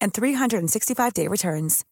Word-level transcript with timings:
and 0.00 0.12
365-day 0.12 1.28
returns. 1.28 1.84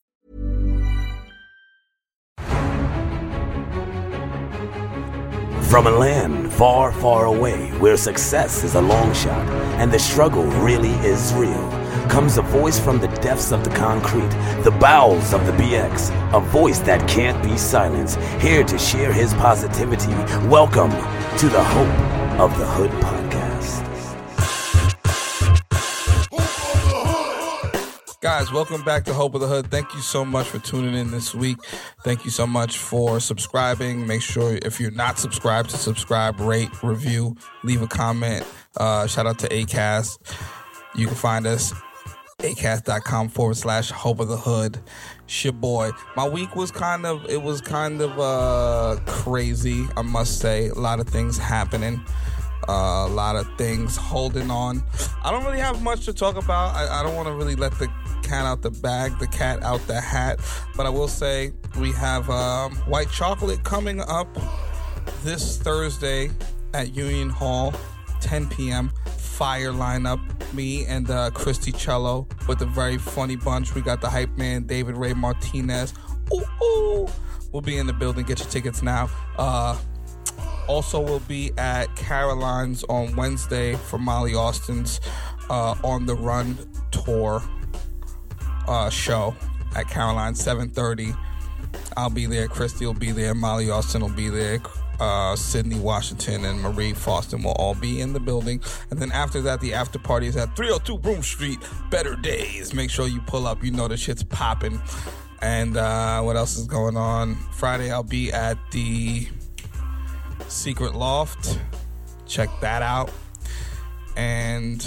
From 5.68 5.86
a 5.86 5.90
land 5.90 6.50
far, 6.50 6.92
far 6.92 7.26
away 7.26 7.68
where 7.72 7.98
success 7.98 8.64
is 8.64 8.74
a 8.74 8.80
long 8.80 9.12
shot 9.12 9.46
and 9.78 9.92
the 9.92 9.98
struggle 9.98 10.44
really 10.62 10.94
is 11.06 11.34
real, 11.34 11.70
comes 12.08 12.38
a 12.38 12.42
voice 12.42 12.80
from 12.80 12.98
the 12.98 13.08
depths 13.20 13.52
of 13.52 13.64
the 13.64 13.70
concrete, 13.70 14.30
the 14.64 14.74
bowels 14.80 15.34
of 15.34 15.44
the 15.44 15.52
BX, 15.52 16.10
a 16.34 16.40
voice 16.40 16.78
that 16.78 17.06
can't 17.06 17.44
be 17.44 17.58
silenced, 17.58 18.16
here 18.40 18.64
to 18.64 18.78
share 18.78 19.12
his 19.12 19.34
positivity. 19.34 20.14
Welcome 20.48 20.90
to 20.90 21.48
the 21.50 21.62
Hope 21.62 22.40
of 22.40 22.58
the 22.58 22.64
Hood 22.64 22.90
podcast. 23.02 23.37
Guys, 28.20 28.50
welcome 28.50 28.82
back 28.82 29.04
to 29.04 29.14
Hope 29.14 29.36
of 29.36 29.40
the 29.40 29.46
Hood. 29.46 29.70
Thank 29.70 29.94
you 29.94 30.00
so 30.00 30.24
much 30.24 30.48
for 30.48 30.58
tuning 30.58 30.94
in 30.94 31.12
this 31.12 31.36
week. 31.36 31.56
Thank 32.02 32.24
you 32.24 32.32
so 32.32 32.48
much 32.48 32.76
for 32.76 33.20
subscribing. 33.20 34.08
Make 34.08 34.22
sure 34.22 34.58
if 34.62 34.80
you're 34.80 34.90
not 34.90 35.20
subscribed 35.20 35.70
to 35.70 35.76
subscribe, 35.76 36.40
rate, 36.40 36.68
review, 36.82 37.36
leave 37.62 37.80
a 37.80 37.86
comment. 37.86 38.44
Uh, 38.76 39.06
shout 39.06 39.28
out 39.28 39.38
to 39.38 39.48
ACAST. 39.48 40.18
You 40.96 41.06
can 41.06 41.14
find 41.14 41.46
us 41.46 41.72
acast.com 42.40 43.28
forward 43.28 43.56
slash 43.56 43.92
hope 43.92 44.18
of 44.18 44.26
the 44.26 44.36
hood. 44.36 44.80
Your 45.42 45.52
boy. 45.52 45.92
My 46.16 46.28
week 46.28 46.56
was 46.56 46.72
kind 46.72 47.06
of 47.06 47.24
it 47.30 47.42
was 47.42 47.60
kind 47.60 48.00
of 48.00 48.18
uh 48.18 49.00
crazy, 49.06 49.86
I 49.96 50.02
must 50.02 50.40
say. 50.40 50.68
A 50.70 50.74
lot 50.74 50.98
of 50.98 51.08
things 51.08 51.38
happening. 51.38 52.04
A 52.68 53.08
lot 53.08 53.34
of 53.36 53.48
things 53.56 53.96
holding 53.96 54.50
on. 54.50 54.82
I 55.24 55.30
don't 55.30 55.44
really 55.44 55.60
have 55.60 55.82
much 55.82 56.04
to 56.04 56.12
talk 56.12 56.36
about. 56.36 56.74
I, 56.74 57.00
I 57.00 57.02
don't 57.02 57.14
want 57.14 57.26
to 57.26 57.34
really 57.34 57.56
let 57.56 57.72
the 57.78 57.90
cat 58.22 58.44
out 58.44 58.60
the 58.60 58.70
bag, 58.70 59.18
the 59.18 59.26
cat 59.26 59.62
out 59.62 59.80
the 59.86 60.00
hat. 60.00 60.40
But 60.76 60.84
I 60.84 60.90
will 60.90 61.08
say 61.08 61.52
we 61.80 61.92
have 61.92 62.28
um, 62.28 62.76
white 62.86 63.10
chocolate 63.10 63.64
coming 63.64 64.00
up 64.02 64.28
this 65.22 65.56
Thursday 65.56 66.30
at 66.74 66.94
Union 66.94 67.30
Hall, 67.30 67.72
10 68.20 68.48
p.m. 68.48 68.92
Fire 69.06 69.72
lineup. 69.72 70.20
Me 70.52 70.84
and 70.86 71.10
uh, 71.10 71.30
Christy 71.30 71.72
Cello 71.72 72.26
with 72.48 72.60
a 72.62 72.66
very 72.66 72.98
funny 72.98 73.36
bunch. 73.36 73.74
We 73.74 73.80
got 73.80 74.00
the 74.00 74.10
hype 74.10 74.36
man 74.36 74.64
David 74.64 74.96
Ray 74.96 75.14
Martinez. 75.14 75.94
Ooh, 76.34 76.64
ooh. 76.64 77.08
We'll 77.52 77.62
be 77.62 77.78
in 77.78 77.86
the 77.86 77.92
building. 77.92 78.26
Get 78.26 78.40
your 78.40 78.48
tickets 78.48 78.82
now. 78.82 79.08
Uh, 79.38 79.78
also, 80.68 81.00
we'll 81.00 81.20
be 81.20 81.50
at 81.58 81.94
Caroline's 81.96 82.84
on 82.84 83.16
Wednesday 83.16 83.74
for 83.74 83.98
Molly 83.98 84.34
Austin's 84.34 85.00
uh, 85.50 85.74
On 85.82 86.06
the 86.06 86.14
Run 86.14 86.56
tour 86.90 87.42
uh, 88.68 88.90
show 88.90 89.34
at 89.74 89.88
Caroline 89.88 90.34
7:30. 90.34 91.16
I'll 91.96 92.10
be 92.10 92.26
there. 92.26 92.48
Christy 92.48 92.86
will 92.86 92.94
be 92.94 93.12
there. 93.12 93.34
Molly 93.34 93.70
Austin 93.70 94.02
will 94.02 94.08
be 94.10 94.28
there. 94.28 94.60
Uh, 95.00 95.36
Sydney 95.36 95.78
Washington 95.78 96.44
and 96.44 96.60
Marie 96.60 96.92
Faustin 96.92 97.42
will 97.42 97.52
all 97.52 97.74
be 97.74 98.00
in 98.00 98.12
the 98.12 98.20
building. 98.20 98.60
And 98.90 98.98
then 98.98 99.12
after 99.12 99.40
that, 99.42 99.60
the 99.60 99.74
after 99.74 99.98
party 99.98 100.26
is 100.26 100.36
at 100.36 100.56
302 100.56 100.98
Broome 100.98 101.22
Street. 101.22 101.58
Better 101.90 102.16
days. 102.16 102.74
Make 102.74 102.90
sure 102.90 103.06
you 103.06 103.20
pull 103.22 103.46
up. 103.46 103.62
You 103.62 103.70
know 103.70 103.88
the 103.88 103.96
shit's 103.96 104.24
popping. 104.24 104.80
And 105.40 105.76
uh, 105.76 106.20
what 106.22 106.36
else 106.36 106.56
is 106.56 106.66
going 106.66 106.96
on? 106.96 107.36
Friday, 107.52 107.92
I'll 107.92 108.02
be 108.02 108.32
at 108.32 108.58
the 108.72 109.28
Secret 110.48 110.94
Loft. 110.94 111.58
Check 112.26 112.48
that 112.60 112.82
out. 112.82 113.10
And 114.16 114.84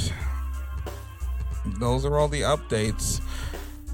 those 1.79 2.05
are 2.05 2.17
all 2.17 2.27
the 2.27 2.41
updates. 2.41 3.21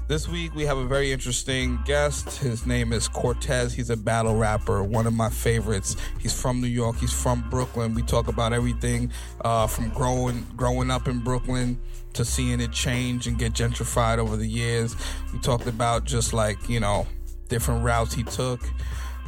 This 0.08 0.26
week 0.26 0.54
we 0.54 0.64
have 0.64 0.78
a 0.78 0.86
very 0.86 1.12
interesting 1.12 1.78
guest. 1.84 2.38
His 2.38 2.64
name 2.64 2.94
is 2.94 3.08
Cortez. 3.08 3.74
He's 3.74 3.90
a 3.90 3.96
battle 3.96 4.36
rapper, 4.36 4.82
one 4.82 5.06
of 5.06 5.12
my 5.12 5.28
favorites. 5.28 5.96
He's 6.18 6.38
from 6.38 6.62
New 6.62 6.66
York. 6.66 6.96
He's 6.96 7.12
from 7.12 7.46
Brooklyn. 7.50 7.94
We 7.94 8.00
talk 8.00 8.28
about 8.28 8.54
everything 8.54 9.12
uh, 9.42 9.66
from 9.66 9.90
growing 9.90 10.46
growing 10.56 10.90
up 10.90 11.08
in 11.08 11.18
Brooklyn 11.18 11.78
to 12.14 12.24
seeing 12.24 12.60
it 12.60 12.72
change 12.72 13.26
and 13.26 13.38
get 13.38 13.52
gentrified 13.52 14.16
over 14.16 14.38
the 14.38 14.48
years. 14.48 14.96
We 15.34 15.40
talked 15.40 15.66
about 15.66 16.04
just 16.04 16.32
like 16.32 16.70
you 16.70 16.80
know 16.80 17.06
different 17.50 17.84
routes 17.84 18.14
he 18.14 18.22
took 18.22 18.62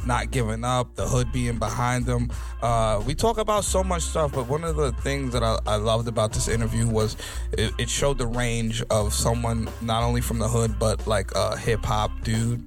not 0.05 0.31
giving 0.31 0.63
up, 0.63 0.95
the 0.95 1.07
hood 1.07 1.31
being 1.31 1.57
behind 1.57 2.05
them. 2.05 2.31
Uh, 2.61 3.01
we 3.05 3.15
talk 3.15 3.37
about 3.37 3.63
so 3.63 3.83
much 3.83 4.03
stuff, 4.03 4.33
but 4.33 4.47
one 4.47 4.63
of 4.63 4.75
the 4.75 4.91
things 4.93 5.33
that 5.33 5.43
I, 5.43 5.59
I 5.65 5.75
loved 5.75 6.07
about 6.07 6.33
this 6.33 6.47
interview 6.47 6.87
was 6.87 7.17
it, 7.53 7.73
it, 7.77 7.89
showed 7.89 8.17
the 8.17 8.27
range 8.27 8.83
of 8.89 9.13
someone 9.13 9.69
not 9.81 10.03
only 10.03 10.21
from 10.21 10.39
the 10.39 10.47
hood, 10.47 10.77
but 10.79 11.05
like 11.07 11.31
a 11.35 11.57
hip 11.57 11.83
hop 11.83 12.11
dude. 12.23 12.63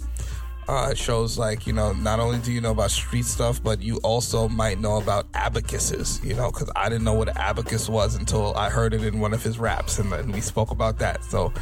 Uh, 0.66 0.88
it 0.92 0.96
shows 0.96 1.36
like 1.36 1.66
you 1.66 1.74
know 1.74 1.92
not 1.92 2.18
only 2.18 2.38
do 2.38 2.50
you 2.50 2.60
know 2.60 2.70
about 2.70 2.90
street 2.90 3.26
stuff, 3.26 3.62
but 3.62 3.82
you 3.82 3.98
also 3.98 4.48
might 4.48 4.80
know 4.80 4.96
about 4.96 5.26
abacuses. 5.34 6.24
You 6.24 6.34
know, 6.34 6.50
because 6.50 6.70
I 6.74 6.88
didn't 6.88 7.04
know 7.04 7.12
what 7.12 7.28
an 7.28 7.36
abacus 7.36 7.88
was 7.88 8.14
until 8.14 8.54
I 8.56 8.70
heard 8.70 8.94
it 8.94 9.04
in 9.04 9.20
one 9.20 9.34
of 9.34 9.42
his 9.42 9.58
raps, 9.58 9.98
and 9.98 10.10
then 10.10 10.32
we 10.32 10.40
spoke 10.40 10.70
about 10.70 10.98
that. 11.00 11.22
So, 11.22 11.52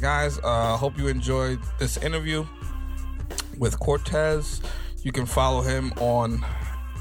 guys, 0.00 0.38
uh, 0.44 0.76
hope 0.76 0.98
you 0.98 1.08
enjoyed 1.08 1.58
this 1.78 1.96
interview 1.96 2.46
with 3.58 3.78
Cortez. 3.80 4.60
You 5.02 5.12
can 5.12 5.26
follow 5.26 5.62
him 5.62 5.92
on 6.00 6.44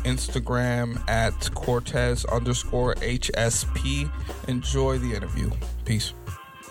Instagram 0.03 1.01
at 1.09 1.53
Cortez 1.55 2.25
underscore 2.25 2.95
HSP. 2.95 4.11
Enjoy 4.47 4.97
the 4.97 5.13
interview. 5.13 5.49
Peace. 5.85 6.13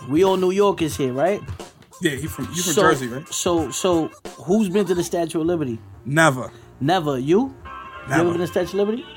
We 0.09 0.23
all 0.23 0.37
New 0.37 0.51
Yorkers 0.51 0.95
here, 0.95 1.13
right? 1.13 1.41
Yeah, 2.01 2.11
he 2.11 2.27
from 2.27 2.45
you 2.45 2.61
from 2.61 2.73
so, 2.73 2.81
Jersey, 2.81 3.07
right? 3.07 3.27
So 3.29 3.71
so 3.71 4.09
who's 4.43 4.69
been 4.69 4.85
to 4.85 4.95
the 4.95 5.03
Statue 5.03 5.41
of 5.41 5.47
Liberty? 5.47 5.79
Never. 6.05 6.51
Never. 6.79 7.17
You? 7.17 7.55
Never. 8.07 8.15
You 8.15 8.21
ever 8.21 8.23
been 8.23 8.33
to 8.33 8.37
the 8.39 8.47
Statue 8.47 8.81
of 8.81 8.87
Liberty? 8.87 9.05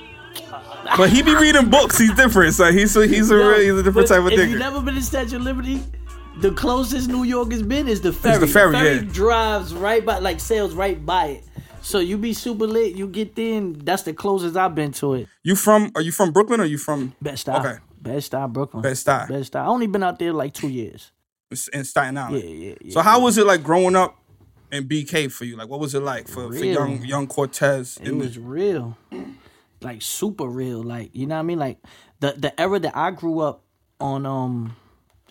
But 0.96 1.10
he 1.10 1.22
be 1.22 1.34
reading 1.36 1.68
books. 1.68 1.98
He's 1.98 2.12
different. 2.14 2.54
So 2.54 2.72
he's 2.72 2.96
a, 2.96 3.06
he's 3.06 3.30
a 3.30 3.34
Yo, 3.34 3.48
really 3.48 3.64
he's 3.66 3.74
a 3.74 3.82
different 3.82 4.08
type 4.08 4.20
of 4.20 4.28
if 4.28 4.38
thing. 4.38 4.50
you 4.50 4.58
never 4.58 4.80
been 4.80 4.94
to 4.94 5.02
Statue 5.02 5.36
of 5.36 5.42
Liberty, 5.42 5.80
the 6.38 6.50
closest 6.52 7.08
New 7.08 7.22
York 7.22 7.52
has 7.52 7.62
been 7.62 7.86
is 7.86 8.00
the 8.00 8.12
ferry. 8.12 8.38
the 8.38 8.46
ferry, 8.46 8.74
yeah. 8.74 9.02
drives 9.12 9.74
right 9.74 10.04
by, 10.04 10.18
like 10.18 10.40
sails 10.40 10.74
right 10.74 11.04
by 11.04 11.26
it. 11.26 11.44
So 11.82 11.98
you 11.98 12.18
be 12.18 12.32
super 12.34 12.66
lit, 12.66 12.94
you 12.94 13.06
get 13.08 13.34
there, 13.34 13.56
and 13.58 13.80
that's 13.82 14.02
the 14.02 14.12
closest 14.12 14.56
I've 14.56 14.74
been 14.74 14.92
to 14.92 15.14
it. 15.14 15.28
You 15.42 15.56
from? 15.56 15.90
Are 15.94 16.02
you 16.02 16.12
from 16.12 16.30
Brooklyn 16.32 16.60
or 16.60 16.64
you 16.64 16.78
from 16.78 17.14
Bed-Stuy. 17.22 17.58
Okay. 17.58 17.78
Bed-Stuy, 18.00 18.52
Brooklyn. 18.52 18.82
Bed-Stuy. 18.82 19.28
Best 19.28 19.46
Style. 19.48 19.64
I 19.64 19.66
only 19.66 19.86
been 19.86 20.02
out 20.02 20.18
there 20.18 20.32
like 20.32 20.54
two 20.54 20.68
years. 20.68 21.10
in 21.72 21.84
Staten 21.84 22.16
Island? 22.16 22.44
Yeah, 22.44 22.50
yeah, 22.50 22.74
yeah. 22.80 22.92
So 22.92 23.00
how 23.00 23.20
was 23.20 23.36
it 23.38 23.46
like 23.46 23.62
growing 23.62 23.96
up 23.96 24.16
in 24.70 24.88
BK 24.88 25.30
for 25.32 25.44
you? 25.44 25.56
Like, 25.56 25.68
what 25.68 25.80
was 25.80 25.94
it 25.94 26.00
like 26.00 26.28
for, 26.28 26.52
for 26.52 26.64
young 26.64 27.02
young 27.04 27.26
Cortez? 27.26 27.98
It 28.00 28.08
in 28.08 28.18
the- 28.18 28.24
was 28.24 28.38
real. 28.38 28.96
Like 29.82 30.02
super 30.02 30.46
real. 30.46 30.82
Like, 30.82 31.10
you 31.14 31.26
know 31.26 31.34
what 31.36 31.40
I 31.40 31.42
mean? 31.42 31.58
Like 31.58 31.78
the 32.20 32.32
the 32.36 32.58
era 32.60 32.78
that 32.78 32.96
I 32.96 33.10
grew 33.10 33.40
up 33.40 33.64
on 33.98 34.26
um 34.26 34.76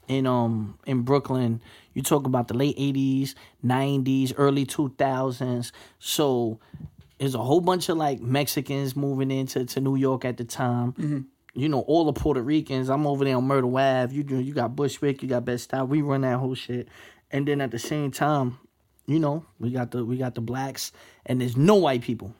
in 0.07 0.25
um 0.27 0.77
in 0.85 1.03
Brooklyn, 1.03 1.61
you 1.99 2.03
talk 2.03 2.25
about 2.25 2.47
the 2.47 2.53
late 2.53 2.75
eighties, 2.77 3.35
nineties, 3.61 4.31
early 4.37 4.65
two 4.65 4.95
thousands. 4.97 5.73
So 5.99 6.57
there's 7.17 7.35
a 7.35 7.39
whole 7.39 7.59
bunch 7.59 7.89
of 7.89 7.97
like 7.97 8.21
Mexicans 8.21 8.95
moving 8.95 9.31
into 9.31 9.65
to 9.65 9.81
New 9.81 9.97
York 9.97 10.23
at 10.23 10.37
the 10.37 10.45
time. 10.45 10.93
Mm-hmm. 10.93 11.19
You 11.55 11.67
know, 11.67 11.81
all 11.81 12.05
the 12.05 12.13
Puerto 12.13 12.41
Ricans. 12.41 12.89
I'm 12.89 13.05
over 13.05 13.25
there 13.25 13.35
on 13.35 13.43
Myrtle 13.43 13.77
Ave. 13.77 14.15
You 14.15 14.23
you 14.39 14.53
got 14.53 14.77
Bushwick, 14.77 15.21
you 15.21 15.27
got 15.27 15.43
Bed-Stuy. 15.43 15.89
We 15.89 16.01
run 16.01 16.21
that 16.21 16.37
whole 16.37 16.55
shit. 16.55 16.87
And 17.31 17.45
then 17.45 17.59
at 17.59 17.71
the 17.71 17.79
same 17.79 18.11
time, 18.11 18.57
you 19.05 19.19
know, 19.19 19.45
we 19.59 19.71
got 19.71 19.91
the 19.91 20.05
we 20.05 20.15
got 20.15 20.35
the 20.35 20.41
blacks, 20.41 20.93
and 21.25 21.41
there's 21.41 21.57
no 21.57 21.75
white 21.75 22.01
people. 22.01 22.33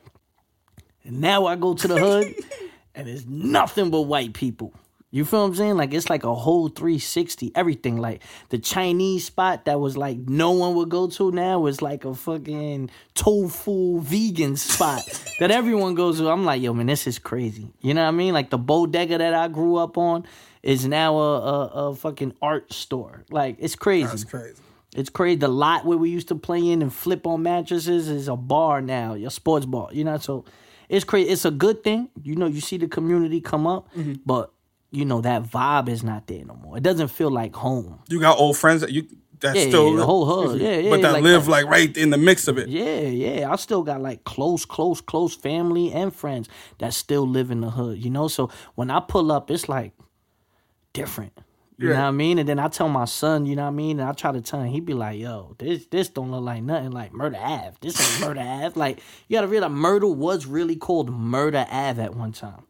And 1.03 1.19
now 1.19 1.47
I 1.47 1.57
go 1.57 1.73
to 1.73 1.88
the 1.89 1.97
hood, 1.97 2.33
and 2.95 3.09
there's 3.09 3.25
nothing 3.25 3.89
but 3.89 4.03
white 4.03 4.31
people. 4.31 4.73
You 5.11 5.25
feel 5.25 5.41
what 5.41 5.47
I'm 5.47 5.56
saying? 5.56 5.77
Like 5.77 5.94
it's 5.94 6.09
like 6.09 6.23
a 6.23 6.35
whole 6.35 6.67
360, 6.67 7.51
everything. 7.56 7.97
Like 7.97 8.21
the 8.50 8.59
Chinese 8.59 9.25
spot 9.25 9.65
that 9.65 9.79
was 9.79 9.97
like 9.97 10.17
no 10.17 10.51
one 10.51 10.75
would 10.75 10.89
go 10.89 11.07
to 11.07 11.31
now 11.31 11.65
is 11.65 11.81
like 11.81 12.06
a 12.06 12.13
fucking 12.13 12.91
tofu 13.15 14.01
vegan 14.01 14.56
spot 14.56 15.01
that 15.39 15.50
everyone 15.50 15.95
goes 15.95 16.19
to. 16.19 16.29
I'm 16.29 16.45
like, 16.45 16.61
yo, 16.61 16.73
man, 16.73 16.85
this 16.85 17.07
is 17.07 17.17
crazy. 17.17 17.71
You 17.81 17.95
know 17.95 18.03
what 18.03 18.09
I 18.09 18.11
mean? 18.11 18.33
Like 18.33 18.51
the 18.51 18.59
bodega 18.59 19.17
that 19.17 19.33
I 19.33 19.47
grew 19.47 19.77
up 19.77 19.97
on 19.97 20.25
is 20.61 20.85
now 20.85 21.17
a, 21.17 21.39
a, 21.39 21.65
a 21.89 21.95
fucking 21.95 22.33
art 22.39 22.71
store. 22.71 23.25
Like 23.31 23.56
it's 23.59 23.75
crazy. 23.75 24.07
That's 24.07 24.23
crazy. 24.23 24.61
It's 24.95 25.09
crazy. 25.09 25.38
The 25.38 25.47
lot 25.47 25.85
where 25.85 25.97
we 25.97 26.11
used 26.11 26.27
to 26.27 26.35
play 26.35 26.69
in 26.69 26.83
and 26.83 26.94
flip 26.94 27.25
on 27.25 27.41
mattresses 27.41 28.09
is 28.09 28.27
a 28.27 28.35
bar 28.35 28.81
now, 28.81 29.13
a 29.13 29.29
sports 29.31 29.65
bar. 29.65 29.89
You 29.91 30.03
know, 30.03 30.17
so 30.17 30.45
it's 30.88 31.03
crazy. 31.03 31.29
It's 31.29 31.45
a 31.45 31.51
good 31.51 31.83
thing. 31.83 32.09
You 32.21 32.35
know, 32.35 32.47
you 32.47 32.61
see 32.61 32.77
the 32.77 32.88
community 32.88 33.41
come 33.41 33.65
up, 33.65 33.91
mm-hmm. 33.95 34.13
but 34.25 34.51
you 34.91 35.06
know 35.06 35.21
that 35.21 35.44
vibe 35.44 35.89
is 35.89 36.03
not 36.03 36.27
there 36.27 36.44
no 36.45 36.56
more. 36.56 36.77
It 36.77 36.83
doesn't 36.83 37.09
feel 37.09 37.30
like 37.31 37.56
home. 37.56 38.00
You 38.07 38.19
got 38.19 38.38
old 38.38 38.57
friends 38.57 38.81
that 38.81 38.91
you 38.91 39.07
that 39.41 39.56
Yeah, 39.56 39.62
still 39.63 39.91
yeah, 39.91 39.97
the 39.97 40.06
whole 40.06 40.25
hood. 40.25 40.59
Yeah, 40.59 40.77
yeah, 40.77 40.89
but 40.89 41.01
that 41.01 41.13
like 41.13 41.24
live 41.24 41.45
that. 41.45 41.51
like 41.51 41.65
right 41.68 41.95
in 41.95 42.09
the 42.09 42.18
mix 42.18 42.47
of 42.47 42.57
it. 42.57 42.68
Yeah, 42.68 43.01
yeah. 43.01 43.51
I 43.51 43.56
still 43.56 43.83
got 43.83 44.01
like 44.01 44.24
close, 44.24 44.65
close, 44.65 45.00
close 45.01 45.36
family 45.36 45.91
and 45.94 46.13
friends 46.13 46.50
that 46.80 46.94
still 46.94 47.25
live 47.27 47.50
in 47.51 47.62
the 47.62 47.69
hood. 47.69 48.03
You 48.03 48.09
know, 48.09 48.27
so 48.27 48.50
when 48.75 48.89
I 48.91 49.00
pull 49.00 49.31
up, 49.31 49.50
it's 49.50 49.69
like 49.69 49.94
different. 50.94 51.33
You 51.77 51.88
Yeah. 51.88 51.94
know 51.94 52.01
what 52.01 52.07
I 52.07 52.12
mean? 52.12 52.39
And 52.39 52.50
then 52.50 52.59
I 52.59 52.68
tell 52.68 52.89
my 52.89 53.06
son, 53.06 53.45
you 53.45 53.56
know 53.56 53.62
what 53.62 53.69
I 53.69 53.71
mean? 53.71 54.00
And 54.01 54.09
I 54.09 54.12
try 54.12 54.33
to 54.33 54.42
tell 54.42 54.59
him, 54.59 54.68
he 54.68 54.81
be 54.81 54.94
like, 54.94 55.18
yo, 55.18 55.56
this 55.59 55.85
this 55.85 56.09
don't 56.09 56.30
look 56.31 56.44
like 56.44 56.62
nothing 56.62 56.92
like 56.92 57.13
Murder 57.13 57.38
Ave. 57.39 57.77
This 57.80 58.01
ain't 58.01 58.19
Murder 58.19 58.42
Ave. 58.42 58.77
Like, 58.77 59.00
you 59.30 59.38
gotta 59.38 59.47
realize 59.47 59.71
Murder 59.71 60.07
was 60.07 60.45
really 60.45 60.75
called 60.75 61.09
Murder 61.09 61.65
Ave 61.71 62.01
at 62.03 62.15
one 62.15 62.33
time. 62.33 62.63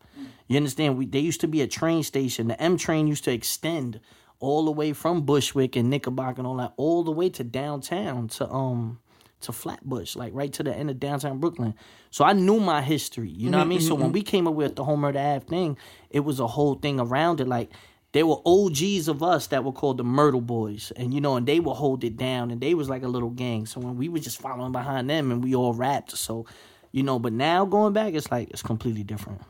You 0.50 0.58
understand? 0.58 0.98
We 0.98 1.06
there 1.06 1.22
used 1.22 1.42
to 1.42 1.48
be 1.48 1.62
a 1.62 1.68
train 1.68 2.04
station. 2.04 2.48
The 2.48 2.62
M 2.62 2.76
train 2.76 3.08
used 3.08 3.24
to 3.26 3.32
extend 3.32 4.02
all 4.40 4.66
the 4.66 4.72
way 4.72 4.94
from 4.94 5.22
Bushwick 5.22 5.76
and 5.76 5.90
Knickerbocker 5.90 6.40
and 6.40 6.48
all 6.48 6.58
that, 6.58 6.74
all 6.76 7.04
the 7.04 7.12
way 7.12 7.30
to 7.30 7.44
downtown 7.44 8.28
to 8.30 8.50
um 8.50 9.00
to 9.42 9.54
Flatbush, 9.54 10.16
like 10.16 10.34
right 10.34 10.52
to 10.54 10.64
the 10.64 10.76
end 10.76 10.90
of 10.90 11.00
downtown 11.00 11.40
Brooklyn. 11.40 11.76
So 12.10 12.26
I 12.26 12.34
knew 12.34 12.60
my 12.60 12.82
history. 12.82 13.30
You 13.30 13.52
know 13.52 13.60
what 13.60 13.62
I 13.62 13.64
mm-hmm, 13.66 13.70
mean? 13.70 13.82
So 13.82 13.94
mm-hmm, 13.94 14.02
when 14.02 14.10
mm-hmm. 14.10 14.14
we 14.14 14.22
came 14.24 14.48
up 14.48 14.56
with 14.56 14.76
the 14.76 14.84
whole 14.84 14.98
Murder 14.98 15.20
Ave 15.20 15.46
thing, 15.46 15.78
it 16.10 16.22
was 16.22 16.40
a 16.40 16.48
whole 16.48 16.76
thing 16.76 17.00
around 17.00 17.40
it. 17.40 17.48
Like 17.48 17.70
there 18.12 18.26
were 18.26 18.42
OGs 18.44 19.08
of 19.08 19.22
us 19.22 19.48
that 19.48 19.64
were 19.64 19.72
called 19.72 19.98
the 19.98 20.04
Myrtle 20.04 20.42
Boys, 20.42 20.92
and 20.96 21.14
you 21.14 21.22
know, 21.22 21.36
and 21.36 21.46
they 21.46 21.60
would 21.60 21.76
hold 21.76 22.04
it 22.04 22.18
down, 22.18 22.50
and 22.50 22.60
they 22.60 22.74
was 22.74 22.90
like 22.90 23.04
a 23.04 23.08
little 23.08 23.30
gang. 23.30 23.68
So 23.68 23.80
when 23.80 23.98
we 23.98 24.10
were 24.10 24.20
just 24.20 24.42
following 24.42 24.72
behind 24.72 25.10
them, 25.10 25.32
and 25.32 25.44
we 25.44 25.54
all 25.54 25.76
rapped. 25.76 26.18
So, 26.18 26.48
you 26.92 27.04
know, 27.04 27.20
but 27.20 27.34
now 27.34 27.66
going 27.66 27.94
back, 27.94 28.16
it's 28.16 28.32
like 28.32 28.50
it's 28.50 28.64
completely 28.64 29.04
different. 29.04 29.42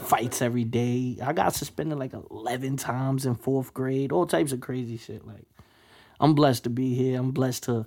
Fights 0.00 0.42
every 0.42 0.64
day. 0.64 1.18
I 1.22 1.32
got 1.32 1.54
suspended 1.54 1.98
like 1.98 2.12
eleven 2.30 2.76
times 2.76 3.26
in 3.26 3.34
fourth 3.34 3.74
grade. 3.74 4.12
All 4.12 4.26
types 4.26 4.52
of 4.52 4.60
crazy 4.60 4.96
shit. 4.96 5.26
Like, 5.26 5.46
I'm 6.20 6.34
blessed 6.34 6.64
to 6.64 6.70
be 6.70 6.94
here. 6.94 7.18
I'm 7.18 7.30
blessed 7.32 7.64
to 7.64 7.86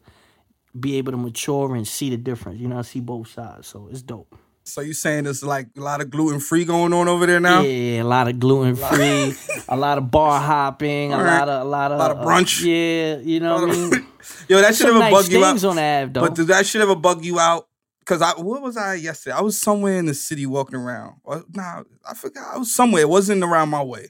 be 0.80 0.98
able 0.98 1.12
to 1.12 1.18
mature 1.18 1.76
and 1.76 1.88
see 1.88 2.10
the 2.10 2.18
difference. 2.18 2.60
You 2.60 2.68
know, 2.68 2.80
I 2.80 2.84
see 2.84 3.00
both 3.00 3.30
sides, 3.30 3.68
so 3.68 3.88
it's 3.92 4.02
dope. 4.02 4.36
So 4.64 4.82
you 4.82 4.94
saying 4.94 5.24
there's 5.24 5.44
like 5.44 5.68
a 5.76 5.82
lot 5.82 6.02
of 6.02 6.10
gluten 6.12 6.40
free 6.40 6.66
going 6.66 6.94
on 6.94 7.08
over 7.08 7.26
there 7.26 7.40
now? 7.40 7.62
Yeah, 7.62 8.04
a 8.04 8.04
lot 8.04 8.28
of 8.28 8.40
gluten 8.40 8.76
free, 8.76 9.34
a 9.70 9.76
lot 9.76 9.98
of 9.98 10.12
bar 10.12 10.40
hopping, 10.40 11.14
a 11.14 11.18
lot 11.18 11.50
of 11.50 11.66
a 11.66 11.70
lot 11.70 11.92
of, 11.92 11.98
a 11.98 12.00
Lot 12.00 12.12
of 12.12 12.18
brunch. 12.20 12.62
uh, 12.64 12.68
yeah, 12.70 13.18
you 13.18 13.40
know 13.40 13.56
what 13.56 13.70
I 13.72 13.74
mean. 13.74 14.08
Yo, 14.48 14.62
that 14.62 14.76
should 14.76 14.88
ever 14.88 15.00
nice 15.00 15.12
bug 15.14 15.32
you 15.32 15.44
out. 15.44 15.64
on 15.64 15.76
the 15.78 15.82
Ave 15.82 16.12
though. 16.12 16.22
But 16.22 16.36
does 16.36 16.46
that 16.48 16.66
shit 16.68 16.82
ever 16.82 16.96
bug 16.96 17.26
you 17.26 17.40
out? 17.40 17.68
Cause 18.06 18.22
I 18.22 18.32
what 18.32 18.62
was 18.62 18.78
I 18.78 18.96
yesterday? 18.96 19.36
I 19.36 19.42
was 19.42 19.60
somewhere 19.60 19.98
in 20.00 20.08
the 20.08 20.14
city 20.14 20.46
walking 20.46 20.76
around. 20.76 21.18
Or, 21.24 21.44
nah, 21.54 21.84
I 22.10 22.14
forgot. 22.16 22.56
I 22.56 22.58
was 22.58 22.74
somewhere. 22.74 23.04
It 23.04 23.10
wasn't 23.10 23.44
around 23.44 23.70
my 23.70 23.84
way. 23.84 24.08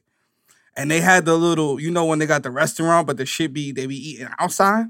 And 0.78 0.90
they 0.90 1.02
had 1.02 1.26
the 1.26 1.36
little, 1.36 1.80
you 1.80 1.92
know, 1.92 2.06
when 2.06 2.20
they 2.20 2.26
got 2.26 2.44
the 2.44 2.52
restaurant, 2.52 3.06
but 3.06 3.18
the 3.18 3.26
shit 3.26 3.52
be 3.52 3.72
they 3.74 3.88
be 3.88 3.98
eating 4.12 4.30
outside. 4.40 4.86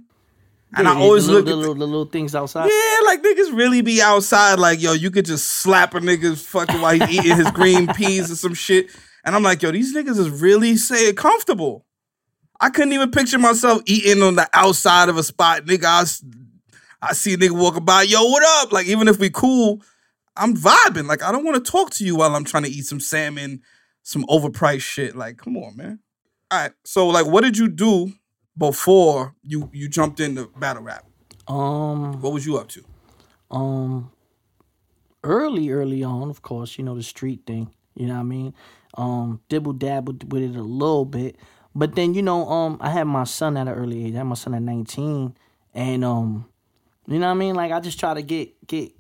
And 0.75 0.85
Yeah, 0.85 0.93
I 0.93 0.97
always 0.97 1.25
the 1.25 1.33
look 1.33 1.45
little, 1.45 1.59
the, 1.59 1.67
little, 1.69 1.75
the 1.75 1.85
little 1.87 2.05
things 2.05 2.35
outside. 2.35 2.69
yeah, 2.69 3.05
like 3.05 3.23
niggas 3.23 3.57
really 3.57 3.81
be 3.81 4.01
outside. 4.01 4.59
Like 4.59 4.79
yo, 4.81 4.93
you 4.93 5.09
could 5.09 5.25
just 5.25 5.47
slap 5.47 5.95
a 5.95 5.99
nigga's 5.99 6.45
fucking 6.45 6.79
while 6.79 6.93
he's 6.93 7.09
eating 7.09 7.35
his 7.37 7.49
green 7.51 7.87
peas 7.95 8.31
or 8.31 8.35
some 8.35 8.53
shit. 8.53 8.89
And 9.25 9.35
I'm 9.35 9.43
like, 9.43 9.61
yo, 9.63 9.71
these 9.71 9.95
niggas 9.95 10.17
is 10.19 10.29
really 10.29 10.77
saying 10.77 11.15
comfortable. 11.15 11.85
I 12.59 12.69
couldn't 12.69 12.93
even 12.93 13.09
picture 13.09 13.39
myself 13.39 13.81
eating 13.87 14.21
on 14.21 14.35
the 14.35 14.47
outside 14.53 15.09
of 15.09 15.17
a 15.17 15.23
spot, 15.23 15.65
nigga. 15.65 15.85
I, 15.85 16.03
I 17.01 17.13
see 17.13 17.33
a 17.33 17.37
nigga 17.37 17.51
walking 17.59 17.85
by, 17.85 18.03
yo, 18.03 18.23
what 18.25 18.43
up? 18.63 18.71
Like 18.71 18.87
even 18.87 19.07
if 19.07 19.19
we 19.19 19.29
cool, 19.29 19.81
I'm 20.35 20.55
vibing. 20.55 21.07
Like 21.07 21.23
I 21.23 21.31
don't 21.31 21.43
want 21.45 21.63
to 21.63 21.71
talk 21.71 21.89
to 21.91 22.05
you 22.05 22.15
while 22.15 22.35
I'm 22.35 22.43
trying 22.45 22.63
to 22.63 22.69
eat 22.69 22.85
some 22.85 22.99
salmon, 22.99 23.61
some 24.03 24.23
overpriced 24.25 24.81
shit. 24.81 25.15
Like, 25.15 25.37
come 25.37 25.57
on, 25.57 25.75
man. 25.75 25.99
All 26.51 26.59
right. 26.61 26.71
So 26.85 27.07
like, 27.07 27.25
what 27.25 27.41
did 27.43 27.57
you 27.57 27.67
do 27.69 28.13
before 28.57 29.35
you 29.43 29.69
you 29.73 29.87
jumped 29.89 30.19
into 30.19 30.49
battle 30.57 30.83
rap? 30.83 31.05
Um, 31.47 32.21
What 32.21 32.33
was 32.33 32.45
you 32.45 32.57
up 32.57 32.67
to? 32.69 32.83
um, 33.49 34.11
early, 35.23 35.69
early 35.71 36.03
on, 36.03 36.29
of 36.29 36.41
course, 36.41 36.77
you 36.77 36.83
know 36.83 36.95
the 36.95 37.03
street 37.03 37.41
thing. 37.45 37.73
You 37.95 38.07
know 38.07 38.13
what 38.15 38.19
I 38.21 38.23
mean? 38.23 38.53
Um, 38.95 39.41
dibble 39.49 39.73
dabbled 39.73 40.31
with 40.31 40.43
it 40.43 40.55
a 40.55 40.61
little 40.61 41.05
bit, 41.05 41.37
but 41.75 41.95
then 41.95 42.13
you 42.13 42.21
know, 42.21 42.47
um, 42.49 42.77
I 42.81 42.89
had 42.91 43.05
my 43.05 43.23
son 43.25 43.57
at 43.57 43.67
an 43.67 43.73
early 43.73 44.05
age. 44.05 44.13
I 44.13 44.17
had 44.19 44.23
my 44.23 44.35
son 44.35 44.53
at 44.53 44.61
nineteen, 44.61 45.35
and 45.73 46.03
um, 46.05 46.45
you 47.07 47.19
know 47.19 47.27
what 47.27 47.31
I 47.31 47.35
mean? 47.35 47.55
Like 47.55 47.71
I 47.71 47.79
just 47.79 47.99
try 47.99 48.13
to 48.13 48.21
get 48.21 48.67
get 48.67 48.91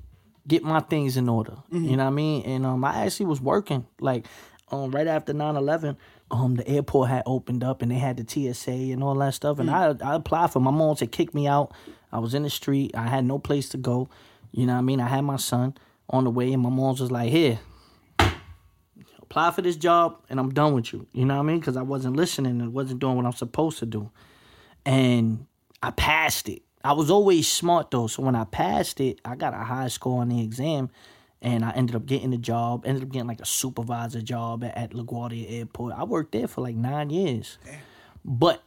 get 0.47 0.63
my 0.63 0.79
things 0.79 1.17
in 1.17 1.29
order. 1.29 1.57
You 1.71 1.97
know 1.97 2.03
what 2.05 2.11
I 2.11 2.15
mean? 2.15 2.43
And 2.45 2.65
um, 2.65 2.83
I 2.83 3.05
actually 3.05 3.27
was 3.27 3.41
working 3.41 3.85
like 3.99 4.25
um 4.71 4.91
right 4.91 5.07
after 5.07 5.33
9-11, 5.33 5.97
um, 6.31 6.55
the 6.55 6.67
airport 6.67 7.09
had 7.09 7.23
opened 7.25 7.63
up 7.63 7.81
and 7.81 7.91
they 7.91 7.95
had 7.95 8.17
the 8.17 8.53
TSA 8.53 8.71
and 8.71 9.03
all 9.03 9.15
that 9.15 9.33
stuff. 9.33 9.59
And 9.59 9.69
I 9.69 9.95
I 10.03 10.15
applied 10.15 10.51
for 10.51 10.59
my 10.59 10.71
mom 10.71 10.95
to 10.97 11.07
kick 11.07 11.33
me 11.33 11.47
out. 11.47 11.73
I 12.11 12.19
was 12.19 12.33
in 12.33 12.43
the 12.43 12.49
street. 12.49 12.91
I 12.95 13.07
had 13.07 13.25
no 13.25 13.39
place 13.39 13.69
to 13.69 13.77
go. 13.77 14.09
You 14.51 14.65
know 14.65 14.73
what 14.73 14.79
I 14.79 14.81
mean? 14.81 14.99
I 14.99 15.07
had 15.07 15.21
my 15.21 15.37
son 15.37 15.75
on 16.09 16.25
the 16.25 16.29
way, 16.29 16.51
and 16.51 16.61
my 16.61 16.69
mom 16.69 16.97
was 16.97 17.09
like, 17.09 17.29
"Here, 17.29 17.59
apply 19.21 19.51
for 19.51 19.61
this 19.61 19.77
job, 19.77 20.17
and 20.29 20.39
I'm 20.39 20.53
done 20.53 20.73
with 20.73 20.91
you." 20.91 21.07
You 21.13 21.23
know 21.25 21.35
what 21.35 21.43
I 21.43 21.45
mean? 21.45 21.59
Because 21.59 21.77
I 21.77 21.83
wasn't 21.83 22.17
listening 22.17 22.59
and 22.59 22.73
wasn't 22.73 22.99
doing 22.99 23.15
what 23.15 23.25
I'm 23.25 23.31
supposed 23.31 23.79
to 23.79 23.85
do, 23.85 24.11
and 24.85 25.45
I 25.81 25.91
passed 25.91 26.49
it. 26.49 26.63
I 26.83 26.93
was 26.93 27.09
always 27.11 27.47
smart 27.47 27.91
though, 27.91 28.07
so 28.07 28.23
when 28.23 28.35
I 28.35 28.43
passed 28.45 28.99
it, 28.99 29.19
I 29.25 29.35
got 29.35 29.53
a 29.53 29.57
high 29.63 29.87
score 29.87 30.21
on 30.21 30.29
the 30.29 30.41
exam, 30.43 30.89
and 31.41 31.63
I 31.65 31.71
ended 31.71 31.95
up 31.95 32.05
getting 32.05 32.31
the 32.31 32.37
job. 32.37 32.85
Ended 32.85 33.03
up 33.03 33.09
getting 33.09 33.27
like 33.27 33.41
a 33.41 33.45
supervisor 33.45 34.21
job 34.21 34.63
at, 34.63 34.75
at 34.77 34.91
LaGuardia 34.91 35.45
Airport. 35.59 35.93
I 35.95 36.03
worked 36.03 36.31
there 36.31 36.47
for 36.47 36.61
like 36.61 36.75
nine 36.75 37.09
years, 37.09 37.57
but 38.25 38.63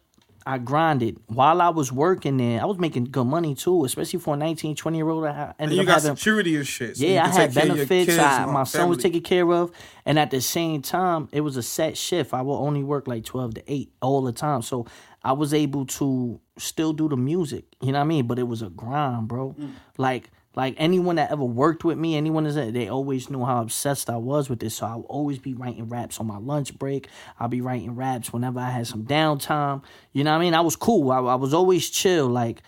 I 0.47 0.59
grinded 0.59 1.19
while 1.27 1.63
I 1.63 1.71
was 1.71 1.91
working 1.91 2.37
there. 2.37 2.61
I 2.61 2.67
was 2.67 2.79
making 2.79 3.05
good 3.05 3.25
money 3.25 3.55
too, 3.55 3.85
especially 3.87 4.19
for 4.21 4.35
a 4.35 4.37
19, 4.37 4.77
20 4.77 4.99
year 4.99 5.09
old. 5.09 5.25
I 5.25 5.55
And 5.59 5.73
ended 5.73 5.77
you 5.77 5.83
up 5.83 5.87
got 5.87 6.03
having 6.03 6.17
security 6.17 6.57
and 6.57 6.67
shit. 6.67 6.99
so 6.99 7.05
yeah, 7.07 7.25
I 7.25 7.29
had 7.29 7.53
take 7.53 7.63
care 7.63 7.71
of 7.73 7.77
your 7.79 7.87
benefits. 7.87 8.19
I, 8.19 8.45
my 8.47 8.65
son 8.65 8.89
was 8.91 8.99
taken 8.99 9.23
care 9.23 9.51
of, 9.51 9.71
and 10.05 10.19
at 10.19 10.31
the 10.31 10.41
same 10.43 10.83
time, 10.83 11.29
it 11.33 11.41
was 11.41 11.57
a 11.57 11.63
set 11.63 11.97
shift. 11.97 12.35
I 12.35 12.43
will 12.43 12.57
only 12.57 12.83
work 12.85 13.09
like 13.09 13.25
twelve 13.25 13.55
to 13.55 13.63
eight 13.67 13.91
all 14.03 14.21
the 14.23 14.33
time, 14.33 14.61
so 14.61 14.87
I 15.25 15.33
was 15.33 15.55
able 15.55 15.87
to 15.87 16.41
still 16.59 16.93
do 16.93 17.09
the 17.09 17.17
music. 17.17 17.65
You 17.81 17.93
know 17.93 17.99
what 17.99 18.05
I 18.05 18.09
mean? 18.09 18.27
But 18.27 18.39
it 18.39 18.47
was 18.47 18.63
a 18.63 18.69
grind, 18.71 19.29
bro. 19.29 19.55
Mm. 19.59 19.73
Like. 19.99 20.31
Like 20.57 20.77
anyone 20.79 21.17
that 21.17 21.33
ever 21.33 21.43
worked 21.43 21.83
with 21.83 21.99
me, 21.99 22.17
anyone 22.17 22.47
is 22.47 22.55
they 22.55 22.89
always 22.89 23.29
knew 23.29 23.45
how 23.45 23.61
obsessed 23.61 24.09
I 24.09 24.19
was 24.19 24.49
with 24.49 24.61
this. 24.61 24.77
So 24.77 24.87
I 24.87 24.95
would 24.95 25.07
always 25.07 25.41
be 25.41 25.53
writing 25.53 25.89
raps 25.89 26.21
on 26.21 26.29
my 26.29 26.39
lunch 26.39 26.79
break. 26.79 27.09
I'll 27.41 27.49
be 27.49 27.61
writing 27.61 27.97
raps 27.97 28.33
whenever 28.33 28.61
I 28.61 28.71
had 28.71 28.87
some 28.87 29.03
downtime. 29.05 29.83
You 30.13 30.23
know 30.23 30.31
what 30.31 30.37
I 30.37 30.41
mean? 30.41 30.55
I 30.55 30.61
was 30.61 30.77
cool. 30.77 31.11
I, 31.11 31.19
I 31.19 31.35
was 31.35 31.53
always 31.53 31.91
chill. 31.91 32.29
Like 32.29 32.63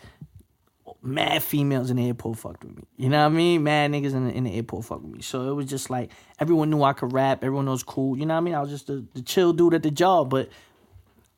mad 1.01 1.45
females 1.45 1.89
in 1.89 1.97
the 1.99 2.09
airport 2.09 2.39
fucked 2.39 2.65
with 2.65 2.77
me. 2.77 2.83
You 2.97 3.09
know 3.09 3.21
what 3.21 3.33
I 3.33 3.37
mean? 3.37 3.63
Mad 3.63 3.93
niggas 3.93 4.15
in 4.15 4.27
the, 4.27 4.35
in 4.35 4.43
the 4.43 4.57
airport 4.57 4.87
fucked 4.87 5.03
with 5.03 5.13
me. 5.13 5.23
So 5.23 5.49
it 5.49 5.55
was 5.55 5.67
just 5.67 5.89
like 5.89 6.11
everyone 6.41 6.71
knew 6.71 6.83
I 6.83 6.93
could 6.93 7.13
rap. 7.13 7.45
Everyone 7.45 7.67
was 7.67 7.85
cool. 7.85 8.19
You 8.19 8.27
know 8.27 8.35
what 8.35 8.39
I 8.39 8.43
mean? 8.43 8.55
I 8.55 8.61
was 8.61 8.71
just 8.71 8.89
the, 8.89 9.07
the 9.15 9.23
chill 9.23 9.53
dude 9.53 9.75
at 9.75 9.85
the 9.85 9.93
job, 9.93 10.29
but 10.29 10.49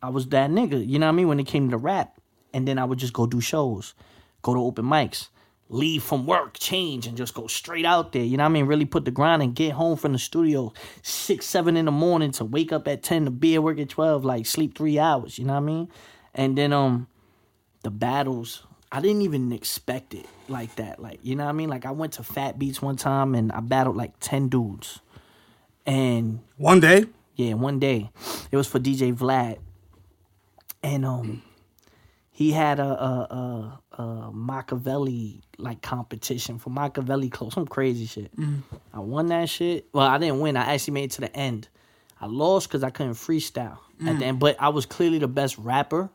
I 0.02 0.10
was 0.10 0.26
that 0.28 0.50
nigga. 0.50 0.86
You 0.86 0.98
know 0.98 1.06
what 1.06 1.12
I 1.12 1.16
mean? 1.16 1.28
When 1.28 1.40
it 1.40 1.46
came 1.46 1.70
to 1.70 1.76
rap, 1.76 2.18
and 2.52 2.66
then 2.66 2.78
I 2.78 2.84
would 2.84 2.98
just 2.98 3.12
go 3.12 3.26
do 3.26 3.40
shows, 3.40 3.94
go 4.42 4.54
to 4.54 4.60
open 4.60 4.84
mics, 4.84 5.28
leave 5.68 6.02
from 6.02 6.26
work, 6.26 6.58
change, 6.58 7.06
and 7.06 7.16
just 7.16 7.34
go 7.34 7.46
straight 7.46 7.84
out 7.84 8.12
there. 8.12 8.22
You 8.22 8.36
know 8.36 8.44
what 8.44 8.50
I 8.50 8.52
mean? 8.52 8.66
Really 8.66 8.84
put 8.84 9.04
the 9.04 9.10
grind 9.10 9.42
and 9.42 9.54
get 9.54 9.72
home 9.72 9.96
from 9.96 10.12
the 10.12 10.18
studio 10.18 10.72
six, 11.02 11.46
seven 11.46 11.76
in 11.76 11.84
the 11.84 11.90
morning 11.90 12.30
to 12.32 12.44
wake 12.44 12.72
up 12.72 12.86
at 12.88 13.02
ten 13.02 13.24
to 13.24 13.30
be 13.30 13.54
at 13.54 13.62
work 13.62 13.78
at 13.78 13.88
twelve, 13.88 14.24
like 14.24 14.46
sleep 14.46 14.76
three 14.76 14.98
hours. 14.98 15.38
You 15.38 15.44
know 15.44 15.54
what 15.54 15.60
I 15.62 15.66
mean? 15.66 15.88
And 16.34 16.56
then 16.56 16.72
um 16.72 17.08
the 17.82 17.90
battles 17.90 18.64
i 18.90 19.00
didn't 19.00 19.22
even 19.22 19.52
expect 19.52 20.14
it 20.14 20.26
like 20.48 20.74
that 20.76 21.00
like 21.00 21.18
you 21.22 21.36
know 21.36 21.44
what 21.44 21.50
i 21.50 21.52
mean 21.52 21.68
like 21.68 21.86
i 21.86 21.90
went 21.90 22.12
to 22.12 22.22
fat 22.22 22.58
beats 22.58 22.82
one 22.82 22.96
time 22.96 23.34
and 23.34 23.52
i 23.52 23.60
battled 23.60 23.96
like 23.96 24.12
10 24.20 24.48
dudes 24.48 25.00
and 25.86 26.40
One 26.56 26.80
day, 26.80 27.04
yeah 27.36 27.54
one 27.54 27.78
day 27.78 28.10
it 28.50 28.56
was 28.56 28.66
for 28.66 28.78
dj 28.78 29.14
vlad 29.14 29.58
and 30.82 31.04
um 31.04 31.42
he 32.30 32.52
had 32.52 32.78
a 32.78 32.84
a, 32.84 33.80
a, 33.98 34.00
uh, 34.00 34.30
Machiavelli 34.30 35.40
like 35.58 35.82
competition 35.82 36.58
for 36.58 36.70
Machiavelli 36.70 37.30
clothes, 37.30 37.54
some 37.54 37.66
crazy 37.66 38.06
shit. 38.06 38.30
I 38.94 39.00
won 39.00 39.26
that 39.26 39.48
shit. 39.48 39.88
Well, 39.92 40.06
I 40.06 40.18
didn't 40.18 40.38
win. 40.40 40.56
I 40.56 40.72
actually 40.74 40.94
made 40.94 41.04
it 41.04 41.10
to 41.12 41.22
the 41.22 41.34
end. 41.36 41.68
I 42.20 42.26
lost 42.26 42.68
because 42.68 42.82
I 42.84 42.90
couldn't 42.90 43.14
freestyle 43.14 43.78
at 44.06 44.18
the 44.20 44.24
end, 44.26 44.38
but 44.38 44.56
I 44.60 44.68
was 44.68 44.86
clearly 44.86 45.18
the 45.18 45.26
best 45.28 45.58
rapper. 45.58 46.10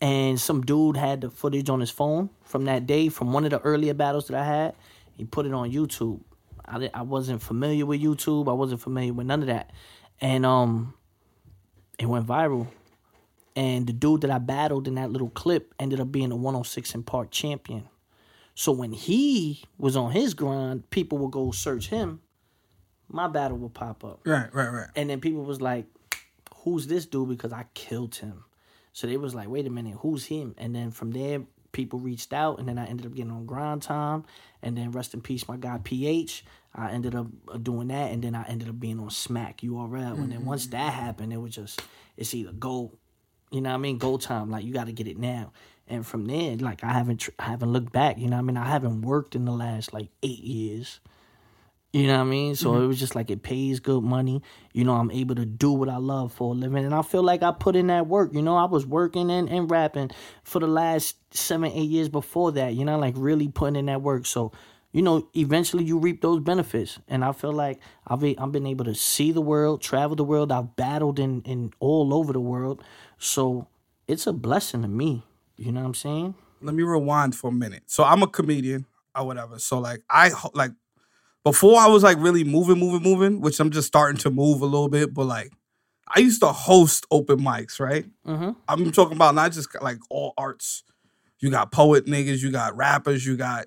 And 0.00 0.38
some 0.40 0.62
dude 0.62 0.96
had 0.96 1.22
the 1.22 1.30
footage 1.30 1.68
on 1.68 1.80
his 1.80 1.90
phone 1.90 2.30
from 2.44 2.66
that 2.66 2.86
day, 2.86 3.08
from 3.08 3.32
one 3.32 3.44
of 3.44 3.50
the 3.50 3.60
earlier 3.60 3.94
battles 3.94 4.28
that 4.28 4.36
I 4.40 4.44
had. 4.44 4.74
He 5.16 5.24
put 5.24 5.46
it 5.46 5.52
on 5.52 5.72
YouTube. 5.72 6.20
I, 6.66 6.90
I 6.94 7.02
wasn't 7.02 7.42
familiar 7.42 7.86
with 7.86 8.00
YouTube. 8.00 8.48
I 8.48 8.52
wasn't 8.52 8.80
familiar 8.80 9.12
with 9.12 9.26
none 9.26 9.40
of 9.40 9.46
that, 9.48 9.70
and 10.20 10.46
um, 10.46 10.94
it 11.98 12.06
went 12.06 12.26
viral. 12.26 12.68
And 13.56 13.86
the 13.86 13.92
dude 13.92 14.22
that 14.22 14.30
I 14.30 14.38
battled 14.38 14.88
in 14.88 14.96
that 14.96 15.10
little 15.10 15.30
clip 15.30 15.74
ended 15.78 16.00
up 16.00 16.10
being 16.10 16.32
a 16.32 16.36
106 16.36 16.96
& 17.00 17.06
Park 17.06 17.30
champion. 17.30 17.88
So 18.54 18.72
when 18.72 18.92
he 18.92 19.64
was 19.78 19.96
on 19.96 20.12
his 20.12 20.34
grind, 20.34 20.88
people 20.90 21.18
would 21.18 21.32
go 21.32 21.50
search 21.50 21.88
him. 21.88 22.20
My 23.08 23.28
battle 23.28 23.58
would 23.58 23.74
pop 23.74 24.04
up. 24.04 24.20
Right, 24.24 24.52
right, 24.54 24.68
right. 24.68 24.88
And 24.96 25.10
then 25.10 25.20
people 25.20 25.42
was 25.42 25.60
like, 25.60 25.86
"Who's 26.58 26.86
this 26.86 27.06
dude?" 27.06 27.28
Because 27.28 27.52
I 27.52 27.66
killed 27.74 28.14
him. 28.14 28.44
So 28.92 29.06
they 29.06 29.16
was 29.16 29.34
like, 29.34 29.48
"Wait 29.48 29.66
a 29.66 29.70
minute, 29.70 29.96
who's 30.00 30.24
him?" 30.26 30.54
And 30.56 30.74
then 30.74 30.90
from 30.90 31.10
there, 31.10 31.42
people 31.72 31.98
reached 31.98 32.32
out, 32.32 32.58
and 32.58 32.68
then 32.68 32.78
I 32.78 32.86
ended 32.86 33.06
up 33.06 33.14
getting 33.14 33.32
on 33.32 33.44
Grind 33.44 33.82
Time, 33.82 34.24
and 34.62 34.76
then 34.76 34.92
rest 34.92 35.12
in 35.14 35.20
peace, 35.20 35.46
my 35.46 35.56
guy 35.56 35.78
PH. 35.82 36.44
I 36.74 36.90
ended 36.90 37.14
up 37.14 37.26
uh, 37.52 37.58
doing 37.58 37.88
that, 37.88 38.10
and 38.10 38.22
then 38.22 38.34
I 38.34 38.44
ended 38.44 38.68
up 38.68 38.80
being 38.80 38.98
on 38.98 39.10
Smack 39.10 39.58
URL. 39.60 40.18
And 40.18 40.32
then 40.32 40.44
once 40.44 40.66
that 40.68 40.92
happened, 40.92 41.32
it 41.32 41.36
was 41.36 41.54
just 41.54 41.82
it's 42.16 42.34
either 42.34 42.52
go, 42.52 42.92
you 43.50 43.60
know 43.60 43.70
what 43.70 43.76
I 43.76 43.78
mean, 43.78 43.98
go 43.98 44.16
time. 44.16 44.50
Like 44.50 44.64
you 44.64 44.72
got 44.72 44.86
to 44.86 44.92
get 44.92 45.06
it 45.06 45.18
now. 45.18 45.52
And 45.86 46.06
from 46.06 46.26
there, 46.26 46.56
like 46.56 46.82
I 46.82 46.92
haven't 46.92 47.18
tr- 47.18 47.30
I 47.38 47.44
haven't 47.44 47.72
looked 47.72 47.92
back. 47.92 48.18
You 48.18 48.28
know 48.28 48.36
what 48.36 48.42
I 48.42 48.46
mean? 48.46 48.56
I 48.56 48.68
haven't 48.68 49.02
worked 49.02 49.34
in 49.34 49.44
the 49.44 49.52
last 49.52 49.92
like 49.92 50.08
eight 50.22 50.42
years. 50.42 51.00
You 51.94 52.08
know 52.08 52.14
what 52.14 52.22
I 52.22 52.24
mean? 52.24 52.56
So 52.56 52.72
mm-hmm. 52.72 52.82
it 52.82 52.86
was 52.88 52.98
just 52.98 53.14
like 53.14 53.30
it 53.30 53.44
pays 53.44 53.78
good 53.78 54.02
money. 54.02 54.42
You 54.72 54.82
know, 54.82 54.94
I'm 54.94 55.12
able 55.12 55.36
to 55.36 55.46
do 55.46 55.70
what 55.70 55.88
I 55.88 55.98
love 55.98 56.32
for 56.32 56.52
a 56.52 56.56
living. 56.56 56.84
And 56.84 56.92
I 56.92 57.02
feel 57.02 57.22
like 57.22 57.44
I 57.44 57.52
put 57.52 57.76
in 57.76 57.86
that 57.86 58.08
work. 58.08 58.34
You 58.34 58.42
know, 58.42 58.56
I 58.56 58.64
was 58.64 58.84
working 58.84 59.30
and, 59.30 59.48
and 59.48 59.70
rapping 59.70 60.10
for 60.42 60.58
the 60.58 60.66
last 60.66 61.14
seven, 61.32 61.70
eight 61.70 61.88
years 61.88 62.08
before 62.08 62.50
that, 62.50 62.74
you 62.74 62.84
know, 62.84 62.98
like 62.98 63.14
really 63.16 63.46
putting 63.46 63.76
in 63.76 63.86
that 63.86 64.02
work. 64.02 64.26
So, 64.26 64.50
you 64.90 65.02
know, 65.02 65.28
eventually 65.36 65.84
you 65.84 65.98
reap 65.98 66.20
those 66.20 66.40
benefits. 66.40 66.98
And 67.06 67.24
I 67.24 67.30
feel 67.30 67.52
like 67.52 67.78
I've, 68.08 68.24
I've 68.24 68.50
been 68.50 68.66
able 68.66 68.86
to 68.86 68.94
see 68.96 69.30
the 69.30 69.40
world, 69.40 69.80
travel 69.80 70.16
the 70.16 70.24
world. 70.24 70.50
I've 70.50 70.74
battled 70.74 71.20
in, 71.20 71.42
in 71.42 71.72
all 71.78 72.12
over 72.12 72.32
the 72.32 72.40
world. 72.40 72.82
So 73.18 73.68
it's 74.06 74.26
a 74.26 74.32
blessing 74.32 74.82
to 74.82 74.88
me. 74.88 75.24
You 75.56 75.72
know 75.72 75.80
what 75.80 75.86
I'm 75.86 75.94
saying? 75.94 76.34
let 76.64 76.74
me 76.74 76.82
rewind 76.82 77.36
for 77.36 77.48
a 77.48 77.52
minute. 77.52 77.82
So 77.86 78.04
I'm 78.04 78.22
a 78.22 78.26
comedian 78.26 78.86
or 79.14 79.26
whatever. 79.26 79.58
So 79.58 79.78
like 79.78 80.02
I 80.08 80.30
like 80.54 80.72
before 81.44 81.78
I 81.78 81.88
was 81.88 82.02
like 82.02 82.18
really 82.18 82.42
moving, 82.42 82.78
moving, 82.78 83.02
moving, 83.02 83.40
which 83.40 83.60
I'm 83.60 83.70
just 83.70 83.86
starting 83.86 84.16
to 84.18 84.30
move 84.30 84.62
a 84.62 84.66
little 84.66 84.88
bit. 84.88 85.12
But 85.12 85.26
like 85.26 85.52
I 86.08 86.20
used 86.20 86.40
to 86.40 86.48
host 86.48 87.06
open 87.10 87.40
mics, 87.40 87.78
right? 87.78 88.06
Mm-hmm. 88.26 88.50
I'm 88.66 88.92
talking 88.92 89.16
about 89.16 89.34
not 89.34 89.52
just 89.52 89.68
like 89.82 89.98
all 90.10 90.32
arts. 90.38 90.82
You 91.40 91.50
got 91.50 91.70
poet 91.70 92.06
niggas, 92.06 92.42
you 92.42 92.50
got 92.50 92.76
rappers, 92.76 93.26
you 93.26 93.36
got. 93.36 93.66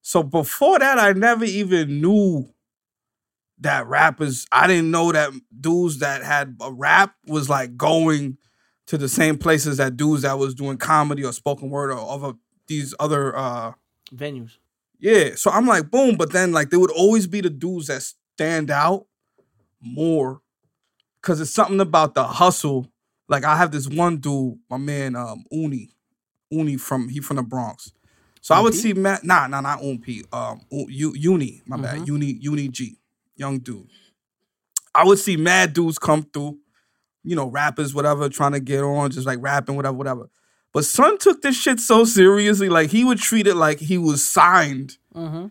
So 0.00 0.22
before 0.22 0.78
that, 0.78 0.98
I 0.98 1.12
never 1.12 1.44
even 1.44 2.00
knew 2.00 2.48
that 3.58 3.86
rappers. 3.86 4.46
I 4.50 4.66
didn't 4.66 4.90
know 4.90 5.12
that 5.12 5.32
dudes 5.60 5.98
that 5.98 6.24
had 6.24 6.56
a 6.60 6.72
rap 6.72 7.14
was 7.26 7.48
like 7.48 7.76
going 7.76 8.38
to 8.92 8.98
the 8.98 9.08
same 9.08 9.38
places 9.38 9.78
that 9.78 9.96
dudes 9.96 10.20
that 10.20 10.38
was 10.38 10.54
doing 10.54 10.76
comedy 10.76 11.24
or 11.24 11.32
spoken 11.32 11.70
word 11.70 11.90
or 11.90 12.10
other 12.10 12.34
these 12.66 12.94
other 13.00 13.34
uh 13.34 13.72
Venues. 14.14 14.58
yeah. 14.98 15.30
So 15.34 15.50
I'm 15.50 15.66
like, 15.66 15.90
boom, 15.90 16.16
but 16.18 16.30
then 16.30 16.52
like 16.52 16.68
there 16.68 16.78
would 16.78 16.90
always 16.90 17.26
be 17.26 17.40
the 17.40 17.48
dudes 17.48 17.86
that 17.86 18.02
stand 18.02 18.70
out 18.70 19.06
more 19.80 20.42
because 21.22 21.40
it's 21.40 21.54
something 21.54 21.80
about 21.80 22.12
the 22.12 22.22
hustle. 22.22 22.86
Like 23.30 23.44
I 23.44 23.56
have 23.56 23.70
this 23.70 23.88
one 23.88 24.18
dude, 24.18 24.58
my 24.68 24.76
man, 24.76 25.16
um, 25.16 25.46
Uni, 25.50 25.88
Uni 26.50 26.76
from 26.76 27.08
he 27.08 27.20
from 27.20 27.36
the 27.36 27.42
Bronx. 27.42 27.92
So 28.42 28.54
I 28.54 28.60
would 28.60 28.74
Ump? 28.74 28.82
see 28.82 28.92
Matt, 28.92 29.24
nah, 29.24 29.46
nah, 29.46 29.62
not 29.62 29.80
Ump, 29.80 30.04
um, 30.34 30.60
U, 30.70 31.14
Uni, 31.16 31.62
my 31.64 31.78
bad, 31.78 32.06
Uni, 32.06 32.36
Uni 32.42 32.68
G, 32.68 32.98
young 33.36 33.58
dude. 33.58 33.88
I 34.94 35.06
would 35.06 35.18
see 35.18 35.38
mad 35.38 35.72
dudes 35.72 35.98
come 35.98 36.24
through, 36.24 36.58
you 37.24 37.36
know, 37.36 37.46
rappers, 37.46 37.94
whatever, 37.94 38.28
trying 38.28 38.52
to 38.52 38.60
get 38.60 38.82
on, 38.82 39.10
just 39.10 39.26
like 39.26 39.38
rapping, 39.40 39.76
whatever, 39.76 39.96
whatever. 39.96 40.28
But 40.72 40.84
Son 40.84 41.18
took 41.18 41.42
this 41.42 41.56
shit 41.56 41.80
so 41.80 42.04
seriously, 42.04 42.68
like 42.68 42.90
he 42.90 43.04
would 43.04 43.18
treat 43.18 43.46
it 43.46 43.56
like 43.56 43.78
he 43.78 43.98
was 43.98 44.24
signed. 44.24 44.96
Mm-hmm. 45.14 45.48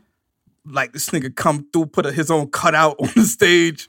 Like 0.66 0.94
this 0.94 1.10
nigga 1.10 1.36
come 1.36 1.68
through, 1.72 1.88
put 1.88 2.06
a, 2.06 2.12
his 2.12 2.32
own 2.32 2.50
cutout 2.50 2.96
on 3.00 3.10
the 3.16 3.24
stage. 3.24 3.88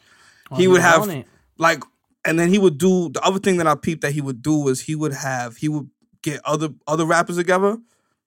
Oh, 0.51 0.57
he 0.57 0.69
would 0.69 0.81
have 0.81 1.25
like, 1.59 1.83
and 2.25 2.39
then 2.39 2.51
he 2.51 2.59
would 2.59 2.79
do 2.79 3.09
the 3.09 3.23
other 3.23 3.39
thing 3.39 3.57
that 3.57 3.67
I 3.67 3.75
peeped 3.75 4.03
that 4.03 4.13
he 4.13 4.21
would 4.21 4.43
do 4.43 4.59
was 4.59 4.83
he 4.83 4.95
would 4.95 5.13
have 5.13 5.57
he 5.57 5.69
would 5.69 5.89
get 6.23 6.41
other 6.45 6.71
other 6.87 7.07
rappers 7.07 7.37
together. 7.37 7.79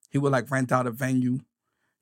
He 0.09 0.17
would 0.17 0.31
like 0.31 0.49
rent 0.49 0.71
out 0.71 0.87
a 0.87 0.91
venue. 0.91 1.39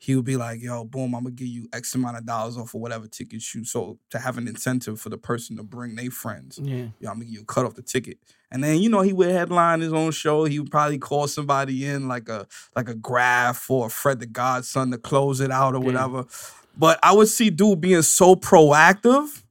He 0.03 0.17
would 0.17 0.25
be 0.25 0.35
like, 0.35 0.61
"Yo, 0.61 0.83
boom, 0.83 1.15
I'm 1.15 1.23
gonna 1.23 1.31
give 1.31 1.47
you 1.47 1.69
X 1.71 1.95
amount 1.95 2.17
of 2.17 2.25
dollars 2.25 2.57
off 2.57 2.73
of 2.75 2.81
whatever 2.81 3.07
tickets 3.07 3.55
you." 3.55 3.63
So 3.63 3.99
to 4.09 4.19
have 4.19 4.37
an 4.37 4.49
incentive 4.49 4.99
for 4.99 5.07
the 5.07 5.17
person 5.17 5.55
to 5.55 5.63
bring 5.63 5.95
their 5.95 6.11
friends 6.11 6.59
Yeah. 6.61 6.87
yo, 6.99 7.09
I'm 7.09 7.15
gonna 7.15 7.23
give 7.23 7.33
you 7.35 7.41
a 7.43 7.45
cut 7.45 7.65
off 7.65 7.75
the 7.75 7.81
ticket. 7.81 8.17
And 8.51 8.61
then, 8.61 8.79
you 8.81 8.89
know, 8.89 8.99
he 8.99 9.13
would 9.13 9.31
headline 9.31 9.79
his 9.79 9.93
own 9.93 10.11
show. 10.11 10.43
He 10.43 10.59
would 10.59 10.69
probably 10.69 10.97
call 10.97 11.29
somebody 11.29 11.85
in 11.85 12.09
like 12.09 12.27
a 12.27 12.45
like 12.75 12.89
a 12.89 12.95
graph 12.95 13.69
or 13.71 13.89
Fred 13.89 14.19
the 14.19 14.25
Godson 14.25 14.91
to 14.91 14.97
close 14.97 15.39
it 15.39 15.51
out 15.51 15.73
or 15.73 15.77
Yeah. 15.79 15.85
whatever. 15.85 16.25
But 16.77 16.99
I 17.01 17.13
would 17.13 17.29
see 17.29 17.49
dude 17.49 17.79
being 17.79 18.01
so 18.01 18.35
proactive 18.35 19.41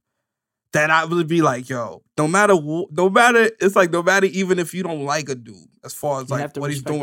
that 0.73 0.91
I 0.91 1.07
would 1.07 1.29
be 1.29 1.41
like, 1.41 1.71
yo, 1.71 2.03
no 2.19 2.29
matter 2.29 2.55
no 2.91 3.09
matter 3.11 3.51
it's 3.59 3.75
like 3.75 3.91
no 3.91 4.03
matter 4.03 4.27
even 4.27 4.59
if 4.59 4.75
you 4.75 4.83
don't 4.83 5.07
like 5.07 5.31
a 5.31 5.35
dude, 5.35 5.57
as 5.83 5.95
far 5.95 6.21
as 6.21 6.29
You 6.29 6.37
like 6.37 6.57
what 6.59 6.71
he's 6.71 6.83
doing 6.83 7.01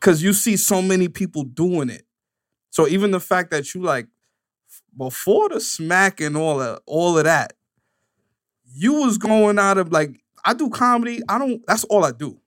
because 0.00 0.22
you 0.22 0.32
see 0.32 0.56
so 0.56 0.80
many 0.80 1.08
people 1.08 1.44
doing 1.44 1.90
it. 1.90 2.06
So 2.70 2.86
even 2.88 3.10
the 3.10 3.20
fact 3.20 3.50
that 3.50 3.74
you 3.74 3.82
like 3.82 4.06
before 4.96 5.48
the 5.48 5.60
smack 5.60 6.20
and 6.20 6.36
all 6.36 6.60
of 6.60 6.80
all 6.86 7.18
of 7.18 7.24
that, 7.24 7.52
you 8.72 8.94
was 8.94 9.18
going 9.18 9.58
out 9.58 9.78
of 9.78 9.92
like 9.92 10.20
I 10.44 10.54
do 10.54 10.70
comedy. 10.70 11.20
I 11.28 11.38
don't. 11.38 11.62
That's 11.66 11.84
all 11.84 12.04
I 12.04 12.12
do, 12.12 12.38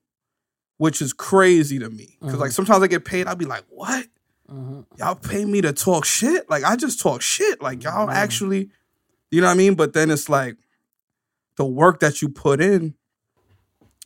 which 0.77 1.01
is 1.01 1.13
crazy 1.13 1.79
to 1.79 1.89
me. 1.89 2.17
Because 2.21 2.39
like 2.39 2.51
sometimes 2.51 2.81
I 2.83 2.87
get 2.87 3.05
paid, 3.05 3.27
I'll 3.27 3.35
be 3.35 3.45
like, 3.45 3.65
what? 3.69 4.07
Mhm. 4.49 4.85
Y'all 4.97 5.15
pay 5.15 5.45
me 5.45 5.61
to 5.61 5.73
talk 5.73 6.05
shit? 6.05 6.49
Like 6.49 6.63
I 6.63 6.75
just 6.75 6.99
talk 7.01 7.21
shit. 7.21 7.61
Like 7.61 7.83
y'all 7.83 8.09
actually, 8.09 8.69
you 9.31 9.41
know 9.41 9.47
what 9.47 9.53
I 9.53 9.57
mean? 9.57 9.75
But 9.75 9.93
then 9.93 10.09
it's 10.11 10.29
like 10.29 10.57
the 11.57 11.65
work 11.65 11.99
that 11.99 12.21
you 12.21 12.29
put 12.29 12.61
in. 12.61 12.95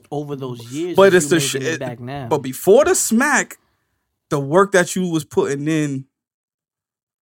Over 0.10 0.36
those 0.38 0.72
years, 0.72 0.96
But 0.96 1.14
it's 1.14 1.28
the 1.28 1.40
shit. 1.40 1.64
it 1.64 1.80
back 1.82 2.00
now. 2.00 2.28
But 2.30 2.38
before 2.40 2.86
the 2.86 2.96
smack, 2.96 3.58
the 4.30 4.40
work 4.40 4.72
that 4.72 4.96
you 4.96 5.06
was 5.10 5.26
putting 5.26 5.68
in 5.68 6.06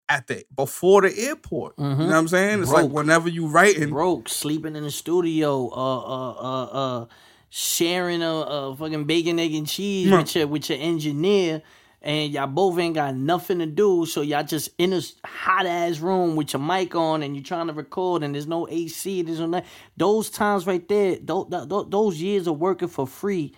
at 0.09 0.27
the 0.27 0.45
before 0.55 1.03
the 1.03 1.17
airport. 1.19 1.75
You 1.79 1.85
know 1.85 1.97
what 1.97 2.15
I'm 2.15 2.29
saying? 2.29 2.63
It's 2.63 2.71
like 2.73 2.85
Mm-hmm. 2.87 2.95
Whenever 2.95 3.29
you 3.29 3.47
writing, 3.47 3.91
broke, 3.91 4.29
sleeping 4.29 4.77
in 4.77 4.83
the 4.83 4.91
studio, 4.91 5.69
uh, 5.71 5.99
uh, 5.99 6.33
uh, 6.33 6.65
uh, 7.03 7.07
sharing 7.51 8.23
a, 8.23 8.31
a 8.31 8.77
fucking 8.77 9.05
bacon, 9.05 9.39
egg, 9.39 9.55
and 9.55 9.67
cheese 9.67 10.11
Mm. 10.11 10.19
with 10.19 10.37
your 10.37 10.47
with 10.47 10.69
your 10.71 10.79
engineer, 10.79 11.63
and 12.03 12.33
y'all 12.33 12.47
both 12.47 12.79
ain't 12.79 12.95
got 12.97 13.15
nothing 13.15 13.61
to 13.61 13.67
do, 13.67 14.05
so 14.05 14.21
y'all 14.21 14.45
just 14.45 14.69
in 14.77 14.93
a 14.93 15.01
hot 15.25 15.65
ass 15.65 16.01
room 16.01 16.37
with 16.37 16.53
your 16.53 16.61
mic 16.61 16.95
on, 16.95 17.23
and 17.23 17.35
you're 17.35 17.43
trying 17.45 17.69
to 17.69 17.73
record, 17.73 18.23
and 18.23 18.35
there's 18.35 18.47
no 18.47 18.69
AC, 18.69 19.23
there's 19.23 19.41
no 19.41 19.49
that. 19.53 19.65
Those 19.97 20.29
times 20.29 20.67
right 20.67 20.87
there, 20.89 21.17
those, 21.23 21.47
those 21.89 22.21
years 22.21 22.47
of 22.47 22.59
working 22.59 22.89
for 22.89 23.07
free, 23.07 23.55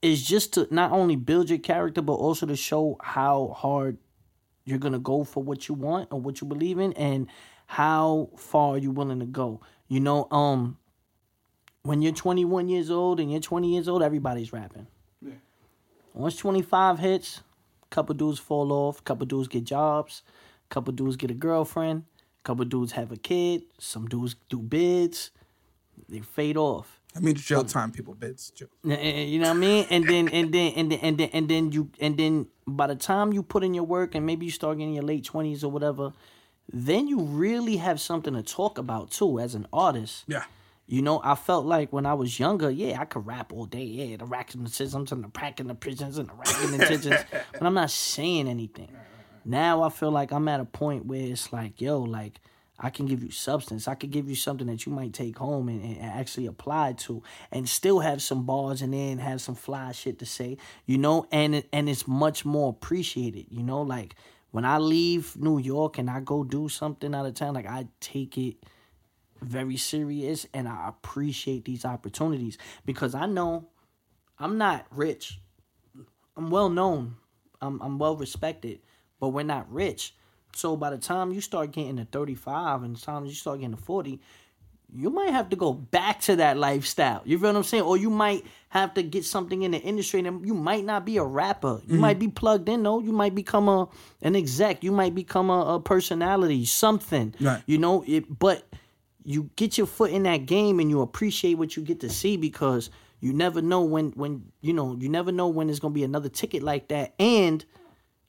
is 0.00 0.22
just 0.24 0.54
to 0.54 0.66
not 0.70 0.92
only 0.92 1.16
build 1.16 1.50
your 1.50 1.58
character, 1.58 2.00
but 2.00 2.14
also 2.14 2.46
to 2.46 2.56
show 2.56 2.96
how 3.02 3.54
hard 3.56 3.98
you're 4.70 4.78
gonna 4.78 4.98
go 4.98 5.24
for 5.24 5.42
what 5.42 5.68
you 5.68 5.74
want 5.74 6.08
or 6.12 6.20
what 6.20 6.40
you 6.40 6.46
believe 6.46 6.78
in 6.78 6.92
and 6.94 7.26
how 7.66 8.30
far 8.36 8.78
you're 8.78 8.92
willing 8.92 9.20
to 9.20 9.26
go. 9.26 9.60
You 9.88 10.00
know, 10.00 10.26
um 10.30 10.78
when 11.82 12.02
you're 12.02 12.12
21 12.12 12.68
years 12.68 12.90
old 12.90 13.20
and 13.20 13.30
you're 13.30 13.40
20 13.40 13.72
years 13.72 13.88
old, 13.88 14.02
everybody's 14.02 14.52
rapping. 14.52 14.86
Once 16.12 16.36
25 16.36 16.98
hits, 16.98 17.42
couple 17.88 18.14
dudes 18.14 18.38
fall 18.38 18.72
off, 18.72 19.02
couple 19.04 19.26
dudes 19.26 19.48
get 19.48 19.64
jobs, 19.64 20.22
couple 20.68 20.92
dudes 20.92 21.16
get 21.16 21.30
a 21.30 21.34
girlfriend, 21.34 22.04
couple 22.44 22.64
dudes 22.64 22.92
have 22.92 23.12
a 23.12 23.16
kid, 23.16 23.62
some 23.78 24.06
dudes 24.06 24.36
do 24.48 24.58
bids, 24.58 25.30
they 26.08 26.20
fade 26.20 26.56
off. 26.56 26.99
I 27.16 27.20
mean 27.20 27.34
jail 27.34 27.64
time 27.64 27.90
people. 27.90 28.14
Jail. 28.14 28.68
Eh, 28.88 29.24
You 29.24 29.40
know 29.40 29.48
what 29.48 29.56
I 29.56 29.60
mean? 29.60 29.86
And 29.90 30.08
then 30.08 30.28
and 30.28 30.52
then 30.52 30.72
and 30.74 30.90
then 30.92 31.00
and 31.02 31.18
then 31.18 31.30
and 31.32 31.48
then 31.48 31.72
you 31.72 31.90
and 32.00 32.16
then 32.16 32.46
by 32.66 32.86
the 32.86 32.94
time 32.94 33.32
you 33.32 33.42
put 33.42 33.64
in 33.64 33.74
your 33.74 33.84
work 33.84 34.14
and 34.14 34.24
maybe 34.24 34.46
you 34.46 34.52
start 34.52 34.78
getting 34.78 34.94
your 34.94 35.02
late 35.02 35.24
twenties 35.24 35.64
or 35.64 35.70
whatever, 35.72 36.12
then 36.72 37.08
you 37.08 37.20
really 37.20 37.78
have 37.78 38.00
something 38.00 38.34
to 38.34 38.42
talk 38.42 38.78
about 38.78 39.10
too 39.10 39.40
as 39.40 39.54
an 39.54 39.66
artist. 39.72 40.24
Yeah. 40.28 40.44
You 40.86 41.02
know, 41.02 41.20
I 41.22 41.36
felt 41.36 41.66
like 41.66 41.92
when 41.92 42.04
I 42.04 42.14
was 42.14 42.40
younger, 42.40 42.68
yeah, 42.68 43.00
I 43.00 43.04
could 43.04 43.24
rap 43.24 43.52
all 43.52 43.64
day. 43.64 43.84
Yeah, 43.84 44.16
the 44.16 44.24
racisms 44.24 45.12
and 45.12 45.22
the 45.22 45.28
packing 45.28 45.68
the 45.68 45.74
prisons 45.74 46.18
and 46.18 46.28
the 46.28 46.34
racking 46.34 46.70
the 46.72 46.82
intentions. 46.82 47.24
but 47.52 47.62
I'm 47.62 47.74
not 47.74 47.90
saying 47.92 48.48
anything. 48.48 48.90
Now 49.44 49.82
I 49.82 49.88
feel 49.88 50.10
like 50.10 50.32
I'm 50.32 50.48
at 50.48 50.58
a 50.60 50.64
point 50.64 51.06
where 51.06 51.20
it's 51.20 51.52
like, 51.52 51.80
yo, 51.80 52.00
like 52.00 52.40
I 52.82 52.88
can 52.88 53.04
give 53.04 53.22
you 53.22 53.30
substance. 53.30 53.86
I 53.86 53.94
could 53.94 54.10
give 54.10 54.28
you 54.28 54.34
something 54.34 54.66
that 54.68 54.86
you 54.86 54.92
might 54.92 55.12
take 55.12 55.36
home 55.36 55.68
and, 55.68 55.84
and 55.84 56.02
actually 56.02 56.46
apply 56.46 56.94
to, 56.94 57.22
and 57.52 57.68
still 57.68 58.00
have 58.00 58.22
some 58.22 58.46
bars 58.46 58.80
in 58.80 58.92
there 58.92 59.10
and 59.10 59.20
have 59.20 59.42
some 59.42 59.54
fly 59.54 59.92
shit 59.92 60.18
to 60.20 60.26
say, 60.26 60.56
you 60.86 60.96
know. 60.96 61.26
And 61.30 61.62
and 61.72 61.88
it's 61.88 62.08
much 62.08 62.46
more 62.46 62.70
appreciated, 62.70 63.46
you 63.50 63.62
know. 63.62 63.82
Like 63.82 64.14
when 64.50 64.64
I 64.64 64.78
leave 64.78 65.36
New 65.36 65.58
York 65.58 65.98
and 65.98 66.08
I 66.08 66.20
go 66.20 66.42
do 66.42 66.70
something 66.70 67.14
out 67.14 67.26
of 67.26 67.34
town, 67.34 67.54
like 67.54 67.66
I 67.66 67.86
take 68.00 68.38
it 68.38 68.56
very 69.42 69.76
serious 69.76 70.46
and 70.54 70.66
I 70.66 70.88
appreciate 70.88 71.66
these 71.66 71.84
opportunities 71.84 72.56
because 72.86 73.14
I 73.14 73.26
know 73.26 73.68
I'm 74.38 74.56
not 74.56 74.86
rich. 74.90 75.38
I'm 76.34 76.50
well 76.50 76.70
known. 76.70 77.16
I'm 77.60 77.80
I'm 77.82 77.98
well 77.98 78.16
respected, 78.16 78.80
but 79.20 79.28
we're 79.28 79.42
not 79.42 79.70
rich. 79.70 80.14
So 80.54 80.76
by 80.76 80.90
the 80.90 80.98
time 80.98 81.32
you 81.32 81.40
start 81.40 81.72
getting 81.72 81.96
to 81.96 82.04
35 82.04 82.82
and 82.82 82.96
the 82.96 83.00
time 83.00 83.24
you 83.24 83.32
start 83.32 83.60
getting 83.60 83.76
to 83.76 83.82
40, 83.82 84.20
you 84.94 85.10
might 85.10 85.30
have 85.30 85.50
to 85.50 85.56
go 85.56 85.72
back 85.72 86.20
to 86.22 86.36
that 86.36 86.56
lifestyle. 86.56 87.22
You 87.24 87.38
feel 87.38 87.50
what 87.50 87.56
I'm 87.56 87.62
saying? 87.62 87.84
Or 87.84 87.96
you 87.96 88.10
might 88.10 88.44
have 88.70 88.94
to 88.94 89.02
get 89.02 89.24
something 89.24 89.62
in 89.62 89.70
the 89.70 89.78
industry 89.78 90.20
and 90.20 90.44
you 90.46 90.54
might 90.54 90.84
not 90.84 91.04
be 91.04 91.16
a 91.16 91.24
rapper. 91.24 91.80
You 91.82 91.92
mm-hmm. 91.92 92.00
might 92.00 92.18
be 92.18 92.28
plugged 92.28 92.68
in 92.68 92.82
though. 92.82 93.00
You 93.00 93.12
might 93.12 93.34
become 93.34 93.68
a 93.68 93.88
an 94.22 94.36
exec. 94.36 94.82
You 94.82 94.92
might 94.92 95.14
become 95.14 95.50
a, 95.50 95.76
a 95.76 95.80
personality, 95.80 96.64
something. 96.64 97.34
Right. 97.40 97.62
You 97.66 97.78
know, 97.78 98.04
it 98.06 98.38
but 98.38 98.64
you 99.24 99.50
get 99.56 99.78
your 99.78 99.86
foot 99.86 100.10
in 100.10 100.24
that 100.24 100.46
game 100.46 100.80
and 100.80 100.90
you 100.90 101.02
appreciate 101.02 101.54
what 101.54 101.76
you 101.76 101.82
get 101.82 102.00
to 102.00 102.10
see 102.10 102.36
because 102.36 102.90
you 103.20 103.32
never 103.32 103.62
know 103.62 103.82
when 103.82 104.10
when 104.10 104.50
you 104.60 104.72
know, 104.72 104.96
you 104.98 105.08
never 105.08 105.30
know 105.30 105.48
when 105.48 105.68
there's 105.68 105.80
gonna 105.80 105.94
be 105.94 106.04
another 106.04 106.28
ticket 106.28 106.62
like 106.62 106.88
that 106.88 107.14
and 107.18 107.64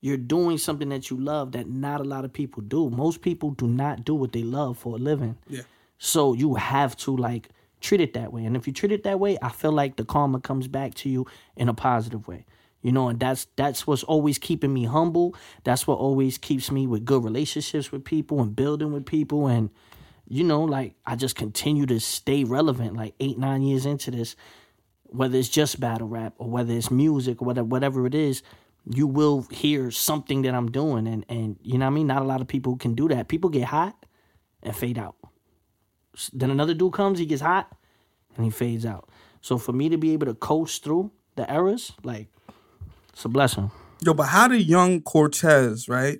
you're 0.01 0.17
doing 0.17 0.57
something 0.57 0.89
that 0.89 1.09
you 1.09 1.17
love 1.17 1.51
that 1.53 1.69
not 1.69 2.01
a 2.01 2.03
lot 2.03 2.25
of 2.25 2.33
people 2.33 2.63
do. 2.63 2.89
Most 2.89 3.21
people 3.21 3.51
do 3.51 3.67
not 3.67 4.03
do 4.03 4.15
what 4.15 4.31
they 4.31 4.43
love 4.43 4.77
for 4.77 4.95
a 4.95 4.99
living. 4.99 5.37
Yeah. 5.47 5.61
So 5.99 6.33
you 6.33 6.55
have 6.55 6.97
to 6.97 7.15
like 7.15 7.49
treat 7.79 8.01
it 8.01 8.13
that 8.15 8.33
way. 8.33 8.43
And 8.43 8.57
if 8.57 8.65
you 8.65 8.73
treat 8.73 8.91
it 8.91 9.03
that 9.03 9.19
way, 9.19 9.37
I 9.41 9.49
feel 9.49 9.71
like 9.71 9.95
the 9.95 10.05
karma 10.05 10.39
comes 10.41 10.67
back 10.67 10.95
to 10.95 11.09
you 11.09 11.27
in 11.55 11.69
a 11.69 11.73
positive 11.73 12.27
way. 12.27 12.45
You 12.81 12.91
know, 12.91 13.09
and 13.09 13.19
that's 13.19 13.45
that's 13.55 13.85
what's 13.85 14.01
always 14.01 14.39
keeping 14.39 14.73
me 14.73 14.85
humble. 14.85 15.35
That's 15.63 15.85
what 15.85 15.99
always 15.99 16.39
keeps 16.39 16.71
me 16.71 16.87
with 16.87 17.05
good 17.05 17.23
relationships 17.23 17.91
with 17.91 18.03
people 18.03 18.41
and 18.41 18.55
building 18.55 18.91
with 18.91 19.05
people 19.05 19.47
and 19.47 19.69
you 20.27 20.45
know, 20.45 20.63
like 20.63 20.95
I 21.05 21.15
just 21.15 21.35
continue 21.35 21.85
to 21.87 21.99
stay 21.99 22.43
relevant 22.43 22.95
like 22.95 23.13
8 23.19 23.37
9 23.37 23.61
years 23.61 23.85
into 23.85 24.09
this 24.09 24.35
whether 25.11 25.37
it's 25.37 25.49
just 25.49 25.79
battle 25.79 26.07
rap 26.07 26.33
or 26.37 26.49
whether 26.49 26.73
it's 26.73 26.89
music 26.89 27.41
or 27.41 27.45
whatever 27.45 27.67
whatever 27.67 28.07
it 28.07 28.15
is, 28.15 28.41
you 28.85 29.07
will 29.07 29.47
hear 29.51 29.91
something 29.91 30.41
that 30.41 30.55
I'm 30.55 30.71
doing 30.71 31.07
and 31.07 31.25
and 31.29 31.57
you 31.61 31.77
know 31.77 31.85
what 31.85 31.91
I 31.91 31.95
mean? 31.95 32.07
Not 32.07 32.21
a 32.21 32.25
lot 32.25 32.41
of 32.41 32.47
people 32.47 32.77
can 32.77 32.95
do 32.95 33.07
that. 33.09 33.27
People 33.27 33.49
get 33.49 33.65
hot 33.65 34.05
and 34.63 34.75
fade 34.75 34.97
out. 34.97 35.15
Then 36.33 36.51
another 36.51 36.73
dude 36.73 36.93
comes, 36.93 37.19
he 37.19 37.25
gets 37.25 37.41
hot, 37.41 37.71
and 38.35 38.45
he 38.45 38.51
fades 38.51 38.85
out. 38.85 39.09
So 39.41 39.57
for 39.57 39.71
me 39.71 39.89
to 39.89 39.97
be 39.97 40.13
able 40.13 40.27
to 40.27 40.33
coast 40.33 40.83
through 40.83 41.11
the 41.35 41.49
errors, 41.51 41.93
like 42.03 42.27
it's 43.13 43.25
a 43.25 43.29
blessing. 43.29 43.71
Yo, 44.01 44.13
but 44.13 44.27
how 44.27 44.47
did 44.47 44.67
young 44.67 45.01
Cortez, 45.01 45.87
right? 45.87 46.19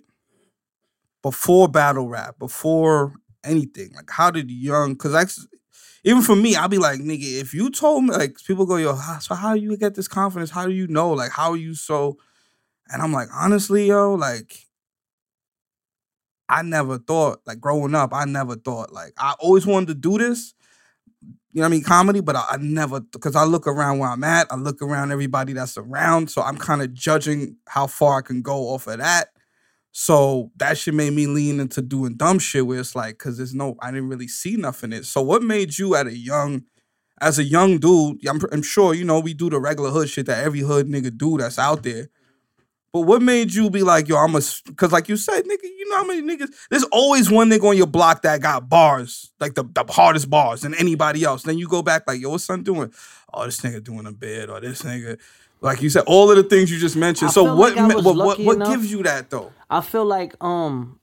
Before 1.22 1.68
battle 1.68 2.08
rap, 2.08 2.40
before 2.40 3.14
anything, 3.44 3.92
like 3.96 4.10
how 4.10 4.32
did 4.32 4.50
young? 4.50 4.94
Because 4.94 5.14
I, 5.14 5.26
even 6.04 6.22
for 6.22 6.36
me, 6.36 6.56
I'll 6.56 6.68
be 6.68 6.78
like, 6.78 7.00
nigga, 7.00 7.42
if 7.42 7.54
you 7.54 7.70
told 7.70 8.06
me, 8.06 8.12
like, 8.12 8.38
people 8.46 8.66
go, 8.66 8.78
yo, 8.78 8.96
so 9.20 9.36
how 9.36 9.54
do 9.54 9.62
you 9.62 9.78
get 9.78 9.94
this 9.94 10.08
confidence? 10.08 10.50
How 10.50 10.66
do 10.66 10.72
you 10.72 10.88
know? 10.88 11.12
Like, 11.12 11.32
how 11.32 11.52
are 11.52 11.58
you 11.58 11.76
so? 11.76 12.18
And 12.92 13.02
I'm 13.02 13.14
like, 13.14 13.30
honestly, 13.34 13.88
yo, 13.88 14.14
like, 14.16 14.54
I 16.50 16.62
never 16.62 16.98
thought, 16.98 17.40
like, 17.46 17.62
growing 17.62 17.96
up, 17.96 18.14
I 18.14 18.26
never 18.26 18.56
thought, 18.56 18.92
like, 18.92 19.14
I 19.18 19.36
always 19.40 19.66
wanted 19.66 19.88
to 19.88 19.96
do 19.96 20.18
this. 20.18 20.54
You 21.22 21.60
know 21.60 21.62
what 21.62 21.68
I 21.68 21.72
mean? 21.72 21.84
Comedy, 21.84 22.22
but 22.22 22.36
I, 22.36 22.46
I 22.52 22.58
never, 22.58 23.00
because 23.00 23.36
I 23.36 23.44
look 23.44 23.68
around 23.68 24.00
where 24.00 24.10
I'm 24.10 24.24
at, 24.24 24.52
I 24.52 24.56
look 24.56 24.82
around 24.82 25.12
everybody 25.12 25.54
that's 25.54 25.78
around. 25.78 26.30
So 26.30 26.42
I'm 26.42 26.58
kind 26.58 26.82
of 26.82 26.94
judging 26.94 27.58
how 27.68 27.88
far 27.88 28.20
I 28.20 28.22
can 28.22 28.42
go 28.42 28.70
off 28.70 28.88
of 28.88 29.00
that. 29.00 29.30
So 29.94 30.52
that 30.58 30.78
shit 30.78 30.94
made 30.94 31.14
me 31.14 31.28
lean 31.28 31.60
into 31.60 31.82
doing 31.82 32.16
dumb 32.16 32.40
shit 32.40 32.66
where 32.66 32.80
it's 32.80 32.96
like, 32.96 33.18
cause 33.18 33.38
there's 33.38 33.54
no, 33.54 33.76
I 33.82 33.92
didn't 33.92 34.08
really 34.08 34.30
see 34.30 34.56
nothing 34.56 34.94
in 34.94 35.00
it. 35.00 35.06
So 35.06 35.22
what 35.22 35.44
made 35.44 35.78
you 35.78 35.96
at 35.96 36.08
a 36.08 36.16
young, 36.16 36.64
as 37.20 37.38
a 37.38 37.44
young 37.44 37.78
dude, 37.78 38.26
I'm, 38.26 38.40
I'm 38.54 38.62
sure, 38.62 38.94
you 38.94 39.04
know, 39.04 39.20
we 39.20 39.34
do 39.34 39.50
the 39.50 39.60
regular 39.60 39.90
hood 39.90 40.10
shit 40.10 40.28
that 40.28 40.44
every 40.44 40.62
hood 40.62 40.88
nigga 40.88 41.16
do 41.18 41.38
that's 41.38 41.60
out 41.60 41.84
there. 41.84 42.08
But 42.94 43.02
what 43.02 43.22
made 43.22 43.54
you 43.54 43.70
be 43.70 43.84
like, 43.84 44.10
yo, 44.10 44.18
I'm 44.18 44.36
a, 44.36 44.42
cause 44.76 44.92
like 44.92 45.08
you 45.08 45.16
said, 45.16 45.46
nigga, 45.46 45.64
you 45.64 45.90
know 45.90 45.98
how 45.98 46.04
many 46.04 46.22
niggas, 46.22 46.54
there's 46.70 46.84
always 46.86 47.32
one 47.32 47.50
nigga 47.50 47.70
on 47.70 47.78
your 47.78 47.88
block 47.88 48.22
that 48.24 48.42
got 48.42 48.68
bars, 48.68 49.32
like 49.40 49.56
the, 49.56 49.64
the 49.64 49.86
hardest 49.90 50.30
bars 50.30 50.62
than 50.62 50.74
anybody 50.74 51.24
else. 51.24 51.44
Then 51.44 51.58
you 51.58 51.70
go 51.70 51.82
back 51.82 52.04
like, 52.06 52.20
yo, 52.20 52.32
what's 52.32 52.44
son 52.44 52.64
doing? 52.64 52.94
Oh, 53.34 53.46
this 53.46 53.62
nigga 53.62 53.82
doing 53.82 54.06
a 54.06 54.12
bid, 54.12 54.50
or 54.50 54.60
this 54.60 54.82
nigga, 54.82 55.18
like 55.62 55.82
you 55.82 55.90
said, 55.90 56.04
all 56.06 56.30
of 56.30 56.36
the 56.36 56.44
things 56.44 56.70
you 56.70 56.80
just 56.80 56.98
mentioned. 56.98 57.30
I 57.30 57.32
so 57.32 57.56
what, 57.56 57.76
like 57.76 57.96
what, 58.04 58.16
what, 58.16 58.40
what 58.40 58.56
enough- 58.58 58.74
gives 58.74 58.92
you 58.92 59.04
that 59.04 59.30
though? 59.30 59.54
I 59.70 59.80
feel 59.80 60.04
like 60.04 60.36
um 60.44 61.00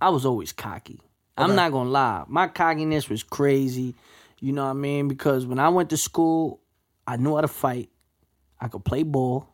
I 0.00 0.10
was 0.10 0.26
always 0.26 0.52
cocky. 0.52 1.00
I'm 1.36 1.54
not 1.54 1.72
gonna 1.72 1.88
lie. 1.88 2.24
My 2.26 2.48
cockiness 2.48 3.08
was 3.08 3.22
crazy. 3.22 3.94
You 4.40 4.52
know 4.52 4.64
what 4.64 4.70
I 4.70 4.74
mean? 4.74 5.08
Because 5.08 5.46
when 5.46 5.58
I 5.58 5.68
went 5.68 5.90
to 5.90 5.96
school, 5.96 6.60
I 7.06 7.16
knew 7.16 7.36
how 7.36 7.40
to 7.40 7.48
fight. 7.48 7.90
I 8.60 8.68
could 8.68 8.84
play 8.84 9.04
ball. 9.04 9.48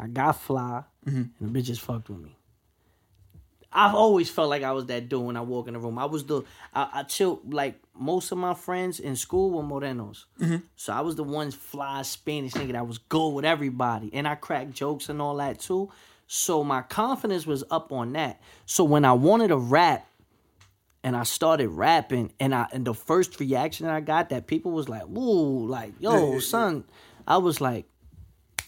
I 0.00 0.06
got 0.06 0.32
fly. 0.32 0.84
Mm-hmm. 1.06 1.22
And 1.38 1.54
the 1.54 1.60
bitches 1.60 1.78
fucked 1.78 2.08
with 2.08 2.20
me. 2.20 2.36
I've 3.72 3.94
always 3.94 4.28
felt 4.28 4.50
like 4.50 4.64
I 4.64 4.72
was 4.72 4.86
that 4.86 5.08
dude 5.08 5.22
when 5.22 5.36
I 5.36 5.42
walk 5.42 5.68
in 5.68 5.74
the 5.74 5.80
room. 5.80 5.98
I 5.98 6.04
was 6.04 6.24
the 6.24 6.42
I, 6.74 6.88
I 6.92 7.02
chill 7.04 7.40
like 7.48 7.80
most 7.96 8.32
of 8.32 8.38
my 8.38 8.54
friends 8.54 8.98
in 8.98 9.14
school 9.14 9.50
were 9.50 9.62
morenos, 9.62 10.24
mm-hmm. 10.40 10.56
so 10.74 10.92
I 10.92 11.02
was 11.02 11.14
the 11.14 11.22
one 11.22 11.52
fly 11.52 12.02
Spanish 12.02 12.52
nigga 12.54 12.72
that 12.72 12.86
was 12.86 12.98
good 12.98 13.28
with 13.28 13.44
everybody, 13.44 14.10
and 14.12 14.26
I 14.26 14.34
cracked 14.34 14.72
jokes 14.72 15.08
and 15.08 15.22
all 15.22 15.36
that 15.36 15.60
too. 15.60 15.90
So 16.26 16.64
my 16.64 16.82
confidence 16.82 17.46
was 17.46 17.62
up 17.70 17.92
on 17.92 18.12
that. 18.14 18.40
So 18.66 18.82
when 18.82 19.04
I 19.04 19.12
wanted 19.12 19.48
to 19.48 19.56
rap, 19.56 20.06
and 21.04 21.16
I 21.16 21.22
started 21.22 21.68
rapping, 21.68 22.32
and 22.40 22.52
I 22.52 22.66
and 22.72 22.84
the 22.84 22.94
first 22.94 23.38
reaction 23.38 23.86
that 23.86 23.94
I 23.94 24.00
got 24.00 24.30
that 24.30 24.48
people 24.48 24.72
was 24.72 24.88
like, 24.88 25.06
"Ooh, 25.06 25.66
like 25.66 25.92
yo, 26.00 26.40
son," 26.40 26.84
I 27.24 27.36
was 27.36 27.60
like, 27.60 27.86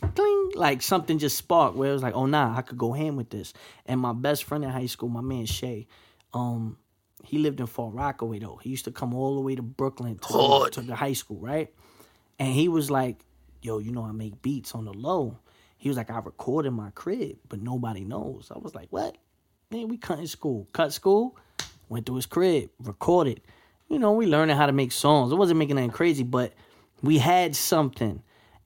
cling, 0.08 0.52
like 0.54 0.82
something 0.82 1.18
just 1.18 1.36
sparked 1.36 1.76
where 1.76 1.90
it 1.90 1.92
was 1.92 2.02
like, 2.02 2.14
oh 2.14 2.26
nah, 2.26 2.56
I 2.56 2.62
could 2.62 2.78
go 2.78 2.92
ham 2.92 3.16
with 3.16 3.30
this. 3.30 3.52
And 3.86 4.00
my 4.00 4.12
best 4.12 4.44
friend 4.44 4.64
in 4.64 4.70
high 4.70 4.86
school, 4.86 5.08
my 5.08 5.20
man 5.20 5.46
Shay, 5.46 5.86
um, 6.34 6.78
he 7.24 7.38
lived 7.38 7.60
in 7.60 7.66
Far 7.66 7.90
Rockaway 7.90 8.38
though. 8.38 8.58
He 8.62 8.70
used 8.70 8.84
to 8.84 8.90
come 8.90 9.14
all 9.14 9.34
the 9.36 9.40
way 9.40 9.54
to 9.54 9.62
Brooklyn 9.62 10.18
to, 10.18 10.68
to 10.72 10.80
the 10.80 10.94
high 10.96 11.12
school, 11.12 11.38
right? 11.38 11.72
And 12.38 12.52
he 12.52 12.68
was 12.68 12.90
like, 12.90 13.24
yo, 13.62 13.78
you 13.78 13.92
know 13.92 14.04
I 14.04 14.12
make 14.12 14.42
beats 14.42 14.74
on 14.74 14.84
the 14.84 14.92
low. 14.92 15.38
He 15.78 15.88
was 15.88 15.96
like, 15.96 16.10
I 16.10 16.18
record 16.18 16.66
in 16.66 16.74
my 16.74 16.90
crib, 16.90 17.38
but 17.48 17.60
nobody 17.60 18.04
knows. 18.04 18.52
I 18.54 18.58
was 18.58 18.74
like, 18.74 18.88
what? 18.90 19.16
Man, 19.70 19.88
we 19.88 19.96
cut 19.96 20.18
in 20.18 20.26
school. 20.26 20.68
Cut 20.72 20.92
school, 20.92 21.36
went 21.88 22.06
to 22.06 22.16
his 22.16 22.26
crib, 22.26 22.70
recorded. 22.78 23.40
You 23.88 23.98
know, 23.98 24.12
we 24.12 24.26
learning 24.26 24.56
how 24.56 24.66
to 24.66 24.72
make 24.72 24.92
songs. 24.92 25.32
It 25.32 25.36
wasn't 25.36 25.58
making 25.58 25.78
anything 25.78 25.90
crazy, 25.90 26.22
but 26.22 26.52
we 27.02 27.18
had 27.18 27.56
something 27.56 28.22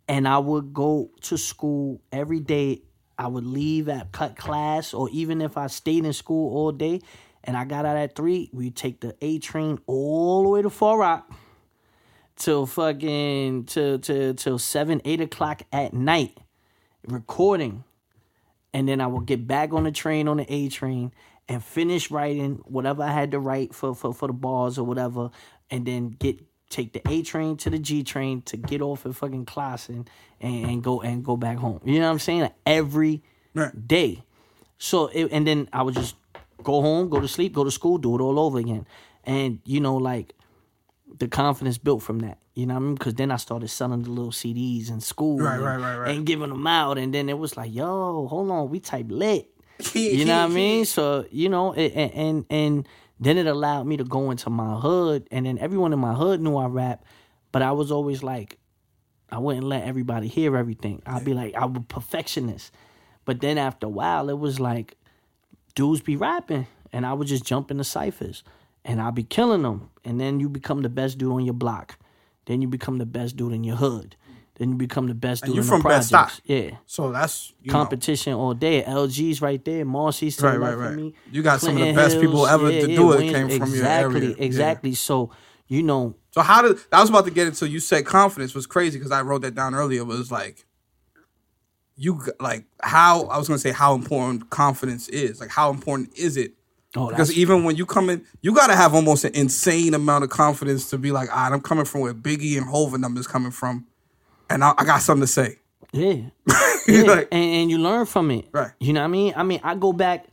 and 0.08 0.26
I 0.28 0.38
would 0.38 0.72
go 0.72 1.10
to 1.22 1.36
school 1.36 2.00
every 2.12 2.40
day. 2.40 2.82
I 3.18 3.28
would 3.28 3.46
leave 3.46 3.88
at 3.88 4.12
cut 4.12 4.36
class, 4.36 4.92
or 4.92 5.08
even 5.10 5.40
if 5.40 5.56
I 5.56 5.68
stayed 5.68 6.04
in 6.04 6.12
school 6.12 6.54
all 6.54 6.72
day 6.72 7.00
and 7.44 7.56
I 7.56 7.64
got 7.64 7.86
out 7.86 7.96
at 7.96 8.14
three, 8.14 8.50
we'd 8.52 8.76
take 8.76 9.00
the 9.00 9.16
A 9.22 9.38
train 9.38 9.78
all 9.86 10.42
the 10.42 10.48
way 10.50 10.62
to 10.62 10.68
Far 10.68 10.98
Rock 10.98 11.32
till 12.36 12.66
fucking 12.66 13.64
till 13.64 13.98
till 13.98 14.34
till 14.34 14.58
seven, 14.58 15.00
eight 15.04 15.20
o'clock 15.20 15.62
at 15.72 15.94
night, 15.94 16.38
recording. 17.06 17.84
And 18.74 18.86
then 18.86 19.00
I 19.00 19.06
would 19.06 19.24
get 19.24 19.46
back 19.46 19.72
on 19.72 19.84
the 19.84 19.92
train 19.92 20.28
on 20.28 20.36
the 20.36 20.52
A 20.52 20.68
train 20.68 21.12
and 21.48 21.64
finish 21.64 22.10
writing 22.10 22.60
whatever 22.66 23.02
I 23.02 23.12
had 23.12 23.30
to 23.30 23.38
write 23.38 23.74
for 23.74 23.94
for, 23.94 24.12
for 24.12 24.26
the 24.26 24.34
bars 24.34 24.78
or 24.78 24.84
whatever, 24.84 25.30
and 25.70 25.86
then 25.86 26.10
get 26.10 26.38
take 26.68 26.92
the 26.92 27.02
A 27.08 27.22
train 27.22 27.56
to 27.58 27.70
the 27.70 27.78
G 27.78 28.02
train 28.02 28.42
to 28.42 28.56
get 28.56 28.82
off 28.82 29.06
at 29.06 29.14
fucking 29.14 29.46
class 29.46 29.88
and, 29.88 30.08
and, 30.40 30.82
go 30.82 31.00
and 31.00 31.24
go 31.24 31.36
back 31.36 31.58
home. 31.58 31.80
You 31.84 32.00
know 32.00 32.06
what 32.06 32.12
I'm 32.12 32.18
saying? 32.18 32.40
Like 32.42 32.54
every 32.64 33.22
day. 33.86 34.14
Right. 34.14 34.22
So 34.78 35.06
it, 35.08 35.30
and 35.32 35.46
then 35.46 35.68
I 35.72 35.82
would 35.82 35.94
just 35.94 36.16
go 36.62 36.80
home, 36.82 37.08
go 37.08 37.20
to 37.20 37.28
sleep, 37.28 37.54
go 37.54 37.64
to 37.64 37.70
school, 37.70 37.98
do 37.98 38.14
it 38.16 38.20
all 38.20 38.38
over 38.38 38.58
again. 38.58 38.86
And 39.24 39.60
you 39.64 39.80
know, 39.80 39.96
like 39.96 40.34
the 41.18 41.28
confidence 41.28 41.78
built 41.78 42.02
from 42.02 42.20
that. 42.20 42.38
You 42.54 42.66
know 42.66 42.74
what 42.74 42.80
I 42.80 42.84
mean? 42.84 42.94
Because 42.94 43.14
then 43.14 43.30
I 43.30 43.36
started 43.36 43.68
selling 43.68 44.02
the 44.02 44.10
little 44.10 44.32
CDs 44.32 44.90
in 44.90 45.00
school, 45.00 45.38
Right, 45.38 45.56
and, 45.56 45.64
right, 45.64 45.76
right, 45.76 45.96
right. 45.98 46.14
and 46.16 46.24
giving 46.24 46.48
them 46.48 46.66
out. 46.66 46.96
And 46.96 47.12
then 47.12 47.28
it 47.28 47.38
was 47.38 47.56
like, 47.56 47.74
yo, 47.74 48.26
hold 48.28 48.50
on, 48.50 48.70
we 48.70 48.80
type 48.80 49.06
lit. 49.08 49.50
you 49.92 50.24
know 50.24 50.42
what 50.42 50.50
I 50.50 50.54
mean? 50.54 50.84
So 50.86 51.26
you 51.30 51.48
know, 51.48 51.72
it, 51.72 51.92
and 51.94 52.12
and 52.14 52.46
and 52.48 52.88
Then 53.18 53.38
it 53.38 53.46
allowed 53.46 53.86
me 53.86 53.96
to 53.96 54.04
go 54.04 54.30
into 54.30 54.50
my 54.50 54.78
hood, 54.78 55.26
and 55.30 55.46
then 55.46 55.58
everyone 55.58 55.92
in 55.92 55.98
my 55.98 56.14
hood 56.14 56.40
knew 56.40 56.56
I 56.56 56.66
rap, 56.66 57.04
but 57.50 57.62
I 57.62 57.72
was 57.72 57.90
always 57.90 58.22
like, 58.22 58.58
I 59.30 59.38
wouldn't 59.38 59.64
let 59.64 59.84
everybody 59.84 60.28
hear 60.28 60.56
everything. 60.56 61.02
I'd 61.06 61.24
be 61.24 61.34
like, 61.34 61.54
I 61.54 61.64
was 61.64 61.82
perfectionist. 61.88 62.72
But 63.24 63.40
then 63.40 63.58
after 63.58 63.86
a 63.86 63.90
while, 63.90 64.28
it 64.28 64.38
was 64.38 64.60
like, 64.60 64.96
dudes 65.74 66.00
be 66.00 66.16
rapping, 66.16 66.66
and 66.92 67.06
I 67.06 67.12
would 67.12 67.26
just 67.26 67.44
jump 67.44 67.70
into 67.70 67.84
ciphers, 67.84 68.44
and 68.84 69.00
I'd 69.00 69.14
be 69.14 69.24
killing 69.24 69.62
them. 69.62 69.90
And 70.04 70.20
then 70.20 70.38
you 70.38 70.48
become 70.48 70.82
the 70.82 70.88
best 70.88 71.18
dude 71.18 71.32
on 71.32 71.44
your 71.44 71.54
block. 71.54 71.98
Then 72.44 72.62
you 72.62 72.68
become 72.68 72.98
the 72.98 73.06
best 73.06 73.36
dude 73.36 73.52
in 73.52 73.64
your 73.64 73.76
hood. 73.76 74.14
Then 74.58 74.70
you 74.70 74.74
become 74.76 75.06
the 75.06 75.14
best 75.14 75.42
And 75.42 75.50
dude 75.50 75.56
you 75.56 75.62
in 75.62 75.68
from 75.68 75.82
projects. 75.82 76.10
Bed-Stuy. 76.10 76.40
Yeah 76.44 76.76
So 76.86 77.12
that's 77.12 77.52
you 77.62 77.70
know, 77.70 77.78
competition 77.78 78.32
all 78.32 78.54
day. 78.54 78.82
LG's 78.82 79.42
right 79.42 79.62
there. 79.64 79.84
Marcy's 79.84 80.40
Right, 80.40 80.58
right, 80.58 80.74
right. 80.76 80.94
me. 80.94 81.14
You 81.30 81.42
got 81.42 81.60
some 81.60 81.70
of 81.70 81.74
the 81.76 81.92
Clinton 81.92 81.96
best 81.96 82.20
people 82.20 82.46
ever 82.46 82.70
to 82.70 82.86
do 82.86 83.12
it 83.12 83.32
came 83.32 83.48
from 83.48 83.58
your 83.58 83.78
exactly, 83.78 84.20
area. 84.20 84.36
Yeah. 84.36 84.44
Exactly. 84.44 84.94
So 84.94 85.30
you 85.68 85.82
know, 85.82 86.14
So 86.30 86.42
how 86.42 86.62
did 86.62 86.78
I 86.92 87.00
was 87.00 87.10
about 87.10 87.24
to 87.24 87.30
get 87.32 87.46
into? 87.48 87.68
You 87.68 87.80
said 87.80 88.06
confidence 88.06 88.54
was 88.54 88.66
crazy 88.66 88.98
because 88.98 89.12
I 89.12 89.22
wrote 89.22 89.42
that 89.42 89.54
down 89.54 89.74
earlier. 89.74 90.02
It 90.02 90.06
was 90.06 90.30
like 90.30 90.64
you 91.96 92.20
like 92.40 92.64
how 92.82 93.24
I 93.24 93.38
was 93.38 93.48
gonna 93.48 93.58
say 93.58 93.72
how 93.72 93.94
important 93.94 94.50
confidence 94.50 95.08
is. 95.08 95.40
Like 95.40 95.50
how 95.50 95.70
important 95.70 96.16
is 96.16 96.36
it? 96.36 96.52
oh, 96.94 97.08
Because 97.08 97.32
even 97.36 97.64
when 97.64 97.76
you 97.76 97.86
come 97.86 98.10
in, 98.10 98.24
you 98.42 98.54
gotta 98.54 98.76
have 98.76 98.94
almost 98.94 99.24
an 99.24 99.34
insane 99.34 99.94
amount 99.94 100.24
of 100.24 100.30
confidence 100.30 100.88
to 100.90 100.98
be 100.98 101.10
like, 101.10 101.30
all 101.30 101.42
right, 101.42 101.52
I'm 101.52 101.60
coming 101.60 101.84
from 101.84 102.02
where 102.02 102.14
Biggie 102.14 102.56
and 102.56 102.66
Hov 102.66 102.94
and 102.94 103.02
them 103.02 103.16
is 103.16 103.26
coming 103.26 103.50
from, 103.50 103.86
and 104.50 104.62
I, 104.64 104.74
I 104.78 104.84
got 104.84 105.02
something 105.02 105.22
to 105.26 105.32
say. 105.32 105.58
yeah, 105.92 106.14
yeah. 106.86 107.02
Like- 107.02 107.28
and, 107.32 107.44
and 107.44 107.70
you 107.70 107.78
learn 107.78 108.06
from 108.06 108.30
it. 108.30 108.46
Right. 108.52 108.72
You 108.80 108.92
know 108.92 109.00
what 109.00 109.04
I 109.06 109.08
mean? 109.08 109.32
I 109.36 109.42
mean, 109.42 109.60
I 109.62 109.74
go 109.74 109.92
back, 109.92 110.26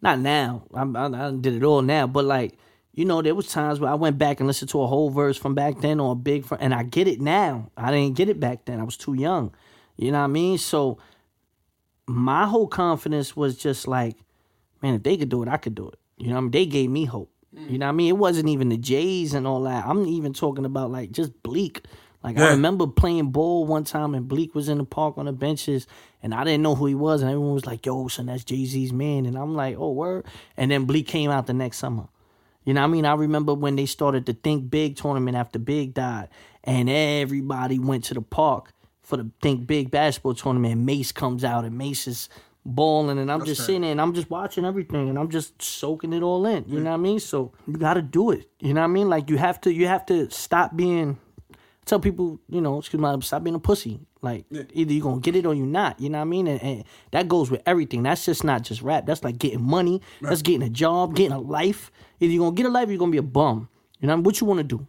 not 0.00 0.18
now. 0.18 0.64
I, 0.74 0.82
I, 0.82 1.28
I 1.28 1.30
did 1.32 1.54
it 1.54 1.62
all 1.64 1.82
now, 1.82 2.06
but 2.06 2.24
like. 2.24 2.58
You 2.94 3.06
know, 3.06 3.22
there 3.22 3.34
was 3.34 3.46
times 3.46 3.80
where 3.80 3.90
I 3.90 3.94
went 3.94 4.18
back 4.18 4.38
and 4.38 4.46
listened 4.46 4.68
to 4.72 4.82
a 4.82 4.86
whole 4.86 5.08
verse 5.08 5.38
from 5.38 5.54
back 5.54 5.80
then 5.80 5.98
or 5.98 6.12
a 6.12 6.14
big, 6.14 6.44
and 6.60 6.74
I 6.74 6.82
get 6.82 7.08
it 7.08 7.22
now. 7.22 7.70
I 7.74 7.90
didn't 7.90 8.16
get 8.16 8.28
it 8.28 8.38
back 8.38 8.66
then. 8.66 8.80
I 8.80 8.82
was 8.82 8.98
too 8.98 9.14
young. 9.14 9.54
You 9.96 10.12
know 10.12 10.18
what 10.18 10.24
I 10.24 10.26
mean? 10.26 10.58
So 10.58 10.98
my 12.06 12.46
whole 12.46 12.66
confidence 12.66 13.34
was 13.34 13.56
just 13.56 13.88
like, 13.88 14.16
man, 14.82 14.92
if 14.96 15.04
they 15.04 15.16
could 15.16 15.30
do 15.30 15.42
it, 15.42 15.48
I 15.48 15.56
could 15.56 15.74
do 15.74 15.88
it. 15.88 15.98
You 16.18 16.26
know 16.28 16.34
what 16.34 16.38
I 16.38 16.42
mean? 16.42 16.50
They 16.50 16.66
gave 16.66 16.90
me 16.90 17.06
hope. 17.06 17.30
You 17.54 17.78
know 17.78 17.86
what 17.86 17.90
I 17.90 17.92
mean? 17.92 18.08
It 18.10 18.18
wasn't 18.18 18.50
even 18.50 18.68
the 18.68 18.76
Jays 18.76 19.32
and 19.32 19.46
all 19.46 19.62
that. 19.62 19.86
I'm 19.86 20.04
even 20.06 20.34
talking 20.34 20.66
about 20.66 20.90
like 20.90 21.12
just 21.12 21.32
Bleek. 21.42 21.86
Like 22.22 22.38
I 22.38 22.50
remember 22.50 22.86
playing 22.86 23.30
ball 23.30 23.66
one 23.66 23.84
time 23.84 24.14
and 24.14 24.28
Bleek 24.28 24.54
was 24.54 24.68
in 24.68 24.78
the 24.78 24.84
park 24.84 25.18
on 25.18 25.26
the 25.26 25.32
benches 25.32 25.86
and 26.22 26.32
I 26.32 26.44
didn't 26.44 26.62
know 26.62 26.76
who 26.76 26.86
he 26.86 26.94
was 26.94 27.20
and 27.20 27.30
everyone 27.30 27.54
was 27.54 27.66
like, 27.66 27.84
yo, 27.84 28.06
son, 28.08 28.26
that's 28.26 28.44
Jay-Z's 28.44 28.92
man. 28.92 29.26
And 29.26 29.36
I'm 29.36 29.54
like, 29.54 29.76
oh, 29.76 29.90
word. 29.90 30.24
And 30.56 30.70
then 30.70 30.84
Bleek 30.86 31.08
came 31.08 31.30
out 31.30 31.46
the 31.46 31.52
next 31.52 31.78
summer. 31.78 32.06
You 32.64 32.74
know 32.74 32.80
what 32.82 32.88
I 32.88 32.90
mean? 32.90 33.06
I 33.06 33.14
remember 33.14 33.54
when 33.54 33.76
they 33.76 33.86
started 33.86 34.26
the 34.26 34.34
Think 34.34 34.70
Big 34.70 34.96
tournament 34.96 35.36
after 35.36 35.58
Big 35.58 35.94
died, 35.94 36.28
and 36.62 36.88
everybody 36.88 37.78
went 37.78 38.04
to 38.04 38.14
the 38.14 38.22
park 38.22 38.72
for 39.02 39.16
the 39.16 39.30
Think 39.40 39.66
Big 39.66 39.90
basketball 39.90 40.34
tournament. 40.34 40.74
And 40.74 40.86
Mase 40.86 41.10
comes 41.10 41.42
out, 41.42 41.64
and 41.64 41.76
Mase 41.76 42.06
is 42.06 42.28
balling, 42.64 43.18
and 43.18 43.32
I'm 43.32 43.44
just 43.44 43.66
sitting 43.66 43.80
there, 43.80 43.90
and 43.90 44.00
I'm 44.00 44.14
just 44.14 44.30
watching 44.30 44.64
everything, 44.64 45.08
and 45.08 45.18
I'm 45.18 45.28
just 45.28 45.60
soaking 45.60 46.12
it 46.12 46.22
all 46.22 46.46
in. 46.46 46.64
You 46.68 46.78
know 46.78 46.90
what 46.90 46.96
I 46.96 47.02
mean? 47.02 47.18
So 47.18 47.52
you 47.66 47.74
got 47.74 47.94
to 47.94 48.02
do 48.02 48.30
it. 48.30 48.48
You 48.60 48.74
know 48.74 48.80
what 48.82 48.86
I 48.86 48.90
mean? 48.90 49.08
Like 49.08 49.28
you 49.28 49.38
have 49.38 49.60
to, 49.62 49.72
you 49.72 49.88
have 49.88 50.06
to 50.06 50.30
stop 50.30 50.76
being. 50.76 51.18
Tell 51.84 51.98
people, 51.98 52.38
you 52.48 52.60
know, 52.60 52.78
excuse 52.78 53.00
me, 53.00 53.20
stop 53.22 53.42
being 53.42 53.56
a 53.56 53.58
pussy. 53.58 54.00
Like 54.20 54.44
either 54.50 54.92
you're 54.92 55.02
gonna 55.02 55.20
get 55.20 55.34
it 55.34 55.44
or 55.46 55.54
you're 55.54 55.66
not. 55.66 56.00
You 56.00 56.10
know 56.10 56.18
what 56.18 56.22
I 56.22 56.26
mean? 56.26 56.46
And, 56.46 56.62
and 56.62 56.84
that 57.10 57.26
goes 57.28 57.50
with 57.50 57.60
everything. 57.66 58.04
That's 58.04 58.24
just 58.24 58.44
not 58.44 58.62
just 58.62 58.82
rap. 58.82 59.04
That's 59.04 59.24
like 59.24 59.38
getting 59.38 59.62
money. 59.62 60.00
That's 60.20 60.42
getting 60.42 60.62
a 60.62 60.70
job, 60.70 61.16
getting 61.16 61.32
a 61.32 61.40
life. 61.40 61.90
Either 62.20 62.32
you're 62.32 62.44
gonna 62.44 62.54
get 62.54 62.66
a 62.66 62.68
life 62.68 62.86
or 62.88 62.92
you're 62.92 62.98
gonna 63.00 63.10
be 63.10 63.18
a 63.18 63.22
bum. 63.22 63.68
You 64.00 64.08
know 64.08 64.16
what 64.18 64.40
you 64.40 64.46
want 64.46 64.58
to 64.58 64.64
do. 64.64 64.86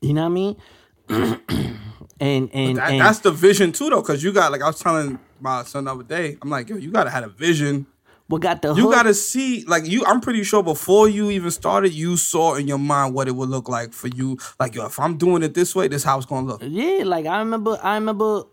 You 0.00 0.12
know 0.12 0.22
what 0.22 0.26
I 0.26 0.30
mean? 0.30 0.56
and 1.08 2.50
and, 2.52 2.76
That, 2.76 2.90
and 2.90 3.00
that's 3.00 3.20
the 3.20 3.32
vision 3.32 3.72
too, 3.72 3.90
though, 3.90 4.02
because 4.02 4.22
you 4.22 4.32
got 4.32 4.52
like 4.52 4.62
I 4.62 4.66
was 4.66 4.78
telling 4.78 5.18
my 5.40 5.62
son 5.64 5.84
the 5.84 5.92
other 5.94 6.02
day. 6.02 6.36
I'm 6.42 6.50
like, 6.50 6.68
yo, 6.68 6.76
you 6.76 6.90
gotta 6.90 7.10
have 7.10 7.24
a 7.24 7.28
vision. 7.28 7.86
What 8.28 8.40
got 8.40 8.62
the 8.62 8.74
You 8.74 8.84
hook- 8.84 8.92
gotta 8.94 9.14
see, 9.14 9.64
like 9.66 9.86
you. 9.86 10.04
I'm 10.06 10.20
pretty 10.20 10.42
sure 10.44 10.62
before 10.62 11.08
you 11.08 11.30
even 11.30 11.50
started, 11.50 11.92
you 11.92 12.16
saw 12.16 12.54
in 12.54 12.66
your 12.66 12.78
mind 12.78 13.14
what 13.14 13.28
it 13.28 13.32
would 13.32 13.48
look 13.50 13.68
like 13.68 13.92
for 13.92 14.08
you. 14.08 14.38
Like, 14.58 14.74
yo, 14.74 14.86
if 14.86 14.98
I'm 14.98 15.16
doing 15.16 15.42
it 15.42 15.54
this 15.54 15.74
way, 15.74 15.88
this 15.88 16.06
it's 16.06 16.26
gonna 16.26 16.46
look. 16.46 16.62
Yeah, 16.64 17.04
like 17.04 17.26
I 17.26 17.38
remember, 17.40 17.78
I 17.82 17.94
remember 17.96 18.44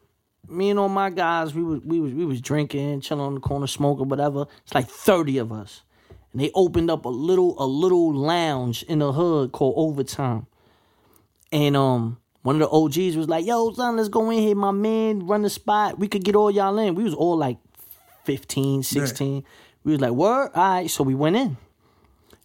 me 0.50 0.72
and 0.72 0.80
all 0.80 0.90
my 0.90 1.10
guys, 1.10 1.54
we 1.54 1.64
was 1.64 1.80
we 1.86 2.00
was 2.02 2.14
we 2.14 2.26
was 2.26 2.42
drinking, 2.42 3.02
chilling 3.02 3.24
on 3.26 3.36
the 3.36 3.40
corner, 3.40 3.68
smoking, 3.68 4.10
whatever. 4.10 4.46
It's 4.64 4.76
like 4.76 4.88
thirty 4.90 5.38
of 5.38 5.52
us, 5.54 5.84
and 6.34 6.42
they 6.42 6.52
opened 6.54 6.92
up 6.92 7.06
a 7.06 7.10
little 7.10 7.56
a 7.58 7.66
little 7.66 8.14
lounge 8.14 8.84
in 8.84 9.00
the 9.00 9.14
hood 9.14 9.52
called 9.54 9.76
Overtime, 9.78 10.48
and 11.52 11.76
um. 11.78 12.18
One 12.44 12.60
of 12.60 12.62
the 12.72 12.76
OGs 12.76 13.16
was 13.18 13.30
like, 13.30 13.46
"Yo, 13.46 13.72
son, 13.74 13.98
let's 13.98 14.10
go 14.10 14.32
in 14.32 14.40
here. 14.40 14.56
My 14.56 14.72
man 14.72 15.28
run 15.28 15.44
the 15.44 15.50
spot. 15.52 16.00
We 16.00 16.08
could 16.08 16.24
get 16.24 16.36
all 16.36 16.50
y'all 16.50 16.76
in." 16.80 16.96
We 16.96 17.04
was 17.04 17.14
all 17.14 17.38
like 17.38 17.60
15, 18.24 18.84
16. 18.84 19.44
We 19.84 19.92
was 19.94 20.02
like, 20.02 20.12
"Word, 20.12 20.52
all 20.54 20.74
right." 20.76 20.90
So 20.90 21.04
we 21.04 21.16
went 21.16 21.36
in, 21.36 21.58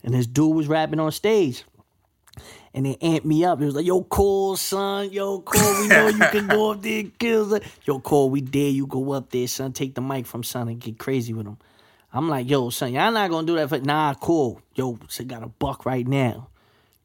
and 0.02 0.14
this 0.14 0.26
dude 0.26 0.54
was 0.54 0.68
rapping 0.68 1.00
on 1.00 1.12
stage 1.12 1.64
and 2.76 2.84
they 2.84 2.94
amped 2.96 3.24
me 3.24 3.42
up. 3.42 3.60
It 3.60 3.64
was 3.64 3.74
like, 3.74 3.86
yo, 3.86 4.02
Cole, 4.02 4.54
son, 4.54 5.10
yo, 5.10 5.40
Cole, 5.40 5.80
we 5.80 5.88
know 5.88 6.08
you 6.08 6.18
can 6.30 6.46
go 6.46 6.72
up 6.72 6.82
there 6.82 7.00
and 7.00 7.18
kill. 7.18 7.48
Son. 7.48 7.60
Yo, 7.84 8.00
Cole, 8.00 8.28
we 8.28 8.42
dare 8.42 8.68
you 8.68 8.86
go 8.86 9.12
up 9.12 9.30
there, 9.30 9.46
son. 9.48 9.72
Take 9.72 9.94
the 9.94 10.02
mic 10.02 10.26
from 10.26 10.42
son 10.42 10.68
and 10.68 10.78
get 10.78 10.98
crazy 10.98 11.32
with 11.32 11.46
him. 11.46 11.56
I'm 12.12 12.28
like, 12.28 12.48
yo, 12.48 12.68
son, 12.68 12.92
y'all 12.92 13.10
not 13.10 13.30
gonna 13.30 13.46
do 13.46 13.56
that 13.56 13.70
for 13.70 13.80
nah, 13.80 14.12
cool. 14.14 14.60
Yo, 14.74 14.98
so 15.08 15.24
got 15.24 15.42
a 15.42 15.48
buck 15.48 15.86
right 15.86 16.06
now. 16.06 16.48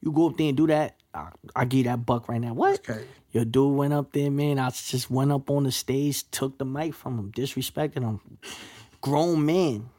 You 0.01 0.11
go 0.11 0.27
up 0.27 0.37
there 0.37 0.49
and 0.49 0.57
do 0.57 0.67
that, 0.67 0.97
I, 1.13 1.29
I 1.55 1.65
give 1.65 1.85
that 1.85 2.05
buck 2.05 2.29
right 2.29 2.41
now. 2.41 2.53
What? 2.53 2.87
Okay. 2.89 3.03
Your 3.31 3.45
dude 3.45 3.75
went 3.75 3.93
up 3.93 4.11
there, 4.11 4.29
man. 4.31 4.59
I 4.59 4.69
just 4.69 5.09
went 5.09 5.31
up 5.31 5.49
on 5.49 5.63
the 5.63 5.71
stage, 5.71 6.29
took 6.31 6.57
the 6.57 6.65
mic 6.65 6.93
from 6.93 7.17
him, 7.17 7.31
disrespected 7.31 8.01
him. 8.01 8.19
Grown 9.01 9.45
man. 9.45 9.89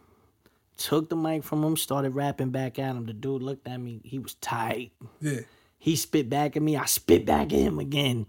Took 0.77 1.09
the 1.11 1.17
mic 1.17 1.45
from 1.45 1.63
him, 1.63 1.77
started 1.77 2.15
rapping 2.15 2.51
back 2.51 2.79
at 2.79 2.97
him. 2.97 3.07
The 3.07 3.13
dude 3.13 3.43
looked 3.43 3.69
at 3.69 3.79
me. 3.79 4.01
He 4.05 4.19
was 4.19 4.35
tight. 4.35 4.93
Yeah. 5.21 5.41
He 5.79 5.97
spit 5.97 6.29
back 6.29 6.57
at 6.57 6.63
me. 6.63 6.77
I 6.77 6.87
spit 6.87 7.27
back 7.27 7.53
at 7.53 7.59
him 7.59 7.79
again. 7.79 8.27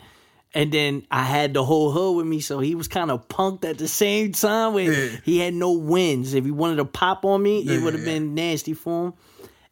And 0.55 0.71
then 0.71 1.07
I 1.09 1.23
had 1.23 1.53
the 1.53 1.63
whole 1.63 1.91
hood 1.91 2.17
with 2.17 2.27
me, 2.27 2.39
so 2.39 2.59
he 2.59 2.75
was 2.75 2.87
kind 2.87 3.09
of 3.09 3.27
punked 3.27 3.65
at 3.65 3.79
the 3.79 3.87
same 3.87 4.33
time. 4.33 4.73
Where 4.73 4.91
Yeah. 4.91 5.17
he 5.23 5.39
had 5.39 5.53
no 5.53 5.71
wins. 5.71 6.33
If 6.33 6.45
he 6.45 6.51
wanted 6.51 6.75
to 6.75 6.85
pop 6.85 7.25
on 7.25 7.41
me, 7.41 7.61
it 7.61 7.81
would 7.81 7.93
have 7.93 8.05
yeah. 8.05 8.13
been 8.13 8.35
nasty 8.35 8.73
for 8.73 9.07
him. 9.07 9.13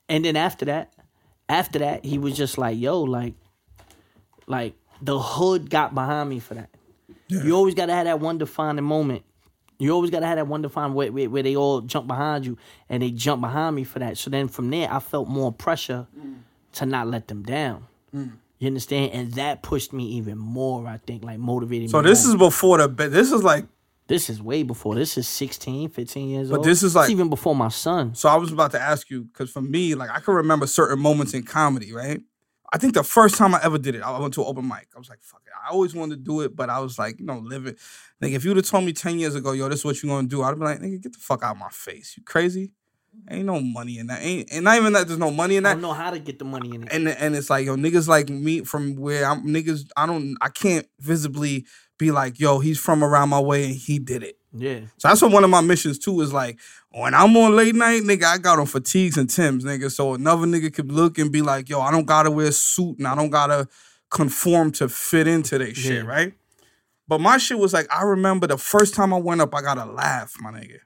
And 0.10 0.26
then 0.26 0.36
after 0.36 0.65
that, 0.65 0.91
after 1.52 1.80
that, 1.80 2.06
he 2.06 2.18
was 2.18 2.36
just 2.36 2.58
like, 2.58 2.78
"Yo, 2.80 3.02
like, 3.02 3.34
like 4.48 4.74
the 5.02 5.20
hood 5.20 5.70
got 5.70 5.94
behind 5.94 6.30
me 6.30 6.40
for 6.40 6.56
that." 6.56 6.70
You 7.28 7.56
always 7.56 7.76
gotta 7.76 7.94
have 7.94 8.06
that 8.06 8.20
one 8.20 8.38
defining 8.38 8.84
moment. 8.84 9.24
You 9.80 9.92
always 9.94 10.12
gotta 10.12 10.26
have 10.26 10.36
that 10.38 10.48
one 10.48 10.62
defining 10.62 10.94
where, 10.94 11.12
where, 11.12 11.30
where 11.30 11.44
they 11.44 11.56
all 11.56 11.82
jump 11.82 12.08
behind 12.08 12.46
you, 12.46 12.58
and 12.90 13.02
they 13.02 13.10
jump 13.12 13.42
behind 13.42 13.76
me 13.76 13.84
for 13.84 14.00
that. 14.00 14.18
So 14.18 14.30
then 14.30 14.48
from 14.48 14.70
there, 14.70 14.92
I 14.92 15.00
felt 15.00 15.28
more 15.30 15.52
pressure 15.52 16.08
to 16.74 16.86
not 16.86 17.08
let 17.08 17.28
them 17.28 17.44
down. 17.44 17.86
Mm. 18.16 18.34
You 18.60 18.68
understand? 18.68 19.12
And 19.14 19.34
that 19.34 19.64
pushed 19.64 19.92
me 19.94 20.04
even 20.18 20.38
more. 20.38 20.86
I 20.88 20.98
think, 20.98 21.24
like 21.24 21.40
motivated 21.40 21.90
So 21.90 22.02
me. 22.02 22.10
this 22.10 22.26
more. 22.26 22.36
is 22.36 22.40
before 22.40 22.78
the. 22.78 22.88
This 23.10 23.32
is 23.32 23.44
like. 23.44 23.66
This 24.12 24.30
is 24.30 24.41
way 24.41 24.62
before. 24.63 24.93
This 24.95 25.17
is 25.17 25.28
16, 25.28 25.89
15 25.89 26.30
years 26.30 26.50
But 26.50 26.58
old. 26.58 26.65
this 26.65 26.80
is 26.84 26.91
It's 26.91 26.95
like- 26.95 27.10
even 27.10 27.30
before 27.30 27.56
my 27.56 27.69
son. 27.69 28.13
So 28.13 28.28
I 28.30 28.36
was 28.36 28.52
about 28.52 28.71
to 28.71 28.82
ask 28.82 29.10
you 29.10 29.24
because 29.24 29.50
for 29.50 29.62
me, 29.62 29.95
like 29.95 30.10
I 30.10 30.19
can 30.19 30.34
remember 30.34 30.67
certain 30.67 31.00
moments 31.00 31.34
in 31.34 31.43
comedy, 31.43 31.93
right? 31.93 32.21
I 32.74 32.78
think 32.78 32.93
the 32.93 33.04
first 33.04 33.36
time 33.36 33.54
I 33.56 33.60
ever 33.63 33.78
did 33.78 33.95
it, 33.95 34.02
I 34.02 34.17
went 34.19 34.34
to 34.36 34.41
an 34.41 34.47
open 34.47 34.67
mic. 34.67 34.88
I 34.95 35.00
was 35.00 35.10
like, 35.10 35.19
fuck 35.21 35.41
it. 35.45 35.52
I 35.65 35.71
always 35.71 35.93
wanted 35.93 36.15
to 36.17 36.21
do 36.21 36.41
it, 36.41 36.56
but 36.56 36.69
I 36.69 36.80
was 36.80 36.97
like, 37.00 37.19
you 37.19 37.26
know, 37.26 37.39
live 37.39 37.65
it. 37.67 37.78
Like, 38.21 38.32
if 38.32 38.45
you'd 38.45 38.56
have 38.58 38.65
told 38.65 38.86
me 38.86 38.93
10 38.93 39.19
years 39.19 39.36
ago, 39.36 39.52
yo, 39.52 39.67
this 39.69 39.80
is 39.80 39.86
what 39.86 40.02
you're 40.02 40.13
gonna 40.15 40.28
do, 40.28 40.41
I'd 40.43 40.58
be 40.60 40.63
like, 40.65 40.80
nigga, 40.80 41.02
get 41.04 41.13
the 41.13 41.19
fuck 41.19 41.43
out 41.43 41.52
of 41.56 41.58
my 41.60 41.69
face. 41.69 42.15
You 42.17 42.24
crazy? 42.24 42.71
Ain't 43.30 43.45
no 43.45 43.60
money 43.60 43.97
in 44.00 44.08
that. 44.08 44.21
Ain't 44.21 44.50
and 44.54 44.63
not 44.63 44.78
even 44.78 44.93
that 44.93 45.06
there's 45.06 45.19
no 45.19 45.32
money 45.32 45.58
in 45.58 45.65
I 45.65 45.69
that. 45.69 45.74
don't 45.76 45.82
know 45.82 45.91
how 45.93 46.12
to 46.12 46.19
get 46.19 46.39
the 46.39 46.45
money 46.45 46.69
in 46.74 46.84
it. 46.84 46.89
And 46.93 47.10
and 47.10 47.36
it's 47.36 47.50
like, 47.50 47.65
yo, 47.65 47.76
niggas 47.76 48.08
like 48.08 48.30
me 48.30 48.62
from 48.63 48.95
where 48.95 49.26
I'm 49.26 49.43
niggas, 49.45 49.89
I 49.97 50.06
don't 50.06 50.38
I 50.41 50.47
can't 50.47 50.88
visibly 51.02 51.65
be 52.02 52.12
like, 52.12 52.40
yo, 52.40 52.58
he's 52.60 52.80
from 52.80 53.04
around 53.04 53.30
my 53.30 53.40
way 53.40 53.64
and 53.66 53.76
he 53.76 54.00
did 54.00 54.24
it. 54.24 54.38
yeah. 54.52 54.80
So 54.98 55.08
that's 55.08 55.22
what 55.22 55.32
one 55.32 55.44
of 55.44 55.52
my 55.52 55.62
missions 55.62 56.00
too 56.00 56.20
is 56.22 56.34
like 56.34 56.60
when 56.90 57.14
I'm 57.14 57.38
on 57.38 57.56
late 57.56 57.76
night, 57.76 58.02
nigga, 58.02 58.24
I 58.24 58.38
got 58.40 58.58
on 58.58 58.66
fatigues 58.66 59.18
and 59.18 59.30
Tims, 59.30 59.64
nigga. 59.64 59.92
So 59.92 60.16
another 60.16 60.48
nigga 60.48 60.74
could 60.74 60.92
look 60.92 61.20
and 61.20 61.32
be 61.32 61.44
like, 61.44 61.70
yo, 61.70 61.80
I 61.80 61.92
don't 61.92 62.06
gotta 62.06 62.32
wear 62.32 62.48
a 62.48 62.52
suit 62.52 62.98
and 62.98 63.08
I 63.08 63.14
don't 63.14 63.30
gotta 63.30 63.68
conform 64.10 64.72
to 64.74 64.90
fit 64.90 65.28
into 65.28 65.74
shit, 65.76 66.04
Yeah. 66.04 66.10
right? 66.10 66.34
But 67.08 67.22
my 67.22 67.38
shit 67.38 67.60
was 67.60 67.72
like, 67.72 67.88
I 67.94 68.02
remember 68.04 68.48
the 68.48 68.58
first 68.58 68.96
time 68.96 69.14
I 69.14 69.18
went 69.18 69.42
up, 69.42 69.54
I 69.54 69.62
got 69.62 69.78
a 69.78 69.86
laugh, 69.86 70.34
my 70.40 70.52
nigga. 70.52 70.80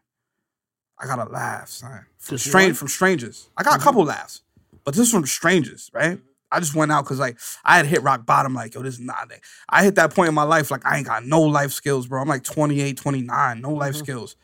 I 0.99 1.05
got 1.05 1.19
a 1.19 1.31
laugh, 1.31 1.69
son. 1.69 2.05
From 2.17 2.37
one? 2.51 2.73
from 2.73 2.87
strangers. 2.89 3.49
I 3.55 3.63
got 3.63 3.73
a 3.73 3.77
mm-hmm. 3.77 3.83
couple 3.83 4.03
laughs, 4.03 4.41
but 4.83 4.95
this 4.95 5.11
from 5.11 5.25
strangers, 5.25 5.89
right? 5.93 6.19
I 6.51 6.59
just 6.59 6.75
went 6.75 6.91
out 6.91 7.03
because 7.03 7.19
like 7.19 7.37
I 7.63 7.77
had 7.77 7.85
hit 7.85 8.03
rock 8.03 8.25
bottom, 8.25 8.53
like, 8.53 8.75
yo, 8.75 8.81
this 8.83 8.95
is 8.95 8.99
not 8.99 9.29
that. 9.29 9.41
I 9.67 9.83
hit 9.83 9.95
that 9.95 10.13
point 10.13 10.29
in 10.29 10.35
my 10.35 10.43
life, 10.43 10.71
like 10.71 10.85
I 10.85 10.97
ain't 10.97 11.07
got 11.07 11.25
no 11.25 11.41
life 11.41 11.71
skills, 11.71 12.07
bro. 12.07 12.21
I'm 12.21 12.27
like 12.27 12.43
28, 12.43 12.95
29, 12.97 13.61
no 13.61 13.71
life 13.71 13.95
skills. 13.95 14.35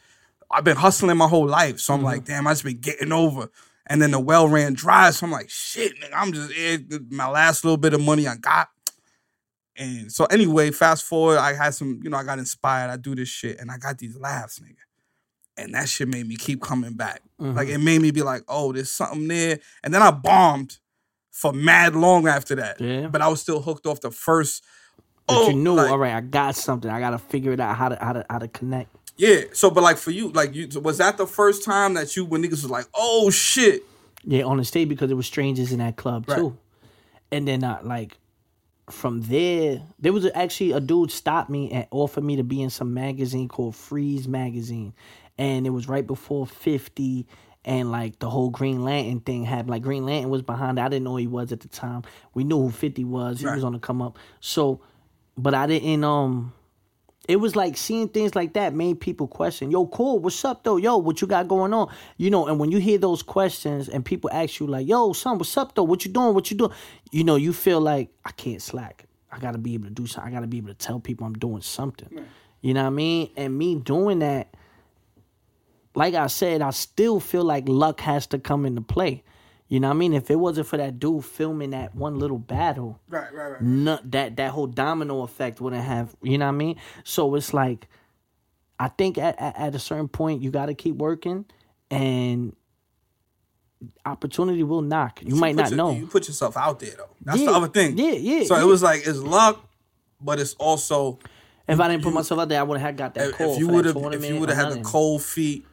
I've 0.50 0.64
been 0.66 0.78
hustling 0.78 1.16
my 1.18 1.28
whole 1.28 1.48
life. 1.48 1.80
So 1.80 1.94
I'm 1.94 2.04
like, 2.04 2.26
damn, 2.26 2.46
I 2.48 2.52
just 2.52 2.64
been 2.66 2.80
getting 2.80 3.12
over. 3.14 3.50
And 3.88 4.02
then 4.02 4.12
the 4.12 4.20
well 4.20 4.48
ran 4.48 4.74
dry. 4.74 5.10
So 5.12 5.26
I'm 5.26 5.32
like, 5.32 5.50
shit, 5.50 5.94
nigga, 6.00 6.12
I'm 6.14 6.34
just 6.34 6.52
eh, 6.58 6.78
my 7.10 7.30
last 7.30 7.64
little 7.64 7.78
bit 7.78 7.94
of 7.94 8.02
money 8.02 8.28
I 8.28 8.36
got. 8.36 8.68
And 9.78 10.12
so 10.12 10.26
anyway, 10.26 10.72
fast 10.72 11.06
forward, 11.06 11.38
I 11.38 11.54
had 11.54 11.74
some, 11.74 12.00
you 12.04 12.10
know, 12.10 12.18
I 12.18 12.24
got 12.24 12.40
inspired. 12.40 12.90
I 12.92 12.98
do 12.98 13.16
this 13.16 13.30
shit 13.30 13.60
and 13.60 13.72
I 13.72 13.78
got 13.78 13.98
these 13.98 14.18
laughs, 14.18 14.60
nigga. 14.60 14.76
And 15.58 15.74
that 15.74 15.88
shit 15.90 16.08
made 16.08 16.28
me 16.28 16.36
keep 16.36 16.62
coming 16.62 16.94
back. 16.94 17.22
Like 17.40 17.68
Mm-hmm. 17.68 17.76
it 17.76 17.78
made 17.80 18.02
me 18.02 18.12
be 18.12 18.22
like, 18.22 18.44
oh, 18.48 18.72
there's 18.74 18.92
something 18.92 19.28
there. 19.28 19.60
And 19.84 19.94
then 19.94 20.02
I 20.02 20.12
bombed 20.12 20.80
for 21.32 21.54
mad 21.54 21.96
long 21.96 22.28
after 22.28 22.56
that. 22.56 22.80
Yeah. 22.80 23.08
But 23.08 23.22
I 23.22 23.28
was 23.30 23.42
still 23.42 23.62
hooked 23.62 23.86
off 23.88 24.02
the 24.02 24.12
first. 24.12 24.64
But 25.28 25.38
oh, 25.38 25.50
you 25.50 25.56
knew, 25.56 25.74
like- 25.74 25.90
all 25.90 25.98
right, 25.98 26.14
I 26.14 26.22
got 26.22 26.56
something. 26.56 26.90
I 26.92 27.00
gotta 27.00 27.18
figure 27.18 27.54
it 27.54 27.60
out 27.60 27.76
how 27.78 27.90
to 27.90 27.98
how 28.02 28.14
to 28.14 28.26
how 28.30 28.40
to 28.40 28.48
connect. 28.48 28.90
Yeah. 29.18 29.42
So, 29.54 29.70
but 29.70 29.84
like 29.84 29.98
for 29.98 30.12
you, 30.12 30.30
like 30.32 30.56
you, 30.56 30.68
was 30.82 30.98
that 30.98 31.18
the 31.18 31.28
first 31.28 31.64
time 31.64 31.94
that 31.96 32.16
you 32.16 32.26
when 32.26 32.44
niggas 32.44 32.52
was 32.64 32.70
like, 32.70 32.86
oh 32.96 33.30
shit, 33.30 33.84
Yeah, 34.24 34.44
on 34.44 34.58
the 34.58 34.66
stage 34.66 34.90
because 34.90 35.08
there 35.10 35.18
was 35.18 35.28
strangers 35.28 35.72
in 35.72 35.80
that 35.80 35.96
club 35.96 36.28
Right. 36.28 36.38
too. 36.38 36.58
And 37.32 37.48
then 37.48 37.64
uh, 37.64 37.80
like 37.84 38.18
from 38.90 39.22
there, 39.22 39.82
there 40.00 40.12
was 40.12 40.28
actually 40.34 40.72
a 40.72 40.80
dude 40.80 41.12
stopped 41.12 41.50
me 41.50 41.72
and 41.72 41.88
offered 41.92 42.24
me 42.24 42.36
to 42.38 42.44
be 42.44 42.62
in 42.62 42.70
some 42.70 42.94
magazine 42.94 43.48
called 43.48 43.76
Freeze 43.76 44.28
Magazine, 44.28 44.94
and 45.38 45.66
it 45.66 45.70
was 45.70 45.88
right 45.88 46.06
before 46.06 46.46
Fifty 46.48 47.26
and 47.64 47.92
like 47.92 48.20
the 48.20 48.30
whole 48.30 48.50
Green 48.50 48.84
Lantern 48.84 49.20
thing 49.20 49.44
happened. 49.46 49.70
Like 49.70 49.84
Green 49.84 50.06
Lantern 50.06 50.30
was 50.32 50.42
behind 50.42 50.80
it. 50.80 50.82
I 50.82 50.90
didn't 50.90 51.04
know 51.04 51.16
he 51.16 51.28
was 51.28 51.52
at 51.52 51.60
the 51.60 51.68
time. 51.68 52.04
We 52.34 52.44
knew 52.44 52.60
who 52.62 52.72
Fifty 52.72 53.04
was. 53.04 53.40
He 53.40 53.46
Right. 53.46 53.56
was 53.56 53.64
on 53.64 53.74
the 53.74 53.80
come 53.80 54.02
up. 54.02 54.18
So, 54.40 54.82
but 55.38 55.54
I 55.54 55.68
didn't 55.68 56.04
um. 56.04 56.54
It 57.28 57.36
was 57.36 57.56
like 57.56 57.78
seeing 57.78 58.10
things 58.10 58.34
like 58.36 58.54
that 58.54 58.74
made 58.74 59.00
people 59.00 59.28
question, 59.28 59.70
yo, 59.70 59.86
cool, 59.86 60.18
what's 60.20 60.44
up 60.44 60.64
though? 60.64 60.78
Yo, 60.78 60.98
what 60.98 61.22
you 61.22 61.28
got 61.28 61.48
going 61.48 61.72
on? 61.72 61.94
You 62.18 62.32
know, 62.32 62.48
and 62.48 62.60
when 62.60 62.72
you 62.72 62.80
hear 62.80 62.98
those 62.98 63.22
questions 63.22 63.88
and 63.88 64.04
people 64.04 64.30
ask 64.34 64.60
you 64.60 64.66
like, 64.66 64.88
yo, 64.88 65.14
son, 65.14 65.38
what's 65.38 65.56
up 65.56 65.76
though? 65.76 65.84
What 65.84 66.04
you 66.04 66.12
doing? 66.12 66.34
What 66.34 66.50
you 66.50 66.58
doing? 66.58 66.72
You 67.12 67.24
know, 67.24 67.36
you 67.36 67.54
feel 67.54 67.80
like 67.80 68.10
I 68.26 68.32
can't 68.32 68.62
slack. 68.62 69.06
I 69.32 69.38
gotta 69.38 69.60
be 69.60 69.76
able 69.76 69.86
to 69.86 69.92
do 69.92 70.08
something. 70.08 70.30
I 70.30 70.36
gotta 70.36 70.48
be 70.48 70.58
able 70.58 70.70
to 70.70 70.74
tell 70.74 71.00
people 71.00 71.28
I'm 71.28 71.34
doing 71.34 71.62
something. 71.62 72.26
You 72.60 72.74
know 72.74 72.82
what 72.82 72.88
I 72.88 72.90
mean? 72.90 73.30
And 73.38 73.56
me 73.56 73.76
doing 73.76 74.20
that, 74.20 74.56
like 75.96 76.14
I 76.14 76.28
said, 76.28 76.62
I 76.62 76.70
still 76.72 77.20
feel 77.20 77.44
like 77.44 77.68
luck 77.68 78.02
has 78.02 78.28
to 78.28 78.40
come 78.40 78.66
into 78.66 78.82
play. 78.82 79.24
You 79.68 79.80
know 79.80 79.88
what 79.88 79.96
I 79.96 79.98
mean? 79.98 80.14
If 80.14 80.30
it 80.30 80.36
wasn't 80.36 80.68
for 80.68 80.78
that 80.78 81.00
dude 81.00 81.24
filming 81.24 81.70
that 81.70 81.96
one 81.96 82.20
little 82.20 82.38
battle, 82.38 83.00
right, 83.08 83.34
right, 83.34 83.52
right. 83.54 83.62
no, 83.62 84.00
that 84.04 84.36
that 84.36 84.52
whole 84.52 84.68
domino 84.68 85.22
effect 85.22 85.62
wouldn't 85.62 85.84
have 85.84 86.14
you 86.22 86.38
know 86.38 86.48
what 86.48 86.56
I 86.56 86.58
mean. 86.58 86.76
So 87.06 87.34
it's 87.36 87.54
like, 87.54 87.88
I 88.78 88.90
think 88.90 89.18
at 89.18 89.40
at, 89.40 89.58
at 89.58 89.76
a 89.76 89.80
certain 89.80 90.10
point 90.10 90.42
you 90.42 90.52
got 90.52 90.66
to 90.66 90.74
keep 90.74 90.96
working, 90.96 91.46
and 91.90 92.54
opportunity 94.06 94.64
will 94.64 94.82
knock. 94.82 95.22
You 95.24 95.36
might 95.36 95.56
not 95.56 95.70
your- 95.70 95.78
know. 95.78 95.92
You 95.92 96.08
put 96.08 96.28
yourself 96.28 96.58
out 96.58 96.80
there 96.80 96.92
though. 96.98 97.10
That's 97.22 97.40
the 97.40 97.52
other 97.52 97.68
thing. 97.68 97.98
yeah, 97.98 98.12
yeah, 98.12 98.44
So 98.44 98.56
yeah. 98.58 98.64
it 98.64 98.66
was 98.66 98.84
like 98.84 99.08
it's 99.08 99.20
luck, 99.20 99.66
but 100.20 100.40
it's 100.40 100.54
also 100.56 101.20
if 101.68 101.80
I 101.80 101.88
didn't 101.88 102.04
put 102.04 102.14
myself 102.14 102.42
out 102.42 102.50
there, 102.50 102.60
I 102.60 102.64
wouldn't 102.64 102.86
have 102.86 102.98
got 102.98 103.14
that 103.14 103.40
if 103.40 103.60
you 103.60 103.70
would 103.70 103.86
have 103.86 103.96
if 103.96 104.26
you 104.26 104.40
would 104.40 104.50
have 104.50 104.58
had 104.72 104.80
the 104.80 104.82
cold 104.84 105.24
feet. 105.24 105.66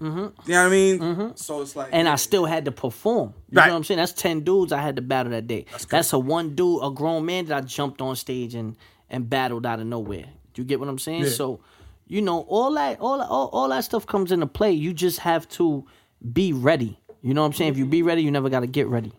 Mm-hmm. 0.00 0.18
You 0.18 0.54
know 0.54 0.62
what 0.62 0.66
I 0.66 0.68
mean? 0.68 1.36
So 1.36 1.62
it's 1.62 1.74
like 1.74 1.88
and 1.92 2.08
I 2.08 2.16
still 2.16 2.44
had 2.44 2.66
to 2.66 2.72
perform. 2.72 3.34
You 3.50 3.58
Right. 3.58 3.66
know 3.66 3.72
what 3.72 3.76
I'm 3.78 3.84
saying? 3.84 3.98
That's 3.98 4.12
ten 4.12 4.40
dudes 4.40 4.72
I 4.72 4.80
had 4.82 4.96
to 4.96 5.02
battle 5.02 5.32
that 5.32 5.46
day. 5.46 5.64
That's, 5.88 6.12
a 6.12 6.18
one 6.18 6.54
dude, 6.54 6.80
a 6.82 6.90
grown 6.90 7.24
man 7.24 7.46
that 7.46 7.56
I 7.56 7.60
jumped 7.62 8.00
on 8.02 8.16
stage 8.16 8.54
and 8.54 8.76
and 9.08 9.28
battled 9.30 9.64
out 9.66 9.80
of 9.80 9.86
nowhere. 9.86 10.26
Do 10.54 10.62
you 10.62 10.64
get 10.66 10.80
what 10.80 10.88
I'm 10.88 10.98
saying? 10.98 11.22
Yeah. 11.24 11.28
So, 11.30 11.60
you 12.06 12.20
know, 12.20 12.40
all 12.48 12.72
that 12.74 13.00
all, 13.00 13.22
all 13.22 13.48
all 13.48 13.68
that 13.70 13.84
stuff 13.84 14.06
comes 14.06 14.32
into 14.32 14.46
play. 14.46 14.72
You 14.72 14.92
just 14.92 15.20
have 15.20 15.48
to 15.50 15.86
be 16.32 16.52
ready. 16.52 16.98
You 17.22 17.34
know 17.34 17.40
what 17.42 17.46
I'm 17.48 17.52
saying? 17.54 17.72
If 17.72 17.78
you 17.78 17.86
be 17.86 18.02
ready, 18.02 18.22
you 18.22 18.30
never 18.30 18.48
got 18.50 18.60
to 18.60 18.66
get 18.66 18.86
ready. 18.88 19.12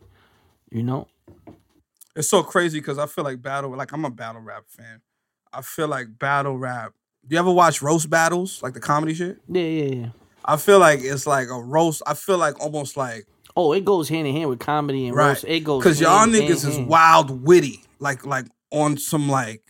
You 0.72 0.84
know? 0.84 1.08
it's 2.16 2.30
so 2.30 2.42
crazy 2.44 2.80
because 2.80 2.98
I 2.98 3.06
feel 3.06 3.24
like 3.24 3.42
battle 3.42 3.76
like 3.76 3.92
I'm 3.92 4.06
a 4.06 4.10
battle 4.10 4.42
rap 4.42 4.64
fan. 4.68 5.02
I 5.54 5.62
feel 5.62 5.88
like 5.88 6.20
battle 6.20 6.58
rap. 6.58 6.94
Do 7.28 7.34
you 7.36 7.40
ever 7.40 7.52
watch 7.52 7.82
roast 7.82 8.10
battles 8.10 8.62
like 8.64 8.74
the 8.74 8.80
comedy 8.80 9.14
shit? 9.14 9.38
Yeah, 9.48 9.62
yeah, 9.62 9.96
yeah. 9.96 10.10
I 10.48 10.58
feel 10.58 10.80
like 10.80 11.02
it's 11.02 11.28
like 11.28 11.50
a 11.50 11.62
roast. 11.62 12.02
I 12.08 12.14
feel 12.14 12.38
like 12.38 12.60
almost 12.62 12.96
like 12.98 13.28
Oh, 13.56 13.74
it 13.74 13.84
goes 13.84 14.08
hand 14.08 14.28
in 14.28 14.36
hand 14.36 14.50
with 14.50 14.60
comedy 14.60 15.08
and 15.08 15.16
right 15.16 15.30
roast. 15.30 15.46
It 15.48 15.62
goes 15.62 15.84
because 15.84 16.00
y'all 16.00 16.20
hand 16.20 16.34
niggas 16.34 16.66
is 16.66 16.76
hand. 16.78 16.88
wild 16.88 17.46
witty, 17.46 17.84
like 18.00 18.26
like 18.26 18.46
on 18.72 18.98
some 18.98 19.28
like 19.28 19.62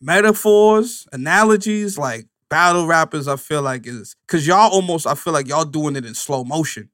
metaphors, 0.00 1.06
analogies, 1.12 1.98
like 1.98 2.26
battle 2.48 2.86
rappers. 2.86 3.28
I 3.28 3.36
feel 3.36 3.62
like 3.62 3.86
is 3.86 4.14
because 4.26 4.46
y'all 4.46 4.70
almost. 4.70 5.06
I 5.06 5.14
feel 5.14 5.32
like 5.32 5.48
y'all 5.48 5.64
doing 5.64 5.96
it 5.96 6.04
in 6.04 6.14
slow 6.14 6.44
motion, 6.44 6.90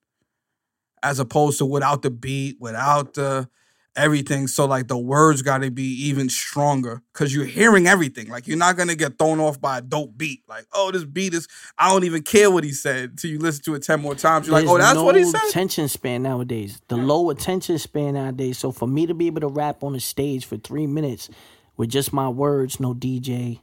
as 1.03 1.19
opposed 1.19 1.59
to 1.59 1.67
without 1.67 2.03
the 2.03 2.11
beat, 2.11 2.57
without 2.61 3.15
the 3.15 3.49
everything. 3.97 4.47
So 4.47 4.67
like 4.67 4.89
the 4.89 4.99
words 4.99 5.43
got 5.43 5.59
to 5.59 5.71
be 5.71 6.07
even 6.07 6.29
stronger 6.29 7.03
because 7.13 7.35
you're 7.35 7.45
hearing 7.45 7.87
everything. 7.87 8.29
Like 8.29 8.47
you're 8.47 8.59
not 8.59 8.77
gonna 8.77 8.95
get 8.95 9.19
thrown 9.19 9.41
off 9.41 9.61
by 9.61 9.79
a 9.79 9.81
dope 9.83 10.17
beat. 10.17 10.43
Like 10.49 10.67
oh 10.73 10.91
this 10.91 11.05
beat 11.05 11.35
is 11.35 11.49
I 11.79 11.91
don't 11.91 12.05
even 12.05 12.23
care 12.23 12.51
what 12.51 12.65
he 12.65 12.73
said 12.73 13.11
until 13.11 13.31
you 13.31 13.39
listen 13.39 13.65
to 13.65 13.75
it 13.75 13.83
ten 13.83 14.01
more 14.01 14.15
times. 14.15 14.47
You're 14.47 14.61
like 14.61 14.69
oh 14.69 14.79
that's 14.79 14.95
no 14.95 15.05
what 15.05 15.17
he 15.17 15.25
said. 15.25 15.41
attention 15.49 15.89
span 15.89 16.23
nowadays. 16.23 16.81
The 16.89 16.97
low 16.97 17.31
attention 17.31 17.79
span 17.79 18.15
nowadays. 18.15 18.59
So 18.59 18.73
for 18.73 18.87
me 18.87 19.07
to 19.07 19.15
be 19.15 19.27
able 19.27 19.41
to 19.43 19.49
rap 19.49 19.83
on 19.83 19.95
a 19.95 20.01
stage 20.01 20.45
for 20.47 20.57
three 20.57 20.87
minutes 20.87 21.29
with 21.77 21.91
just 21.91 22.13
my 22.13 22.29
words, 22.29 22.79
no 22.79 22.95
DJ, 22.95 23.61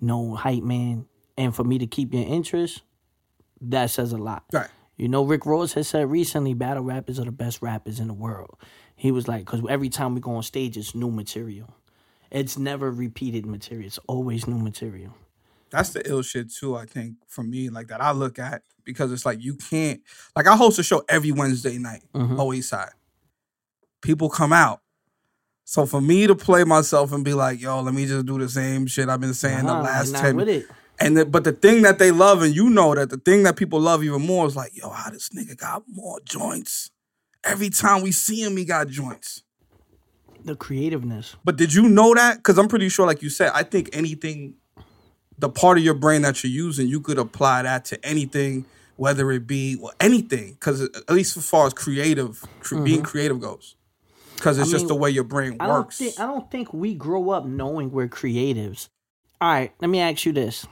no 0.00 0.34
hype 0.34 0.62
man, 0.62 1.06
and 1.36 1.54
for 1.54 1.64
me 1.64 1.78
to 1.78 1.86
keep 1.86 2.14
your 2.14 2.26
interest, 2.26 2.82
that 3.60 3.90
says 3.90 4.12
a 4.12 4.18
lot. 4.18 4.44
Right. 4.52 4.68
You 4.96 5.08
know, 5.08 5.24
Rick 5.24 5.44
Ross 5.44 5.74
has 5.74 5.88
said 5.88 6.10
recently, 6.10 6.54
battle 6.54 6.82
rappers 6.82 7.18
are 7.18 7.24
the 7.24 7.32
best 7.32 7.60
rappers 7.60 8.00
in 8.00 8.08
the 8.08 8.14
world. 8.14 8.56
He 8.96 9.12
was 9.12 9.28
like, 9.28 9.44
because 9.44 9.60
every 9.68 9.88
time 9.90 10.14
we 10.14 10.20
go 10.20 10.34
on 10.36 10.42
stage, 10.42 10.76
it's 10.76 10.94
new 10.94 11.10
material. 11.10 11.68
It's 12.30 12.58
never 12.58 12.90
repeated 12.90 13.46
material. 13.46 13.86
It's 13.86 13.98
always 14.08 14.46
new 14.46 14.58
material. 14.58 15.14
that's 15.70 15.90
the 15.90 16.08
ill 16.08 16.22
shit 16.22 16.52
too. 16.52 16.76
I 16.76 16.86
think 16.86 17.16
for 17.28 17.42
me, 17.44 17.68
like 17.68 17.88
that 17.88 18.00
I 18.00 18.12
look 18.12 18.38
at 18.38 18.62
because 18.84 19.12
it's 19.12 19.26
like 19.26 19.42
you 19.42 19.54
can't 19.54 20.00
like 20.34 20.46
I 20.46 20.56
host 20.56 20.78
a 20.78 20.82
show 20.82 21.04
every 21.08 21.32
Wednesday 21.32 21.76
night, 21.78 22.02
Mm-hmm. 22.14 22.36
Lower 22.36 22.54
East 22.54 22.70
Side. 22.70 22.90
People 24.02 24.28
come 24.28 24.52
out. 24.52 24.80
So 25.64 25.84
for 25.84 26.00
me 26.00 26.26
to 26.28 26.34
play 26.36 26.62
myself 26.64 27.12
and 27.12 27.24
be 27.24 27.34
like, 27.34 27.60
yo, 27.60 27.80
let 27.80 27.92
me 27.94 28.06
just 28.06 28.24
do 28.26 28.38
the 28.38 28.48
same 28.48 28.86
shit 28.86 29.08
I've 29.08 29.20
been 29.20 29.34
saying 29.34 29.66
Nah, 29.66 29.78
the 29.78 29.82
last 29.84 30.14
ten 30.14 30.36
with 30.36 30.48
it. 30.48 30.66
And 30.98 31.16
the, 31.16 31.26
but 31.26 31.44
the 31.44 31.52
thing 31.52 31.82
that 31.82 31.98
they 31.98 32.10
love, 32.12 32.40
and 32.42 32.54
you 32.54 32.70
know 32.70 32.94
that 32.94 33.10
the 33.10 33.18
thing 33.18 33.42
that 33.42 33.56
people 33.56 33.80
love 33.80 34.02
even 34.04 34.22
more 34.22 34.46
is 34.46 34.56
like, 34.56 34.74
yo, 34.76 34.88
how 34.90 35.10
this 35.10 35.28
nigga 35.30 35.56
got 35.56 35.82
more 35.92 36.20
joints. 36.24 36.90
Every 37.46 37.70
time 37.70 38.02
we 38.02 38.12
see 38.12 38.42
him, 38.42 38.56
he 38.56 38.64
got 38.64 38.88
joints. 38.88 39.42
The 40.44 40.56
creativeness. 40.56 41.36
But 41.44 41.56
did 41.56 41.72
you 41.72 41.88
know 41.88 42.14
that? 42.14 42.36
Because 42.38 42.58
I'm 42.58 42.68
pretty 42.68 42.88
sure, 42.88 43.06
like 43.06 43.22
you 43.22 43.30
said, 43.30 43.50
I 43.54 43.62
think 43.62 43.90
anything, 43.92 44.54
the 45.38 45.48
part 45.48 45.78
of 45.78 45.84
your 45.84 45.94
brain 45.94 46.22
that 46.22 46.42
you're 46.44 46.52
using, 46.52 46.86
you 46.88 47.00
could 47.00 47.18
apply 47.18 47.62
that 47.62 47.84
to 47.86 48.04
anything, 48.06 48.64
whether 48.96 49.30
it 49.32 49.46
be 49.46 49.76
well, 49.76 49.92
anything. 50.00 50.52
Because 50.52 50.82
at 50.82 51.10
least 51.10 51.36
as 51.36 51.48
far 51.48 51.66
as 51.66 51.74
creative, 51.74 52.44
cre- 52.60 52.80
being 52.80 53.02
creative 53.02 53.40
goes, 53.40 53.74
because 54.36 54.58
it's 54.58 54.68
Mm-hmm. 54.68 54.74
I 54.74 54.78
just 54.78 54.82
mean, 54.82 54.88
the 54.88 54.94
way 54.96 55.10
your 55.10 55.24
brain 55.24 55.56
I 55.58 55.66
don't 55.66 55.76
works. 55.76 55.98
think 55.98 56.20
I 56.20 56.26
don't 56.26 56.50
think 56.50 56.72
we 56.72 56.94
grow 56.94 57.30
up 57.30 57.44
knowing 57.46 57.90
we're 57.90 58.08
creatives. 58.08 58.88
All 59.40 59.48
right, 59.48 59.72
let 59.80 59.88
me 59.88 60.00
ask 60.00 60.24
you 60.24 60.32
this. 60.32 60.66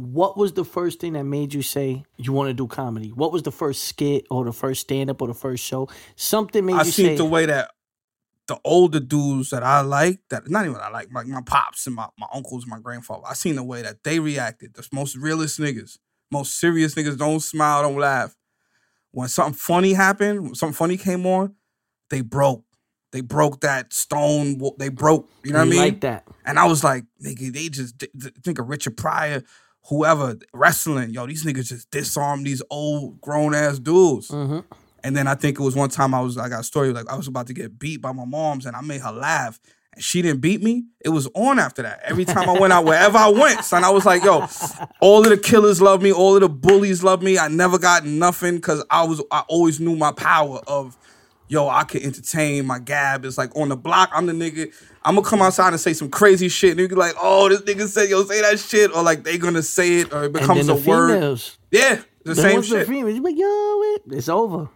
What 0.00 0.36
was 0.36 0.52
the 0.52 0.64
first 0.64 1.00
thing 1.00 1.12
that 1.14 1.24
made 1.24 1.52
you 1.54 1.62
say 1.62 2.04
you 2.16 2.32
want 2.32 2.48
to 2.48 2.54
do 2.54 2.66
comedy? 2.66 3.08
What 3.08 3.32
was 3.32 3.42
the 3.42 3.52
first 3.52 3.84
skit 3.84 4.26
or 4.30 4.44
the 4.44 4.52
first 4.52 4.82
stand 4.82 5.10
up 5.10 5.20
or 5.20 5.28
the 5.28 5.34
first 5.34 5.64
show? 5.64 5.88
Something 6.16 6.66
made 6.66 6.76
I 6.76 6.82
you 6.84 6.90
seen 6.90 7.06
say 7.06 7.16
the 7.16 7.24
way 7.24 7.46
that 7.46 7.70
the 8.50 8.58
older 8.64 8.98
dudes 8.98 9.50
that 9.50 9.62
I 9.62 9.80
like, 9.82 10.18
that 10.30 10.50
not 10.50 10.64
even 10.64 10.76
I 10.76 10.88
like, 10.88 11.12
like 11.12 11.26
my 11.28 11.40
pops 11.40 11.86
and 11.86 11.94
my, 11.94 12.08
my 12.18 12.26
uncles, 12.34 12.66
my 12.66 12.80
grandfather. 12.80 13.22
I 13.28 13.34
seen 13.34 13.54
the 13.54 13.62
way 13.62 13.82
that 13.82 14.02
they 14.02 14.18
reacted. 14.18 14.74
The 14.74 14.88
most 14.92 15.16
realest 15.16 15.60
niggas, 15.60 15.98
most 16.32 16.58
serious 16.58 16.96
niggas 16.96 17.16
don't 17.16 17.38
smile, 17.38 17.82
don't 17.82 17.98
laugh. 17.98 18.34
When 19.12 19.28
something 19.28 19.54
funny 19.54 19.92
happened, 19.92 20.42
when 20.42 20.54
something 20.56 20.74
funny 20.74 20.96
came 20.96 21.26
on, 21.26 21.54
they 22.10 22.22
broke. 22.22 22.64
They 23.12 23.20
broke 23.20 23.60
that 23.60 23.92
stone. 23.92 24.60
They 24.78 24.88
broke. 24.88 25.28
You 25.44 25.52
know 25.52 25.58
what 25.58 25.68
I 25.68 25.70
mean? 25.70 25.78
like 25.78 26.00
that. 26.00 26.26
And 26.44 26.58
I 26.58 26.66
was 26.66 26.82
like, 26.82 27.04
nigga, 27.24 27.52
they 27.52 27.68
just 27.68 27.98
th- 27.98 28.12
th- 28.20 28.34
think 28.42 28.58
of 28.58 28.68
Richard 28.68 28.96
Pryor, 28.96 29.42
whoever 29.88 30.38
wrestling. 30.52 31.10
Yo, 31.10 31.26
these 31.26 31.44
niggas 31.44 31.68
just 31.68 31.90
disarm 31.90 32.44
these 32.44 32.62
old 32.70 33.20
grown 33.20 33.54
ass 33.54 33.78
dudes. 33.78 34.28
Mm-hmm. 34.28 34.60
And 35.02 35.16
then 35.16 35.26
I 35.26 35.34
think 35.34 35.58
it 35.58 35.62
was 35.62 35.74
one 35.74 35.88
time 35.88 36.14
I 36.14 36.20
was 36.20 36.36
I 36.36 36.48
got 36.48 36.60
a 36.60 36.64
story 36.64 36.92
like 36.92 37.08
I 37.08 37.16
was 37.16 37.26
about 37.26 37.46
to 37.46 37.54
get 37.54 37.78
beat 37.78 38.00
by 38.02 38.12
my 38.12 38.24
mom's 38.24 38.66
and 38.66 38.76
I 38.76 38.80
made 38.82 39.00
her 39.00 39.12
laugh. 39.12 39.58
And 39.94 40.04
she 40.04 40.22
didn't 40.22 40.40
beat 40.40 40.62
me. 40.62 40.84
It 41.00 41.08
was 41.08 41.26
on 41.34 41.58
after 41.58 41.82
that. 41.82 42.00
Every 42.04 42.24
time 42.24 42.48
I 42.48 42.58
went 42.58 42.72
out, 42.72 42.84
wherever 42.84 43.18
I 43.18 43.28
went, 43.28 43.64
son, 43.64 43.82
I 43.82 43.90
was 43.90 44.04
like, 44.04 44.22
yo, 44.22 44.46
all 45.00 45.24
of 45.24 45.30
the 45.30 45.38
killers 45.38 45.82
love 45.82 46.02
me, 46.02 46.12
all 46.12 46.36
of 46.36 46.42
the 46.42 46.48
bullies 46.48 47.02
love 47.02 47.22
me. 47.22 47.38
I 47.38 47.48
never 47.48 47.78
got 47.78 48.04
nothing 48.04 48.56
because 48.56 48.84
I 48.90 49.04
was 49.04 49.22
I 49.30 49.40
always 49.48 49.80
knew 49.80 49.96
my 49.96 50.12
power 50.12 50.60
of 50.66 50.96
yo, 51.50 51.68
I 51.68 51.84
can 51.84 52.02
entertain 52.02 52.64
my 52.64 52.78
gab. 52.78 53.24
It's 53.24 53.36
like 53.36 53.54
on 53.56 53.68
the 53.68 53.76
block, 53.76 54.10
I'm 54.14 54.26
the 54.26 54.32
nigga. 54.32 54.72
I'm 55.04 55.14
gonna 55.14 55.26
come 55.26 55.40
outside 55.42 55.68
and 55.72 55.80
say 55.80 55.92
some 55.94 56.10
crazy 56.10 56.48
shit. 56.48 56.72
And 56.72 56.80
you 56.80 56.88
be 56.88 56.94
like, 56.94 57.14
oh, 57.20 57.48
this 57.48 57.62
nigga 57.62 57.86
said, 57.88 58.10
yo, 58.10 58.22
say 58.24 58.42
that 58.42 58.58
shit. 58.58 58.94
Or 58.94 59.02
like 59.02 59.24
they 59.24 59.38
gonna 59.38 59.62
say 59.62 60.00
it 60.00 60.12
or 60.12 60.24
it 60.24 60.32
becomes 60.32 60.68
a 60.68 60.74
the 60.74 60.88
word. 60.88 61.40
Yeah. 61.70 62.02
The 62.24 62.34
same 62.34 62.60
the 62.60 62.66
shit. 62.66 62.86
female, 62.86 63.08
you 63.14 63.22
like, 63.22 63.36
yo, 63.38 63.46
it, 63.94 64.02
it's 64.10 64.28
over. 64.28 64.68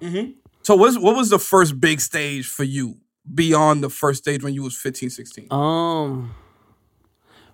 So 0.62 0.76
what's 0.76 0.98
what 0.98 1.14
was 1.14 1.28
the 1.28 1.38
first 1.38 1.78
big 1.78 2.00
stage 2.00 2.46
for 2.46 2.64
you 2.64 2.96
beyond 3.34 3.82
the 3.84 3.90
first 3.90 4.22
stage 4.22 4.42
when 4.42 4.54
you 4.54 4.62
was 4.62 4.74
15, 4.76 5.10
16? 5.10 5.48
Um, 5.50 6.34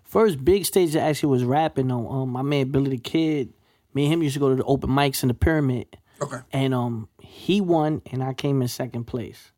first 0.05 0.45
big 0.45 0.65
stage 0.65 0.93
that 0.93 1.01
actually 1.03 1.31
was 1.31 1.43
rapping 1.45 1.91
on. 1.91 2.23
Um, 2.23 2.29
my 2.31 2.43
man 2.43 2.71
Billy 2.71 2.91
the 2.91 2.99
Kid, 2.99 3.53
me 3.95 4.05
and 4.05 4.13
him 4.13 4.23
used 4.23 4.35
to 4.35 4.41
go 4.41 4.49
to 4.51 4.55
the 4.55 4.65
open 4.65 4.91
mics 4.91 5.23
in 5.25 5.29
the 5.29 5.35
Pyramid, 5.35 5.97
Okay. 6.23 6.39
and 6.53 6.73
um, 6.73 7.09
he 7.21 7.61
won, 7.61 8.01
and 8.13 8.23
I 8.23 8.33
came 8.33 8.63
in 8.63 8.69
second 8.69 9.05
place, 9.05 9.51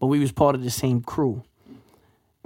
but 0.00 0.06
we 0.08 0.18
was 0.18 0.32
part 0.32 0.56
of 0.56 0.64
the 0.64 0.70
same 0.70 1.00
crew. 1.00 1.44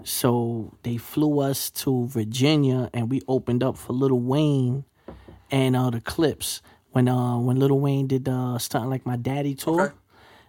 So 0.05 0.77
they 0.83 0.97
flew 0.99 1.41
us 1.41 1.71
to 1.71 2.07
Virginia, 2.07 2.91
and 2.93 3.11
we 3.11 3.23
opened 3.27 3.63
up 3.65 3.77
for 3.77 3.93
Little 3.93 4.21
Wayne 4.21 4.85
and 5.51 5.77
uh 5.77 5.91
the 5.91 6.01
Clips 6.01 6.63
when 6.91 7.09
uh 7.09 7.39
when 7.39 7.59
Lil 7.59 7.79
Wayne 7.79 8.07
did 8.07 8.29
uh 8.29 8.59
stunt 8.59 8.91
like 8.91 9.05
my 9.07 9.17
daddy 9.17 9.55
tour. 9.55 9.81
Okay. 9.83 9.95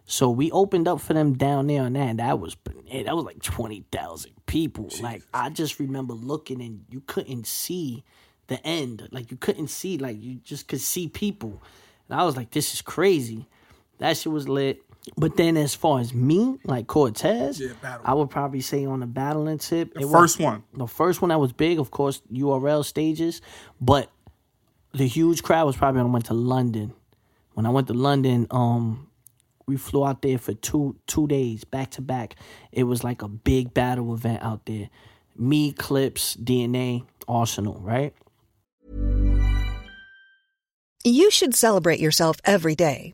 So 0.05 0.29
we 0.29 0.51
opened 0.51 0.87
up 0.87 1.01
for 1.01 1.13
them 1.13 1.33
down 1.33 1.67
there 1.67 1.81
on 1.81 1.93
that. 1.93 2.09
And 2.09 2.19
that 2.19 2.39
was 2.39 2.55
that 2.91 3.15
was 3.15 3.25
like 3.25 3.41
twenty 3.41 3.85
thousand 3.91 4.33
people. 4.45 4.89
Like 5.01 5.23
I 5.33 5.49
just 5.49 5.79
remember 5.79 6.13
looking 6.13 6.61
and 6.61 6.85
you 6.89 7.01
couldn't 7.01 7.47
see 7.47 8.03
the 8.47 8.63
end. 8.65 9.07
Like 9.11 9.31
you 9.31 9.37
couldn't 9.37 9.69
see. 9.69 9.97
Like 9.97 10.21
you 10.21 10.35
just 10.35 10.67
could 10.67 10.81
see 10.81 11.07
people. 11.07 11.61
And 12.07 12.19
I 12.19 12.23
was 12.23 12.37
like, 12.37 12.51
this 12.51 12.73
is 12.73 12.81
crazy. 12.81 13.47
That 13.97 14.17
shit 14.17 14.31
was 14.31 14.47
lit. 14.47 14.81
But 15.17 15.37
then 15.37 15.55
as 15.55 15.75
far 15.75 15.99
as 15.99 16.13
me, 16.13 16.57
like 16.63 16.87
Cortez, 16.87 17.59
Yeah. 17.59 17.99
I 18.03 18.13
would 18.13 18.29
probably 18.29 18.61
say 18.61 18.85
on 18.85 19.01
the 19.01 19.05
battling 19.05 19.59
tip. 19.59 19.93
The 19.93 20.01
it 20.01 20.07
first 20.09 20.39
was, 20.39 20.39
one. 20.39 20.63
The 20.73 20.87
first 20.87 21.21
one 21.21 21.29
that 21.29 21.39
was 21.39 21.53
big, 21.53 21.79
of 21.79 21.91
course, 21.91 22.21
URL 22.33 22.83
stages. 22.83 23.41
But 23.79 24.09
the 24.93 25.07
huge 25.07 25.43
crowd 25.43 25.65
was 25.65 25.75
probably 25.77 26.01
when 26.01 26.09
I 26.09 26.13
went 26.13 26.25
to 26.25 26.33
London. 26.33 26.93
When 27.53 27.65
I 27.65 27.69
went 27.69 27.87
to 27.87 27.93
London, 27.93 28.47
um, 28.51 29.07
we 29.67 29.77
flew 29.77 30.05
out 30.05 30.21
there 30.21 30.37
for 30.37 30.53
two 30.53 30.95
two 31.07 31.27
days 31.27 31.63
back 31.63 31.91
to 31.91 32.01
back. 32.01 32.35
It 32.71 32.83
was 32.83 33.03
like 33.03 33.21
a 33.21 33.27
big 33.27 33.73
battle 33.73 34.13
event 34.13 34.41
out 34.43 34.65
there. 34.65 34.89
Me, 35.37 35.71
Clips, 35.71 36.35
DNA, 36.35 37.05
Arsonal, 37.27 37.77
right? 37.83 38.13
You 41.03 41.29
should 41.29 41.53
celebrate 41.55 41.99
yourself 41.99 42.37
every 42.45 42.73
day, 42.75 43.13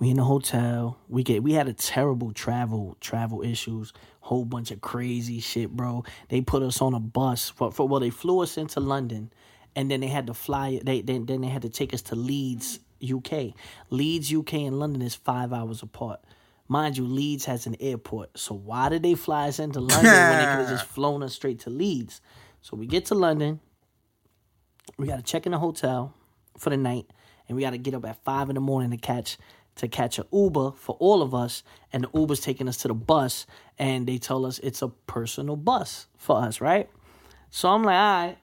We 0.00 0.08
in 0.08 0.16
the 0.16 0.24
hotel. 0.24 0.98
We 1.08 1.22
get 1.22 1.42
we 1.42 1.52
had 1.52 1.68
a 1.68 1.74
terrible 1.74 2.32
travel 2.32 2.96
travel 3.00 3.42
issues. 3.42 3.92
Whole 4.20 4.46
bunch 4.46 4.70
of 4.70 4.80
crazy 4.80 5.40
shit, 5.40 5.70
bro. 5.70 6.04
They 6.30 6.40
put 6.40 6.62
us 6.62 6.80
on 6.80 6.94
a 6.94 7.00
bus 7.00 7.50
for, 7.50 7.70
for 7.70 7.86
well, 7.86 8.00
they 8.00 8.08
flew 8.08 8.40
us 8.40 8.56
into 8.56 8.80
London, 8.80 9.30
and 9.76 9.90
then 9.90 10.00
they 10.00 10.06
had 10.06 10.26
to 10.28 10.34
fly. 10.34 10.80
They 10.82 11.02
then 11.02 11.26
then 11.26 11.42
they 11.42 11.48
had 11.48 11.62
to 11.62 11.68
take 11.68 11.92
us 11.92 12.00
to 12.02 12.16
Leeds, 12.16 12.80
UK. 13.06 13.52
Leeds, 13.90 14.34
UK, 14.34 14.54
and 14.54 14.78
London 14.78 15.02
is 15.02 15.14
five 15.14 15.52
hours 15.52 15.82
apart. 15.82 16.20
Mind 16.66 16.96
you, 16.96 17.04
Leeds 17.04 17.44
has 17.44 17.66
an 17.66 17.76
airport. 17.78 18.38
So 18.38 18.54
why 18.54 18.88
did 18.88 19.02
they 19.02 19.14
fly 19.14 19.48
us 19.48 19.58
into 19.58 19.80
London 19.80 20.04
when 20.04 20.38
they 20.38 20.44
could 20.44 20.60
have 20.60 20.68
just 20.68 20.86
flown 20.94 21.22
us 21.22 21.34
straight 21.34 21.60
to 21.60 21.70
Leeds? 21.70 22.22
So 22.62 22.74
we 22.74 22.86
get 22.86 23.06
to 23.06 23.14
London. 23.14 23.60
We 24.96 25.06
got 25.06 25.16
to 25.16 25.22
check 25.22 25.44
in 25.44 25.52
the 25.52 25.58
hotel 25.58 26.14
for 26.56 26.70
the 26.70 26.78
night, 26.78 27.06
and 27.48 27.56
we 27.56 27.62
got 27.62 27.70
to 27.70 27.78
get 27.78 27.92
up 27.92 28.06
at 28.06 28.24
five 28.24 28.48
in 28.48 28.54
the 28.54 28.60
morning 28.62 28.92
to 28.92 28.96
catch 28.96 29.36
to 29.76 29.88
catch 29.88 30.18
an 30.18 30.26
Uber 30.32 30.72
for 30.72 30.96
all 31.00 31.22
of 31.22 31.34
us. 31.34 31.62
And 31.92 32.04
the 32.04 32.10
Uber's 32.18 32.40
taking 32.40 32.68
us 32.68 32.76
to 32.78 32.88
the 32.88 32.94
bus, 32.94 33.46
and 33.78 34.06
they 34.06 34.18
tell 34.18 34.46
us 34.46 34.58
it's 34.60 34.82
a 34.82 34.88
personal 34.88 35.56
bus 35.56 36.06
for 36.18 36.38
us, 36.42 36.60
right? 36.60 36.88
So 37.50 37.68
I'm 37.70 37.82
like, 37.82 37.94
all 37.96 38.26
right. 38.26 38.38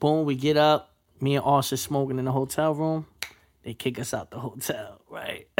Boom, 0.00 0.26
we 0.26 0.34
get 0.34 0.56
up. 0.56 0.94
Me 1.20 1.36
and 1.36 1.44
Austin 1.44 1.78
smoking 1.78 2.18
in 2.18 2.24
the 2.24 2.32
hotel 2.32 2.74
room. 2.74 3.06
They 3.62 3.74
kick 3.74 3.98
us 3.98 4.14
out 4.14 4.30
the 4.30 4.38
hotel, 4.38 5.00
right? 5.10 5.46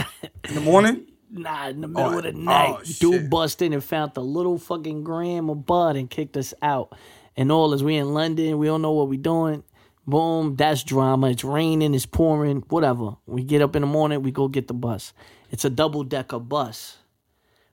In 0.49 0.55
the 0.55 0.61
morning? 0.62 1.07
Nah, 1.31 1.69
in 1.69 1.81
the 1.81 1.88
middle 1.88 2.14
Oh, 2.14 2.19
of 2.19 2.25
the 2.25 2.31
oh, 2.31 2.33
night, 2.33 2.77
oh, 2.81 2.83
dude 2.99 3.31
bust 3.31 3.62
in 3.62 3.73
and 3.73 3.85
found 3.85 4.14
the 4.14 4.23
little 4.23 4.59
fucking 4.59 5.05
gram 5.05 5.49
of 5.51 5.64
bud 5.64 5.97
and 5.97 6.11
kicked 6.11 6.37
us 6.37 6.55
out. 6.62 6.93
And 7.37 7.53
all 7.53 7.73
as 7.73 7.85
we 7.85 7.97
in 7.97 8.14
London, 8.14 8.59
we 8.59 8.66
don't 8.66 8.83
know 8.83 8.93
what 8.93 9.09
we 9.09 9.16
doing. 9.16 9.62
Boom, 10.11 10.57
that's 10.57 10.83
drama. 10.83 11.31
It's 11.31 11.44
raining, 11.44 11.94
it's 11.94 12.05
pouring, 12.07 12.62
whatever. 12.68 13.16
We 13.27 13.44
get 13.44 13.62
up 13.62 13.77
in 13.77 13.83
the 13.83 13.87
morning, 13.87 14.23
we 14.23 14.33
go 14.33 14.49
get 14.49 14.66
the 14.66 14.75
bus. 14.75 15.12
It's 15.51 15.64
a 15.64 15.70
double 15.70 16.03
decker 16.05 16.40
bus. 16.40 16.99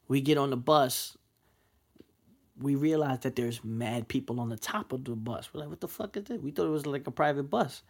We 0.07 0.21
get 0.21 0.37
on 0.37 0.51
the 0.51 0.57
bus. 0.57 1.17
We 2.59 2.75
realize 2.75 3.19
that 3.19 3.35
there's 3.35 3.63
mad 3.63 4.07
people 4.07 4.39
on 4.39 4.49
the 4.49 4.57
top 4.57 4.91
of 4.93 5.03
the 5.03 5.15
bus. 5.15 5.49
We're 5.53 5.61
like, 5.61 5.69
what 5.69 5.81
the 5.81 5.87
fuck 5.87 6.15
is 6.17 6.25
this? 6.25 6.39
We 6.39 6.51
thought 6.51 6.65
it 6.67 6.69
was 6.71 6.85
like 6.85 7.07
a 7.07 7.11
private 7.11 7.49
bus. 7.49 7.81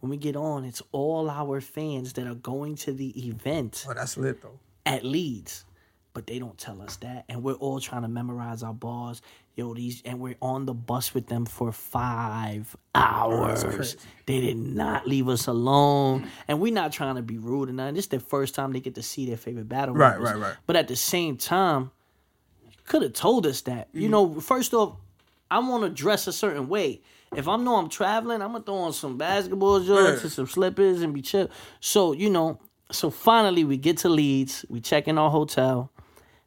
When 0.00 0.10
we 0.10 0.16
get 0.16 0.34
on, 0.36 0.64
it's 0.64 0.82
all 0.90 1.30
our 1.30 1.60
fans 1.60 2.12
that 2.14 2.26
are 2.26 2.34
going 2.34 2.74
to 2.76 2.92
the 2.92 3.28
event 3.28 3.86
Oh, 3.88 3.94
that's 3.94 4.16
lit 4.16 4.42
though. 4.42 4.58
at 4.84 5.04
Leeds. 5.04 5.64
But 6.14 6.26
they 6.26 6.38
don't 6.38 6.58
tell 6.58 6.82
us 6.82 6.96
that. 6.96 7.24
And 7.28 7.42
we're 7.42 7.54
all 7.54 7.80
trying 7.80 8.02
to 8.02 8.08
memorize 8.08 8.62
our 8.62 8.74
bars. 8.74 9.22
Yo, 9.54 9.74
these 9.74 10.02
and 10.06 10.18
we're 10.18 10.36
on 10.40 10.64
the 10.64 10.72
bus 10.72 11.12
with 11.12 11.26
them 11.26 11.44
for 11.44 11.72
five 11.72 12.74
hours. 12.94 13.96
They 14.24 14.40
did 14.40 14.56
not 14.56 15.06
leave 15.06 15.28
us 15.28 15.46
alone. 15.46 16.26
And 16.48 16.58
we're 16.58 16.72
not 16.72 16.90
trying 16.92 17.16
to 17.16 17.22
be 17.22 17.36
rude 17.36 17.68
and 17.68 17.76
nothing. 17.76 17.94
This 17.96 18.06
is 18.06 18.08
their 18.08 18.20
first 18.20 18.54
time 18.54 18.72
they 18.72 18.80
get 18.80 18.94
to 18.94 19.02
see 19.02 19.26
their 19.26 19.36
favorite 19.36 19.68
battle 19.68 19.94
Right, 19.94 20.18
rappers. 20.18 20.24
right, 20.24 20.48
right. 20.48 20.56
But 20.66 20.76
at 20.76 20.88
the 20.88 20.96
same 20.96 21.36
time, 21.36 21.90
could 22.86 23.02
have 23.02 23.12
told 23.12 23.46
us 23.46 23.60
that. 23.62 23.88
You 23.92 24.02
mm-hmm. 24.02 24.10
know, 24.10 24.40
first 24.40 24.72
off, 24.72 24.96
I 25.50 25.58
want 25.58 25.84
to 25.84 25.90
dress 25.90 26.26
a 26.26 26.32
certain 26.32 26.68
way. 26.68 27.02
If 27.36 27.46
I 27.46 27.56
know 27.56 27.76
I'm 27.76 27.90
traveling, 27.90 28.40
I'm 28.40 28.52
gonna 28.52 28.64
throw 28.64 28.76
on 28.76 28.92
some 28.94 29.18
basketball 29.18 29.84
shorts 29.84 30.18
Yeah. 30.18 30.22
and 30.22 30.32
some 30.32 30.46
slippers 30.46 31.02
and 31.02 31.12
be 31.12 31.20
chill. 31.20 31.50
So 31.80 32.12
you 32.12 32.30
know, 32.30 32.58
so 32.90 33.10
finally 33.10 33.64
we 33.64 33.76
get 33.76 33.98
to 33.98 34.08
Leeds. 34.08 34.64
We 34.70 34.80
check 34.80 35.08
in 35.08 35.18
our 35.18 35.30
hotel. 35.30 35.90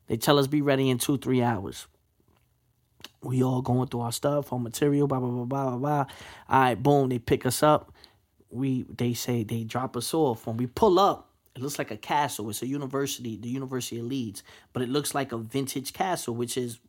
They 0.08 0.18
tell 0.18 0.39
us 0.39 0.48
be 0.48 0.62
ready 0.62 0.89
in 0.89 0.98
two 0.98 1.18
three 1.18 1.41
hours. 1.44 1.88
We 3.22 3.44
all 3.44 3.62
going 3.62 3.88
through 3.88 4.02
our 4.02 4.12
stuff, 4.12 4.54
our 4.54 4.60
material, 4.60 5.08
blah 5.08 5.20
blah 5.20 5.30
blah 5.30 5.46
blah 5.46 5.70
blah. 5.72 5.78
blah. 5.78 6.06
All 6.50 6.62
right, 6.62 6.76
boom. 6.76 7.10
They 7.10 7.20
pick 7.20 7.46
us 7.46 7.63
up. 7.63 7.91
We 8.52 8.84
they 8.84 9.13
say 9.13 9.44
they 9.44 9.63
drop 9.63 9.98
us 9.98 10.13
off. 10.13 10.48
When 10.48 10.58
we 10.58 10.68
pull 10.68 11.00
up, 11.00 11.30
it 11.56 11.62
looks 11.62 11.80
like 11.80 11.91
a 11.91 11.98
castle. 11.98 12.50
It's 12.50 12.62
a 12.62 12.68
university, 12.68 13.38
the 13.38 13.50
University 13.50 14.00
of 14.00 14.06
Leeds, 14.06 14.44
but 14.74 14.82
it 14.82 14.89
looks 14.89 15.15
like 15.15 15.32
a 15.32 15.38
vintage 15.38 15.94
castle, 15.94 16.36
which 16.36 16.58
is 16.58 16.80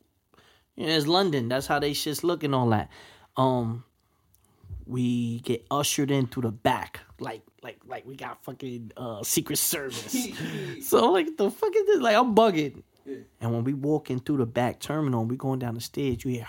you 0.75 0.85
know, 0.85 0.93
it's 0.93 1.07
London. 1.07 1.49
That's 1.49 1.67
how 1.67 1.79
they 1.79 1.93
shit's 1.93 2.23
looking 2.23 2.53
all 2.53 2.69
that. 2.69 2.89
Um, 3.35 3.83
we 4.85 5.39
get 5.41 5.65
ushered 5.69 6.11
in 6.11 6.27
through 6.27 6.43
the 6.43 6.51
back, 6.51 7.01
like 7.19 7.41
like 7.63 7.79
like 7.85 8.05
we 8.05 8.15
got 8.15 8.43
fucking 8.43 8.91
uh 8.95 9.23
Secret 9.23 9.57
Service. 9.57 10.27
so 10.87 11.11
like, 11.11 11.35
the 11.37 11.49
fuck 11.49 11.75
is 11.75 11.85
this? 11.85 11.99
Like 11.99 12.15
I'm 12.15 12.35
bugging. 12.35 12.83
And 13.39 13.53
when 13.53 13.63
we 13.63 13.73
walk 13.73 14.09
in 14.11 14.19
through 14.19 14.37
the 14.37 14.45
back 14.45 14.79
terminal, 14.79 15.25
we 15.25 15.37
going 15.37 15.59
down 15.59 15.75
the 15.75 15.81
stairs. 15.81 16.25
You 16.25 16.31
hear, 16.31 16.47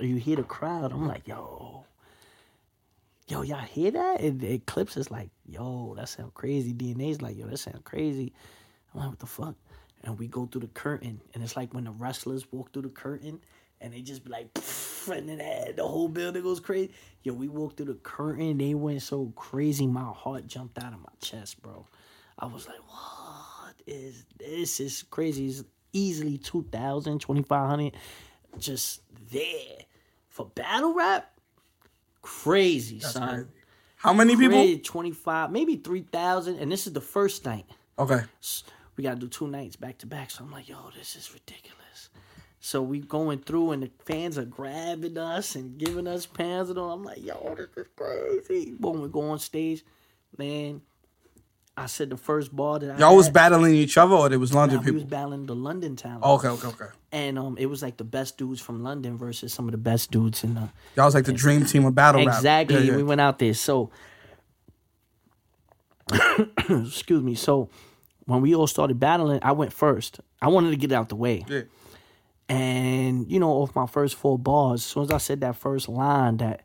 you 0.00 0.16
hear 0.16 0.36
the 0.36 0.42
crowd. 0.42 0.92
I'm 0.92 1.06
like, 1.06 1.28
yo, 1.28 1.84
yo, 3.26 3.42
y'all 3.42 3.58
hear 3.58 3.90
that? 3.90 4.20
And 4.20 4.42
Eclipse 4.42 4.96
is 4.96 5.10
like, 5.10 5.30
yo, 5.46 5.94
that 5.96 6.08
sound 6.08 6.34
crazy. 6.34 6.72
DNA's 6.72 7.20
like, 7.20 7.36
yo, 7.36 7.46
that 7.46 7.58
sound 7.58 7.84
crazy. 7.84 8.32
I'm 8.94 9.00
like, 9.00 9.10
what 9.10 9.18
the 9.18 9.26
fuck? 9.26 9.54
And 10.04 10.18
we 10.18 10.28
go 10.28 10.46
through 10.46 10.62
the 10.62 10.68
curtain, 10.68 11.20
and 11.34 11.42
it's 11.42 11.56
like 11.56 11.74
when 11.74 11.84
the 11.84 11.90
wrestlers 11.90 12.50
walk 12.52 12.72
through 12.72 12.82
the 12.82 12.88
curtain, 12.88 13.40
and 13.80 13.92
they 13.92 14.00
just 14.00 14.24
be 14.24 14.30
like, 14.30 14.48
and 15.12 15.28
then 15.28 15.38
the 15.76 15.86
whole 15.86 16.08
building 16.08 16.42
goes 16.42 16.60
crazy. 16.60 16.92
Yo, 17.22 17.32
we 17.32 17.48
walked 17.48 17.76
through 17.76 17.86
the 17.86 17.94
curtain. 17.94 18.58
They 18.58 18.74
went 18.74 19.02
so 19.02 19.32
crazy. 19.36 19.86
My 19.86 20.10
heart 20.12 20.46
jumped 20.46 20.78
out 20.78 20.92
of 20.92 21.00
my 21.00 21.12
chest, 21.20 21.60
bro. 21.62 21.86
I 22.38 22.46
was 22.46 22.66
like, 22.66 22.78
what 22.88 23.74
is 23.86 24.24
this? 24.38 24.80
Is 24.80 25.04
crazy. 25.10 25.46
It's 25.48 25.64
easily 25.92 26.38
2,000, 26.38 27.18
2,500 27.20 27.94
just 28.58 29.02
there 29.30 29.78
for 30.28 30.46
battle 30.54 30.94
rap. 30.94 31.32
Crazy, 32.22 33.00
son. 33.00 33.28
crazy. 33.28 33.48
How 33.96 34.12
many 34.12 34.36
Crazy, 34.36 34.76
people? 34.76 34.84
25, 34.84 35.50
maybe 35.50 35.76
3,000. 35.76 36.58
And 36.58 36.70
this 36.70 36.86
is 36.86 36.92
the 36.92 37.00
first 37.00 37.44
night 37.44 37.66
Okay. 37.98 38.20
we 38.96 39.02
gotta 39.02 39.18
do 39.18 39.26
two 39.28 39.48
nights 39.48 39.74
back 39.76 39.98
to 39.98 40.06
back. 40.06 40.30
So 40.30 40.44
I'm 40.44 40.52
like, 40.52 40.68
yo, 40.68 40.76
this 40.96 41.16
is 41.16 41.32
ridiculous. 41.32 42.10
So 42.60 42.82
we 42.82 43.00
going 43.00 43.40
through 43.40 43.72
and 43.72 43.82
the 43.82 43.90
fans 44.04 44.38
are 44.38 44.44
grabbing 44.44 45.16
us 45.18 45.54
and 45.56 45.78
giving 45.78 46.06
us 46.06 46.26
pans 46.26 46.70
and 46.70 46.78
all. 46.78 46.92
I'm 46.92 47.02
like, 47.04 47.24
yo, 47.24 47.54
this 47.56 47.68
is 47.76 47.86
crazy. 47.96 48.74
When 48.78 49.00
we 49.00 49.08
go 49.08 49.30
on 49.30 49.38
stage, 49.40 49.84
man, 50.36 50.80
I 51.82 51.86
said 51.86 52.10
the 52.10 52.16
first 52.16 52.54
ball 52.54 52.78
that 52.78 52.96
I 52.96 52.98
Y'all 52.98 53.16
was 53.16 53.28
battling 53.28 53.74
each 53.74 53.96
other, 53.96 54.14
or 54.14 54.32
it 54.32 54.36
was 54.36 54.52
Nah, 54.52 54.60
London 54.60 54.78
we 54.80 54.84
people? 54.84 54.94
was 54.96 55.04
battling 55.04 55.46
the 55.46 55.54
London 55.54 55.96
talent. 55.96 56.20
Oh, 56.22 56.34
okay, 56.34 56.48
okay, 56.48 56.66
okay. 56.68 56.86
And 57.12 57.38
um, 57.38 57.56
it 57.58 57.66
was 57.66 57.82
like 57.82 57.96
the 57.96 58.04
best 58.04 58.36
dudes 58.38 58.60
from 58.60 58.82
London 58.82 59.16
versus 59.16 59.52
some 59.54 59.66
of 59.66 59.72
the 59.72 59.78
best 59.78 60.10
dudes 60.10 60.44
in 60.44 60.54
the 60.54 60.68
Y'all 60.96 61.06
was 61.06 61.14
like 61.14 61.24
the 61.24 61.32
dream 61.32 61.64
team 61.64 61.84
of 61.84 61.94
battle 61.94 62.24
rap. 62.24 62.36
Exactly. 62.36 62.76
Yeah, 62.76 62.82
yeah. 62.92 62.96
We 62.96 63.02
went 63.02 63.20
out 63.20 63.38
there. 63.38 63.54
So, 63.54 63.90
excuse 66.68 67.22
me. 67.22 67.34
So, 67.34 67.68
when 68.26 68.40
we 68.40 68.54
all 68.54 68.66
started 68.66 68.98
battling, 69.00 69.40
I 69.42 69.52
went 69.52 69.72
first. 69.72 70.20
I 70.42 70.48
wanted 70.48 70.70
to 70.70 70.76
get 70.76 70.92
out 70.92 71.08
the 71.08 71.16
way. 71.16 71.44
Yeah. 71.48 71.62
And 72.48 73.30
you 73.30 73.38
know, 73.40 73.50
off 73.50 73.74
my 73.74 73.86
first 73.86 74.14
four 74.16 74.38
bars, 74.38 74.80
as 74.80 74.84
soon 74.86 75.02
as 75.04 75.10
I 75.10 75.18
said 75.18 75.40
that 75.42 75.56
first 75.56 75.88
line, 75.88 76.38
that 76.38 76.62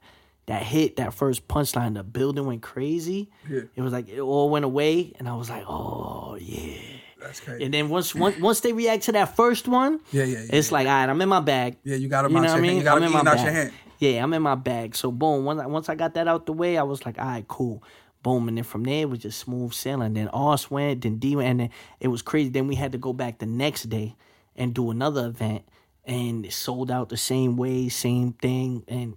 that 0.47 0.63
hit, 0.63 0.97
that 0.97 1.13
first 1.13 1.47
punchline, 1.47 1.93
the 1.95 2.03
building 2.03 2.45
went 2.45 2.61
crazy. 2.61 3.29
Yeah. 3.49 3.61
It 3.75 3.81
was 3.81 3.93
like 3.93 4.09
it 4.09 4.19
all 4.19 4.49
went 4.49 4.65
away, 4.65 5.13
and 5.19 5.27
I 5.29 5.35
was 5.35 5.49
like, 5.49 5.63
oh 5.67 6.37
yeah. 6.39 6.77
That's 7.21 7.39
crazy. 7.39 7.63
And 7.63 7.73
then 7.73 7.87
once 7.89 8.13
once 8.13 8.37
once 8.39 8.59
they 8.59 8.73
react 8.73 9.03
to 9.03 9.13
that 9.13 9.35
first 9.35 9.67
one, 9.67 10.01
Yeah, 10.11 10.25
yeah, 10.25 10.39
yeah, 10.39 10.45
it's 10.57 10.71
like, 10.73 10.87
all 10.87 10.93
right, 10.93 11.07
I'm 11.09 11.21
in 11.21 11.29
my 11.29 11.39
bag. 11.39 11.77
Yeah, 11.85 11.95
you 11.95 12.09
got 12.09 12.25
'em 12.25 12.31
You 12.31 12.41
know 12.41 12.47
what 12.49 12.57
I 12.57 12.59
mean? 12.59 12.77
You 12.77 12.83
got 12.83 12.97
in 12.97 13.03
my 13.03 13.07
eating 13.21 13.25
your 13.25 13.35
bag. 13.35 13.53
hand. 13.53 13.71
Yeah, 13.99 14.21
I'm 14.23 14.33
in 14.33 14.41
my 14.41 14.55
bag. 14.55 14.95
So 14.97 15.09
boom, 15.11 15.45
once 15.45 15.61
I, 15.61 15.65
once 15.67 15.87
I 15.87 15.95
got 15.95 16.15
that 16.15 16.27
out 16.27 16.45
the 16.45 16.51
way, 16.53 16.77
I 16.77 16.83
was 16.83 17.05
like, 17.05 17.17
all 17.17 17.25
right, 17.25 17.47
cool. 17.47 17.81
Boom, 18.23 18.49
and 18.49 18.57
then 18.57 18.63
from 18.65 18.83
there 18.83 19.01
it 19.03 19.09
was 19.09 19.19
just 19.19 19.39
smooth 19.39 19.71
sailing. 19.71 20.13
Then 20.15 20.27
Oz 20.33 20.69
went, 20.69 21.01
then 21.03 21.17
D 21.17 21.37
went, 21.37 21.47
and 21.49 21.59
then 21.61 21.69
it 22.01 22.09
was 22.09 22.21
crazy. 22.21 22.49
Then 22.49 22.67
we 22.67 22.75
had 22.75 22.91
to 22.91 22.97
go 22.97 23.13
back 23.13 23.39
the 23.39 23.45
next 23.45 23.83
day 23.83 24.15
and 24.57 24.73
do 24.73 24.91
another 24.91 25.27
event, 25.27 25.63
and 26.05 26.45
it 26.45 26.51
sold 26.51 26.91
out 26.91 27.07
the 27.07 27.15
same 27.17 27.55
way, 27.55 27.87
same 27.87 28.33
thing, 28.33 28.83
and 28.89 29.15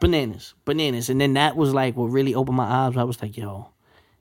bananas, 0.00 0.54
bananas. 0.64 1.08
And 1.10 1.20
then 1.20 1.34
that 1.34 1.56
was 1.56 1.74
like 1.74 1.96
what 1.96 2.06
really 2.06 2.34
opened 2.34 2.56
my 2.56 2.64
eyes. 2.64 2.96
I 2.96 3.04
was 3.04 3.20
like, 3.22 3.36
yo, 3.36 3.70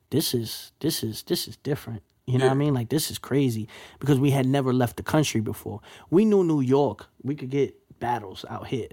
this 0.10 0.34
is 0.34 0.72
this 0.80 1.04
is 1.04 1.24
this 1.24 1.48
is 1.48 1.58
different. 1.58 2.04
You 2.26 2.38
know 2.38 2.46
what 2.46 2.52
I 2.52 2.56
mean? 2.56 2.74
Like 2.74 2.90
this 2.90 3.10
is 3.10 3.18
crazy 3.18 3.70
because 4.00 4.20
we 4.20 4.32
had 4.32 4.46
never 4.46 4.74
left 4.74 4.98
the 4.98 5.04
country 5.04 5.40
before. 5.40 5.80
We 6.10 6.26
knew 6.26 6.44
New 6.44 6.60
York. 6.60 7.08
We 7.24 7.36
could 7.36 7.50
get 7.50 7.76
battles 8.00 8.44
out 8.50 8.68
here. 8.68 8.90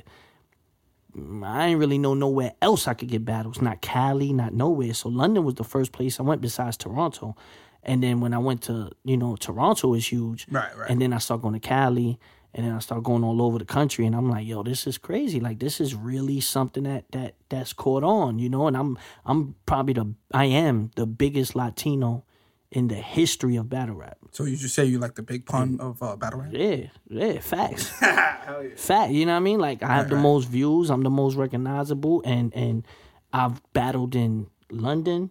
I 1.42 1.66
ain't 1.66 1.78
really 1.78 1.98
know 1.98 2.14
nowhere 2.14 2.54
else 2.62 2.88
I 2.88 2.94
could 2.94 3.08
get 3.08 3.24
battles. 3.24 3.60
Not 3.60 3.80
Cali, 3.80 4.32
not 4.32 4.52
nowhere. 4.52 4.94
So 4.94 5.08
London 5.08 5.44
was 5.44 5.54
the 5.54 5.64
first 5.64 5.92
place 5.92 6.18
I 6.18 6.22
went 6.22 6.40
besides 6.40 6.76
Toronto. 6.76 7.36
And 7.84 8.02
then 8.02 8.20
when 8.20 8.34
I 8.34 8.38
went 8.38 8.62
to, 8.62 8.90
you 9.04 9.16
know, 9.16 9.36
Toronto 9.36 9.94
is 9.94 10.10
huge. 10.10 10.46
Right, 10.50 10.76
right. 10.76 10.90
And 10.90 11.00
then 11.00 11.12
I 11.12 11.18
started 11.18 11.42
going 11.42 11.54
to 11.54 11.60
Cali 11.60 12.18
and 12.54 12.64
then 12.64 12.72
I 12.72 12.78
started 12.78 13.04
going 13.04 13.24
all 13.24 13.42
over 13.42 13.58
the 13.58 13.64
country 13.64 14.06
and 14.06 14.14
I'm 14.14 14.30
like, 14.30 14.46
yo, 14.46 14.62
this 14.62 14.86
is 14.86 14.96
crazy. 14.96 15.40
Like 15.40 15.58
this 15.58 15.80
is 15.80 15.94
really 15.94 16.40
something 16.40 16.84
that 16.84 17.10
that 17.10 17.34
that's 17.48 17.72
caught 17.72 18.04
on, 18.04 18.38
you 18.38 18.48
know, 18.48 18.68
and 18.68 18.76
I'm 18.76 18.96
I'm 19.26 19.56
probably 19.66 19.94
the 19.94 20.14
I 20.32 20.44
am 20.44 20.90
the 20.94 21.06
biggest 21.06 21.56
Latino 21.56 22.24
in 22.70 22.88
the 22.88 22.94
history 22.94 23.56
of 23.56 23.68
battle 23.68 23.96
rap. 23.96 24.18
So 24.30 24.44
you 24.44 24.56
just 24.56 24.74
say 24.74 24.84
you 24.84 24.98
like 24.98 25.14
the 25.14 25.22
big 25.22 25.46
pun 25.46 25.78
of 25.80 26.02
uh, 26.02 26.16
battle 26.16 26.40
rap? 26.40 26.50
Yeah, 26.52 26.86
yeah, 27.08 27.40
facts. 27.40 27.88
Fact, 28.76 29.12
you 29.12 29.26
know 29.26 29.32
what 29.32 29.36
I 29.36 29.40
mean? 29.40 29.58
Like 29.58 29.82
I 29.82 29.94
have 29.96 30.08
the 30.08 30.16
most 30.16 30.48
views, 30.48 30.90
I'm 30.90 31.02
the 31.02 31.10
most 31.10 31.34
recognizable, 31.34 32.22
and 32.24 32.54
and 32.54 32.86
I've 33.32 33.60
battled 33.72 34.14
in 34.14 34.46
London, 34.70 35.30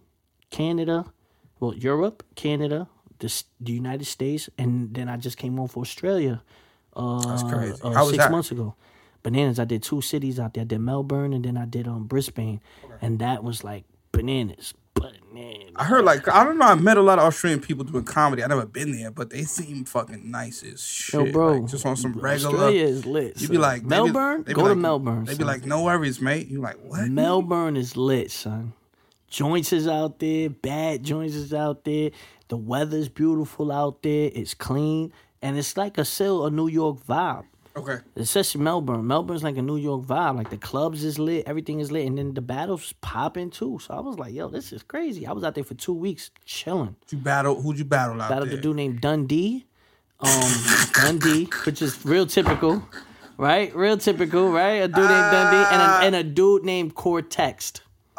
Canada, 0.50 1.06
well 1.64 1.74
Europe, 1.76 2.24
Canada, 2.36 2.88
the 3.20 3.30
the 3.60 3.72
United 3.72 4.06
States, 4.06 4.50
and 4.58 4.94
then 4.94 5.08
I 5.10 5.18
just 5.18 5.38
came 5.38 5.56
home 5.58 5.68
for 5.70 5.82
Australia. 5.82 6.42
Uh, 6.96 7.22
That's 7.28 7.44
crazy. 7.44 7.80
uh, 7.84 7.92
How 7.92 8.02
was 8.06 8.12
six 8.12 8.24
that? 8.26 8.32
months 8.32 8.52
ago. 8.52 8.76
Bananas. 9.24 9.58
I 9.58 9.64
did 9.66 9.82
two 9.82 10.02
cities 10.02 10.38
out 10.40 10.54
there. 10.54 10.64
I 10.64 10.66
did 10.66 10.80
Melbourne, 10.80 11.32
and 11.34 11.44
then 11.46 11.58
I 11.58 11.66
did 11.66 11.88
um 11.88 12.04
Brisbane, 12.08 12.60
and 13.02 13.20
that 13.20 13.42
was 13.44 13.64
like 13.64 13.86
bananas, 14.12 14.74
bananas. 14.94 15.72
I 15.78 15.86
heard 15.86 16.04
like 16.04 16.28
I 16.28 16.44
don't 16.44 16.58
know. 16.60 16.66
I 16.66 16.76
met 16.76 16.98
a 16.98 17.02
lot 17.02 17.20
of 17.20 17.26
Australian 17.26 17.62
people 17.62 17.86
doing 17.86 18.04
comedy. 18.04 18.44
I 18.44 18.48
never 18.48 18.66
been 18.66 18.92
there, 18.92 19.12
but 19.12 19.30
they 19.30 19.44
seem 19.44 19.86
fucking 19.86 20.30
nice 20.30 20.62
as 20.64 20.82
shit. 20.84 21.26
Yo, 21.28 21.32
bro, 21.32 21.54
like, 21.60 21.72
just 21.72 21.86
on 21.86 21.96
some 21.96 22.14
regular. 22.14 22.54
Australia 22.54 22.84
is 22.86 23.06
lit. 23.06 23.40
You 23.42 23.48
be 23.48 23.58
like 23.58 23.84
Melbourne. 23.84 24.42
be 24.44 24.54
Go 24.54 24.68
to 24.68 24.76
Melbourne. 24.76 25.24
They 25.24 25.34
be 25.34 25.38
son. 25.38 25.48
like, 25.48 25.66
no 25.66 25.84
worries, 25.84 26.20
mate. 26.20 26.50
You 26.50 26.60
like 26.60 26.78
what? 26.84 27.08
Melbourne 27.08 27.78
is 27.78 27.96
lit, 27.96 28.30
son. 28.30 28.74
Joints 29.34 29.74
is 29.74 29.88
out 29.88 30.20
there, 30.20 30.48
bad 30.48 31.04
joints 31.04 31.34
is 31.34 31.56
out 31.56 31.86
there. 31.86 32.12
The 32.50 32.56
weather's 32.56 33.10
beautiful 33.10 33.72
out 33.72 34.04
there. 34.04 34.30
It's 34.32 34.54
clean, 34.54 35.12
and 35.42 35.58
it's 35.58 35.76
like 35.76 35.98
a 35.98 36.06
still 36.06 36.46
a 36.46 36.52
New 36.52 36.68
York 36.68 37.04
vibe. 37.04 37.46
Okay. 37.76 37.98
Especially 38.16 38.62
Melbourne. 38.62 39.08
Melbourne's 39.08 39.42
like 39.42 39.58
a 39.58 39.64
New 39.64 39.78
York 39.78 40.04
vibe. 40.06 40.36
Like 40.36 40.52
the 40.52 40.58
clubs 40.58 41.04
is 41.04 41.18
lit, 41.18 41.48
everything 41.48 41.80
is 41.80 41.92
lit, 41.92 42.06
and 42.06 42.16
then 42.20 42.36
the 42.36 42.42
battles 42.42 42.94
popping 43.02 43.50
too. 43.50 43.80
So 43.82 43.96
I 43.96 44.02
was 44.02 44.20
like, 44.20 44.36
yo, 44.36 44.50
this 44.50 44.72
is 44.72 44.84
crazy. 44.84 45.26
I 45.26 45.32
was 45.32 45.44
out 45.44 45.56
there 45.56 45.64
for 45.64 45.74
two 45.74 45.94
weeks 45.96 46.30
chilling. 46.46 46.96
You 47.10 47.18
battle? 47.18 47.60
Who'd 47.60 47.80
you 47.80 47.86
battle 47.86 48.22
out 48.22 48.30
Battled 48.30 48.52
there? 48.52 48.60
a 48.60 48.62
dude 48.62 48.76
named 48.76 49.02
Dundee. 49.02 49.66
Um, 50.20 50.52
Dundee, 50.94 51.46
which 51.66 51.82
is 51.82 52.06
real 52.06 52.28
typical, 52.28 52.88
right? 53.40 53.76
Real 53.76 53.98
typical, 53.98 54.52
right? 54.52 54.84
A 54.84 54.88
dude 54.88 54.98
named 54.98 55.32
Dundee 55.32 55.74
and 55.74 55.82
a, 55.82 56.06
and 56.06 56.16
a 56.18 56.24
dude 56.24 56.64
named 56.64 56.94
Cortex. 56.94 57.74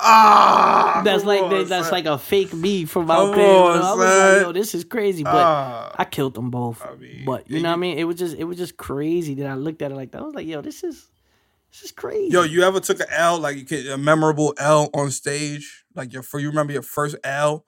Ah, 0.06 1.00
That's 1.04 1.24
like 1.24 1.42
on, 1.42 1.50
they, 1.50 1.64
that's 1.64 1.90
like 1.90 2.04
a 2.06 2.18
fake 2.18 2.52
me 2.52 2.84
from 2.84 3.10
out 3.10 3.30
Come 3.30 3.36
there. 3.38 3.48
on, 3.48 3.78
I 3.78 3.94
was 3.94 3.98
like, 3.98 4.42
yo, 4.42 4.52
this 4.52 4.74
is 4.74 4.84
crazy. 4.84 5.22
But 5.22 5.34
Ah. 5.34 5.94
I 5.98 6.04
killed 6.04 6.34
them 6.34 6.50
both. 6.50 6.84
mean, 7.00 7.24
but 7.24 7.50
you 7.50 7.60
know 7.62 7.70
what 7.70 7.74
I 7.74 7.78
mean? 7.78 7.98
It 7.98 8.04
was 8.04 8.16
just 8.16 8.36
it 8.36 8.44
was 8.44 8.58
just 8.58 8.76
crazy 8.76 9.34
that 9.36 9.46
I 9.46 9.54
looked 9.54 9.82
at 9.82 9.90
it 9.90 9.94
like 9.94 10.10
that. 10.12 10.20
I 10.20 10.24
was 10.24 10.34
like, 10.34 10.46
yo, 10.46 10.60
this 10.60 10.84
is 10.84 11.10
this 11.72 11.82
is 11.84 11.92
crazy. 11.92 12.28
Yo, 12.32 12.42
you 12.42 12.62
ever 12.62 12.80
took 12.80 13.00
an 13.00 13.06
L 13.10 13.38
like 13.38 13.56
you 13.56 13.64
could, 13.64 13.86
a 13.86 13.98
memorable 13.98 14.54
L 14.58 14.90
on 14.94 15.10
stage? 15.10 15.84
Like 15.94 16.12
your 16.12 16.22
for 16.22 16.38
you 16.38 16.48
remember 16.48 16.72
your 16.72 16.82
first 16.82 17.16
L? 17.24 17.64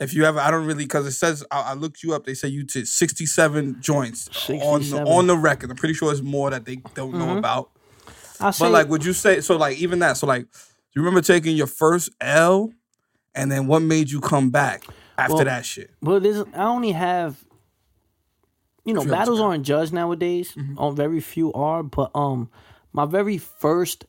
If 0.00 0.14
you 0.14 0.24
ever, 0.24 0.40
I 0.40 0.50
don't 0.50 0.64
really 0.66 0.84
because 0.84 1.06
it 1.06 1.12
says 1.12 1.44
I, 1.50 1.60
I 1.60 1.74
looked 1.74 2.02
you 2.02 2.14
up. 2.14 2.24
They 2.24 2.34
say 2.34 2.48
you 2.48 2.64
did 2.64 2.88
sixty 2.88 3.26
seven 3.26 3.76
joints 3.80 4.28
on 4.48 4.80
the 4.88 5.02
on 5.06 5.26
the 5.26 5.36
record. 5.36 5.70
I'm 5.70 5.76
pretty 5.76 5.94
sure 5.94 6.10
it's 6.12 6.22
more 6.22 6.50
that 6.50 6.64
they 6.64 6.76
don't 6.94 7.14
know 7.14 7.36
about. 7.36 7.70
I 8.40 8.50
say, 8.50 8.64
But 8.64 8.72
like, 8.72 8.88
would 8.88 9.04
you 9.04 9.12
say 9.12 9.40
so? 9.40 9.56
Like 9.56 9.76
even 9.78 9.98
that. 10.00 10.16
So 10.16 10.26
like, 10.26 10.46
do 10.92 11.00
you 11.00 11.02
remember 11.04 11.22
taking 11.22 11.56
your 11.56 11.66
first 11.66 12.10
L, 12.20 12.72
and 13.34 13.50
then 13.50 13.66
what 13.66 13.80
made 13.80 14.10
you 14.10 14.20
come 14.20 14.50
back 14.50 14.84
after 15.16 15.36
Well, 15.36 15.44
that 15.44 15.64
shit? 15.64 15.90
Well, 16.00 16.20
there's 16.20 16.44
I 16.54 16.64
only 16.64 16.92
have 16.92 17.42
you 18.84 18.94
know, 18.94 19.04
battles 19.04 19.40
aren't 19.40 19.64
judged 19.64 19.92
nowadays. 19.92 20.54
Mm-hmm. 20.54 20.78
On 20.78 20.94
very 20.96 21.20
few 21.20 21.52
are, 21.52 21.82
but 21.82 22.10
um 22.14 22.50
my 22.92 23.06
very 23.06 23.38
first 23.38 24.04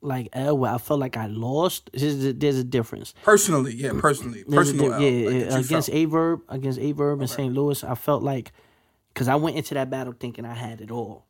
like 0.00 0.28
L 0.32 0.58
where 0.58 0.72
I 0.72 0.78
felt 0.78 0.98
like 1.00 1.16
I 1.16 1.26
lost, 1.26 1.88
there's 1.94 2.24
a, 2.24 2.32
there's 2.32 2.58
a 2.58 2.64
difference. 2.64 3.14
Personally, 3.22 3.72
yeah, 3.74 3.92
personally, 3.98 4.44
There's 4.46 4.70
a 4.70 4.74
personal 4.74 4.90
di- 4.90 4.94
L. 4.94 5.00
yeah, 5.00 5.26
like, 5.26 5.34
yeah, 5.34 5.44
that 5.50 5.58
you 5.60 5.64
against. 5.64 5.90
Aye 5.90 6.04
Verb, 6.06 6.40
against 6.48 6.80
Aye 6.80 6.92
Verb 6.92 7.22
in 7.22 7.28
St. 7.28 7.54
Louis, 7.54 7.84
I 7.84 7.94
felt 7.94 8.22
like 8.24 8.52
because 9.14 9.28
I 9.28 9.36
went 9.36 9.56
into 9.56 9.74
that 9.74 9.88
battle 9.90 10.14
thinking 10.18 10.44
I 10.44 10.54
had 10.54 10.80
it 10.80 10.90
all, 10.90 11.26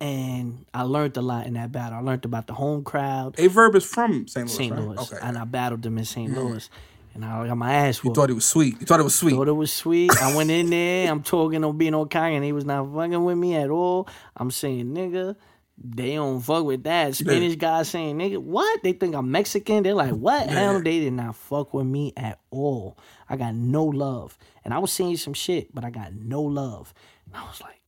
and 0.00 0.64
I 0.74 0.82
learned 0.82 1.16
a 1.16 1.22
lot 1.22 1.46
in 1.46 1.54
that 1.54 1.72
battle. 1.72 1.98
I 1.98 2.00
learned 2.02 2.24
about 2.24 2.46
the 2.46 2.54
home 2.54 2.84
crowd, 2.84 3.34
A 3.38 3.46
verb 3.48 3.74
is 3.74 3.84
from 3.84 4.26
St. 4.28 4.46
Louis. 4.46 4.56
St. 4.56 4.72
right? 4.72 4.80
Louis, 4.80 4.98
Okay. 5.12 5.18
and 5.22 5.38
I 5.38 5.44
battled 5.44 5.82
them 5.82 5.98
in 5.98 6.04
St. 6.04 6.30
Mm-hmm. 6.30 6.40
Louis, 6.40 6.68
and 7.14 7.24
I 7.24 7.46
got 7.46 7.56
my 7.56 7.72
ass 7.72 8.02
you 8.02 8.12
thought 8.12 8.30
it 8.30 8.34
was 8.34 8.44
sweet. 8.44 8.80
You 8.80 8.86
thought 8.86 9.00
it 9.00 9.04
was 9.04 9.14
sweet. 9.14 9.34
Thought 9.34 9.48
it 9.48 9.52
was 9.52 9.72
sweet. 9.72 10.10
I 10.20 10.34
went 10.36 10.50
in 10.50 10.70
there. 10.70 11.10
I'm 11.10 11.22
talking 11.22 11.62
on 11.64 11.78
being 11.78 11.94
on 11.94 12.08
cocky, 12.08 12.34
and 12.34 12.44
he 12.44 12.52
was 12.52 12.64
not 12.64 12.92
fucking 12.92 13.24
with 13.24 13.38
me 13.38 13.54
at 13.56 13.70
all. 13.70 14.08
I'm 14.36 14.50
saying, 14.50 14.86
nigga, 14.94 15.36
they 15.76 16.14
don't 16.14 16.40
fuck 16.40 16.64
with 16.64 16.84
that. 16.84 17.14
Spanish 17.16 17.56
guy 17.56 17.82
saying, 17.82 18.16
nigga, 18.18 18.38
what? 18.38 18.82
They 18.82 18.92
think 18.92 19.14
I'm 19.14 19.30
Mexican. 19.30 19.82
They're 19.82 19.94
like, 19.94 20.12
what? 20.12 20.48
Hell, 20.48 20.80
they 20.80 21.00
did 21.00 21.12
not 21.14 21.34
fuck 21.36 21.72
with 21.74 21.86
me 21.86 22.12
at 22.16 22.38
all. 22.50 22.96
I 23.28 23.36
got 23.36 23.54
no 23.54 23.84
love, 23.84 24.36
and 24.64 24.74
I 24.74 24.78
was 24.78 24.92
saying 24.92 25.16
some 25.18 25.34
shit, 25.34 25.74
but 25.74 25.84
I 25.84 25.90
got 25.90 26.12
no 26.14 26.42
love. 26.42 26.92
And 27.26 27.36
I 27.36 27.42
was 27.46 27.60
like, 27.60 27.70
yo, 27.70 27.72
what 27.72 27.80
the 27.80 27.83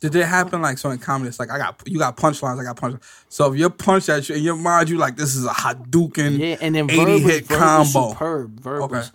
Did 0.00 0.14
it 0.16 0.26
happen 0.26 0.60
like 0.62 0.78
so 0.78 0.90
in 0.90 0.98
comedy? 0.98 1.28
It's 1.28 1.38
like 1.38 1.50
I 1.50 1.58
got 1.58 1.80
you 1.86 1.98
got 1.98 2.16
punchlines, 2.16 2.60
I 2.60 2.64
got 2.64 2.76
punch. 2.76 3.00
So 3.28 3.52
if 3.52 3.58
you're 3.58 3.70
punched 3.70 4.08
at 4.08 4.28
you 4.28 4.34
in 4.34 4.42
your 4.42 4.56
mind, 4.56 4.88
you 4.88 4.98
like 4.98 5.16
this 5.16 5.34
is 5.36 5.44
a 5.44 5.50
Hadouken, 5.50 6.38
Yeah, 6.38 6.56
and 6.60 6.74
then 6.74 6.90
80 6.90 6.96
Verb 7.04 7.20
hit 7.22 7.46
Verb 7.46 7.58
combo. 7.58 8.10
superb. 8.10 8.60
Verb 8.60 8.82
Okay. 8.82 8.96
was 8.96 9.12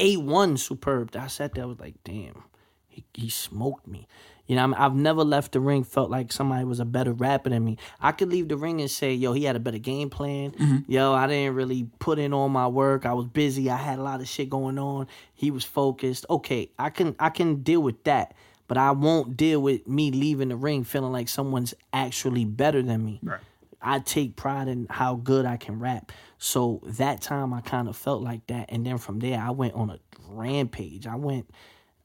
A1 0.00 0.58
superb. 0.58 1.14
I 1.16 1.26
sat 1.26 1.54
there, 1.54 1.64
I 1.64 1.66
was 1.66 1.80
like, 1.80 1.94
damn, 2.04 2.44
he, 2.88 3.04
he 3.14 3.28
smoked 3.28 3.86
me. 3.86 4.06
You 4.46 4.54
know, 4.54 4.62
I 4.62 4.66
mean, 4.68 4.74
I've 4.78 4.94
never 4.94 5.24
left 5.24 5.52
the 5.52 5.60
ring 5.60 5.82
felt 5.82 6.08
like 6.08 6.30
somebody 6.30 6.64
was 6.64 6.78
a 6.78 6.84
better 6.84 7.12
rapper 7.12 7.50
than 7.50 7.64
me. 7.64 7.78
I 8.00 8.12
could 8.12 8.28
leave 8.30 8.48
the 8.48 8.56
ring 8.56 8.80
and 8.80 8.88
say, 8.88 9.12
"Yo, 9.12 9.32
he 9.32 9.42
had 9.42 9.56
a 9.56 9.58
better 9.58 9.78
game 9.78 10.08
plan." 10.08 10.52
Mm-hmm. 10.52 10.90
Yo, 10.92 11.12
I 11.12 11.26
didn't 11.26 11.56
really 11.56 11.88
put 11.98 12.20
in 12.20 12.32
all 12.32 12.48
my 12.48 12.68
work. 12.68 13.06
I 13.06 13.12
was 13.12 13.26
busy. 13.26 13.68
I 13.70 13.76
had 13.76 13.98
a 13.98 14.02
lot 14.02 14.20
of 14.20 14.28
shit 14.28 14.48
going 14.48 14.78
on. 14.78 15.08
He 15.34 15.50
was 15.50 15.64
focused. 15.64 16.26
Okay, 16.30 16.70
I 16.78 16.90
can 16.90 17.16
I 17.18 17.30
can 17.30 17.62
deal 17.64 17.80
with 17.82 18.04
that, 18.04 18.34
but 18.68 18.78
I 18.78 18.90
won't 18.90 19.36
deal 19.36 19.60
with 19.60 19.86
me 19.86 20.10
leaving 20.10 20.48
the 20.48 20.56
ring 20.56 20.84
feeling 20.84 21.12
like 21.12 21.28
someone's 21.28 21.74
actually 21.92 22.44
better 22.44 22.82
than 22.82 23.04
me. 23.04 23.20
Right. 23.22 23.40
I 23.80 24.00
take 24.00 24.36
pride 24.36 24.68
in 24.68 24.86
how 24.90 25.14
good 25.14 25.46
I 25.46 25.56
can 25.56 25.78
rap. 25.78 26.10
So 26.38 26.80
that 26.84 27.20
time 27.20 27.52
I 27.52 27.60
kind 27.60 27.88
of 27.88 27.96
felt 27.96 28.22
like 28.22 28.46
that. 28.48 28.66
And 28.70 28.84
then 28.84 28.98
from 28.98 29.20
there 29.20 29.40
I 29.40 29.50
went 29.50 29.74
on 29.74 29.90
a 29.90 29.98
rampage. 30.28 31.06
I 31.06 31.16
went 31.16 31.50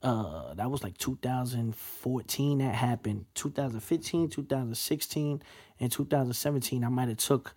uh 0.04 0.54
that 0.56 0.70
was 0.70 0.84
like 0.84 0.98
2014 0.98 2.58
that 2.60 2.76
happened. 2.76 3.26
2015, 3.34 4.30
2016, 4.30 5.42
and 5.80 5.92
2017 5.92 6.84
I 6.84 6.90
might 6.90 7.08
have 7.08 7.18
took 7.18 7.56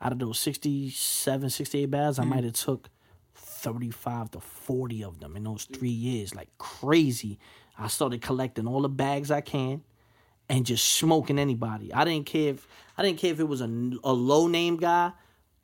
out 0.00 0.12
of 0.12 0.18
those 0.18 0.38
67, 0.38 1.50
68 1.50 1.86
battles, 1.86 2.18
I 2.18 2.24
might 2.24 2.44
have 2.44 2.52
took 2.52 2.90
35 3.34 4.32
to 4.32 4.40
40 4.40 5.04
of 5.04 5.20
them 5.20 5.34
in 5.36 5.44
those 5.44 5.64
3 5.64 5.88
years 5.88 6.34
like 6.34 6.50
crazy. 6.58 7.38
I 7.78 7.88
started 7.88 8.22
collecting 8.22 8.66
all 8.66 8.82
the 8.82 8.88
bags 8.88 9.30
I 9.30 9.40
can 9.40 9.82
and 10.48 10.64
just 10.66 10.84
smoking 10.84 11.38
anybody. 11.38 11.92
I 11.92 12.04
didn't 12.04 12.26
care 12.26 12.50
if 12.50 12.66
I 12.96 13.02
didn't 13.02 13.18
care 13.18 13.32
if 13.32 13.40
it 13.40 13.48
was 13.48 13.60
a, 13.60 13.90
a 14.04 14.12
low 14.12 14.46
name 14.46 14.76
guy 14.76 15.12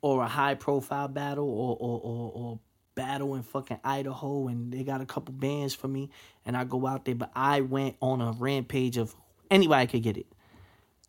or 0.01 0.23
a 0.23 0.27
high 0.27 0.55
profile 0.55 1.07
battle 1.07 1.49
or 1.49 1.77
or, 1.79 1.99
or 2.01 2.31
or 2.33 2.59
battle 2.95 3.35
in 3.35 3.43
fucking 3.43 3.79
Idaho 3.83 4.47
and 4.47 4.71
they 4.71 4.83
got 4.83 5.01
a 5.01 5.05
couple 5.05 5.33
bands 5.33 5.73
for 5.73 5.87
me 5.87 6.09
and 6.45 6.57
I 6.57 6.65
go 6.65 6.85
out 6.87 7.05
there. 7.05 7.15
But 7.15 7.31
I 7.35 7.61
went 7.61 7.95
on 8.01 8.21
a 8.21 8.31
rampage 8.33 8.97
of 8.97 9.15
anybody 9.49 9.87
could 9.87 10.03
get 10.03 10.17
it. 10.17 10.27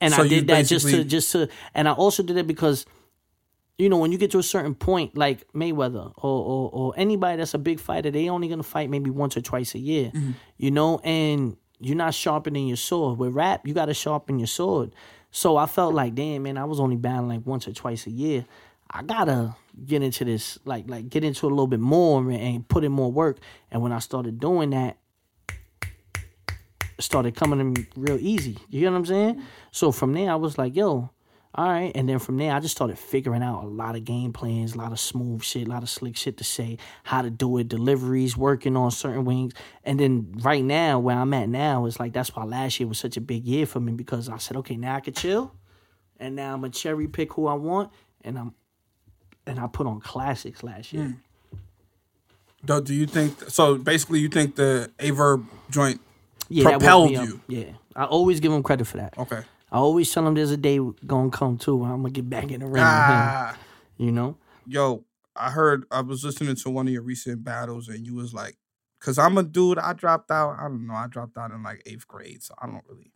And 0.00 0.14
So 0.14 0.22
I 0.22 0.28
did 0.28 0.46
that 0.48 0.66
just 0.66 0.88
to 0.88 1.04
just 1.04 1.32
to 1.32 1.48
and 1.74 1.88
I 1.88 1.92
also 1.92 2.22
did 2.22 2.36
it 2.36 2.46
because 2.46 2.86
you 3.78 3.88
know, 3.88 3.96
when 3.96 4.12
you 4.12 4.18
get 4.18 4.30
to 4.32 4.38
a 4.38 4.42
certain 4.42 4.74
point, 4.74 5.16
like 5.16 5.50
Mayweather 5.52 6.12
or, 6.16 6.44
or 6.44 6.70
or 6.72 6.94
anybody 6.96 7.38
that's 7.38 7.54
a 7.54 7.58
big 7.58 7.80
fighter, 7.80 8.10
they 8.10 8.28
only 8.28 8.48
gonna 8.48 8.62
fight 8.62 8.90
maybe 8.90 9.10
once 9.10 9.36
or 9.36 9.40
twice 9.40 9.74
a 9.74 9.78
year. 9.78 10.10
Mm-hmm. 10.14 10.32
You 10.58 10.70
know, 10.70 11.00
and 11.02 11.56
you're 11.80 11.96
not 11.96 12.14
sharpening 12.14 12.68
your 12.68 12.76
sword. 12.76 13.18
With 13.18 13.34
rap, 13.34 13.66
you 13.66 13.74
gotta 13.74 13.94
sharpen 13.94 14.38
your 14.38 14.46
sword. 14.46 14.94
So 15.30 15.56
I 15.56 15.66
felt 15.66 15.94
like, 15.94 16.14
damn 16.14 16.42
man, 16.42 16.58
I 16.58 16.64
was 16.64 16.78
only 16.78 16.96
battling 16.96 17.38
like 17.38 17.46
once 17.46 17.66
or 17.66 17.72
twice 17.72 18.06
a 18.06 18.10
year. 18.10 18.44
I 18.90 19.02
gotta 19.02 19.56
get 19.86 20.02
into 20.02 20.24
this, 20.24 20.58
like 20.64 20.88
like 20.88 21.08
get 21.08 21.24
into 21.24 21.46
it 21.46 21.50
a 21.50 21.54
little 21.54 21.66
bit 21.66 21.80
more 21.80 22.20
and, 22.20 22.32
and 22.32 22.68
put 22.68 22.84
in 22.84 22.92
more 22.92 23.10
work. 23.10 23.38
And 23.70 23.82
when 23.82 23.90
I 23.90 24.00
started 24.00 24.38
doing 24.38 24.70
that, 24.70 24.98
it 25.82 27.00
started 27.00 27.34
coming 27.34 27.58
to 27.58 27.64
me 27.64 27.86
real 27.96 28.18
easy. 28.20 28.58
You 28.68 28.80
get 28.80 28.90
what 28.90 28.98
I'm 28.98 29.06
saying? 29.06 29.42
So 29.70 29.90
from 29.92 30.12
there, 30.12 30.30
I 30.30 30.34
was 30.34 30.58
like, 30.58 30.76
yo, 30.76 31.10
all 31.54 31.68
right. 31.68 31.92
And 31.94 32.08
then 32.08 32.18
from 32.18 32.38
there, 32.38 32.52
I 32.52 32.60
just 32.60 32.74
started 32.74 32.98
figuring 32.98 33.42
out 33.42 33.62
a 33.62 33.66
lot 33.66 33.94
of 33.94 34.04
game 34.04 34.32
plans, 34.32 34.74
a 34.74 34.78
lot 34.78 34.92
of 34.92 34.98
smooth 34.98 35.42
shit, 35.42 35.66
a 35.66 35.70
lot 35.70 35.82
of 35.82 35.90
slick 35.90 36.16
shit 36.16 36.38
to 36.38 36.44
say, 36.44 36.78
how 37.04 37.20
to 37.22 37.28
do 37.30 37.58
it, 37.58 37.68
deliveries, 37.68 38.36
working 38.36 38.76
on 38.76 38.90
certain 38.90 39.24
wings. 39.24 39.52
And 39.84 40.00
then 40.00 40.32
right 40.40 40.64
now, 40.64 40.98
where 40.98 41.16
I'm 41.16 41.34
at 41.34 41.48
now, 41.50 41.84
is 41.86 42.00
like 42.00 42.12
that's 42.14 42.34
why 42.34 42.44
last 42.44 42.80
year 42.80 42.88
was 42.88 42.98
such 42.98 43.16
a 43.16 43.20
big 43.20 43.44
year 43.44 43.66
for 43.66 43.80
me 43.80 43.92
because 43.92 44.28
I 44.30 44.38
said, 44.38 44.56
okay, 44.58 44.76
now 44.76 44.96
I 44.96 45.00
can 45.00 45.12
chill. 45.14 45.52
And 46.18 46.36
now 46.36 46.54
I'm 46.54 46.64
a 46.64 46.70
cherry 46.70 47.08
pick 47.08 47.34
who 47.34 47.46
I 47.46 47.54
want. 47.54 47.90
And 48.22 48.38
I'm 48.38 48.54
and 49.46 49.58
I 49.58 49.66
put 49.66 49.86
on 49.86 50.00
classics 50.00 50.62
last 50.62 50.92
year. 50.92 51.04
Hmm. 51.04 51.56
Do, 52.64 52.80
do 52.80 52.94
you 52.94 53.06
think 53.06 53.50
so? 53.50 53.76
Basically, 53.76 54.20
you 54.20 54.28
think 54.28 54.54
the 54.54 54.90
Aye 55.00 55.10
Verb 55.10 55.44
joint 55.68 56.00
Yeah, 56.48 56.70
propelled 56.70 57.16
up. 57.16 57.26
you? 57.26 57.40
Yeah. 57.48 57.72
I 57.96 58.04
always 58.04 58.40
give 58.40 58.52
him 58.52 58.62
credit 58.62 58.86
for 58.86 58.98
that. 58.98 59.18
Okay. 59.18 59.42
I 59.72 59.76
always 59.78 60.12
tell 60.12 60.26
him 60.26 60.34
there's 60.34 60.50
a 60.52 60.56
day 60.56 60.78
gonna 61.06 61.30
come 61.30 61.56
too. 61.58 61.74
where 61.76 61.90
I'm 61.90 62.02
gonna 62.02 62.10
get 62.10 62.28
back 62.30 62.50
in 62.52 62.60
the 62.60 62.66
ring. 62.66 62.74
with 62.74 62.82
him. 62.82 62.84
Ah, 62.84 63.56
You 63.96 64.12
know? 64.12 64.36
yo, 64.66 65.04
I 65.34 65.50
heard 65.50 65.84
I 65.90 66.02
was 66.02 66.22
listening 66.24 66.54
to 66.56 66.70
one 66.70 66.86
of 66.86 66.92
your 66.92 67.02
recent 67.02 67.42
battles, 67.42 67.88
and 67.88 68.06
you 68.06 68.14
was 68.14 68.34
like, 68.34 68.58
"Cause 69.00 69.18
I'm 69.18 69.38
a 69.38 69.42
dude. 69.42 69.78
I 69.78 69.94
dropped 69.94 70.30
out. 70.30 70.56
I 70.60 70.64
don't 70.64 70.86
know. 70.86 70.94
I 70.94 71.06
dropped 71.08 71.38
out 71.38 71.50
in 71.52 71.62
like 71.62 71.82
eighth 71.86 72.06
grade, 72.06 72.42
so 72.42 72.54
I 72.60 72.66
don't 72.66 72.84
really. 72.88 73.12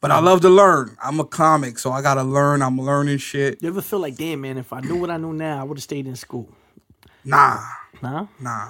But 0.00 0.12
I 0.12 0.20
love 0.20 0.40
to 0.42 0.48
learn. 0.48 0.96
I'm 1.02 1.18
a 1.20 1.24
comic, 1.26 1.78
so 1.80 1.90
I 1.90 2.00
gotta 2.00 2.22
learn. 2.22 2.62
I'm 2.62 2.78
learning 2.80 3.18
shit. 3.18 3.60
You 3.60 3.68
ever 3.68 3.82
feel 3.82 3.98
like, 3.98 4.16
damn 4.16 4.40
man, 4.40 4.56
if 4.56 4.72
I 4.72 4.80
knew 4.80 4.96
what 4.96 5.10
I 5.10 5.16
knew 5.18 5.32
now, 5.34 5.60
I 5.60 5.64
would 5.64 5.76
have 5.78 5.82
stayed 5.82 6.06
in 6.06 6.14
school. 6.16 6.48
Nah, 7.24 7.60
Nah? 8.00 8.28
nah. 8.40 8.68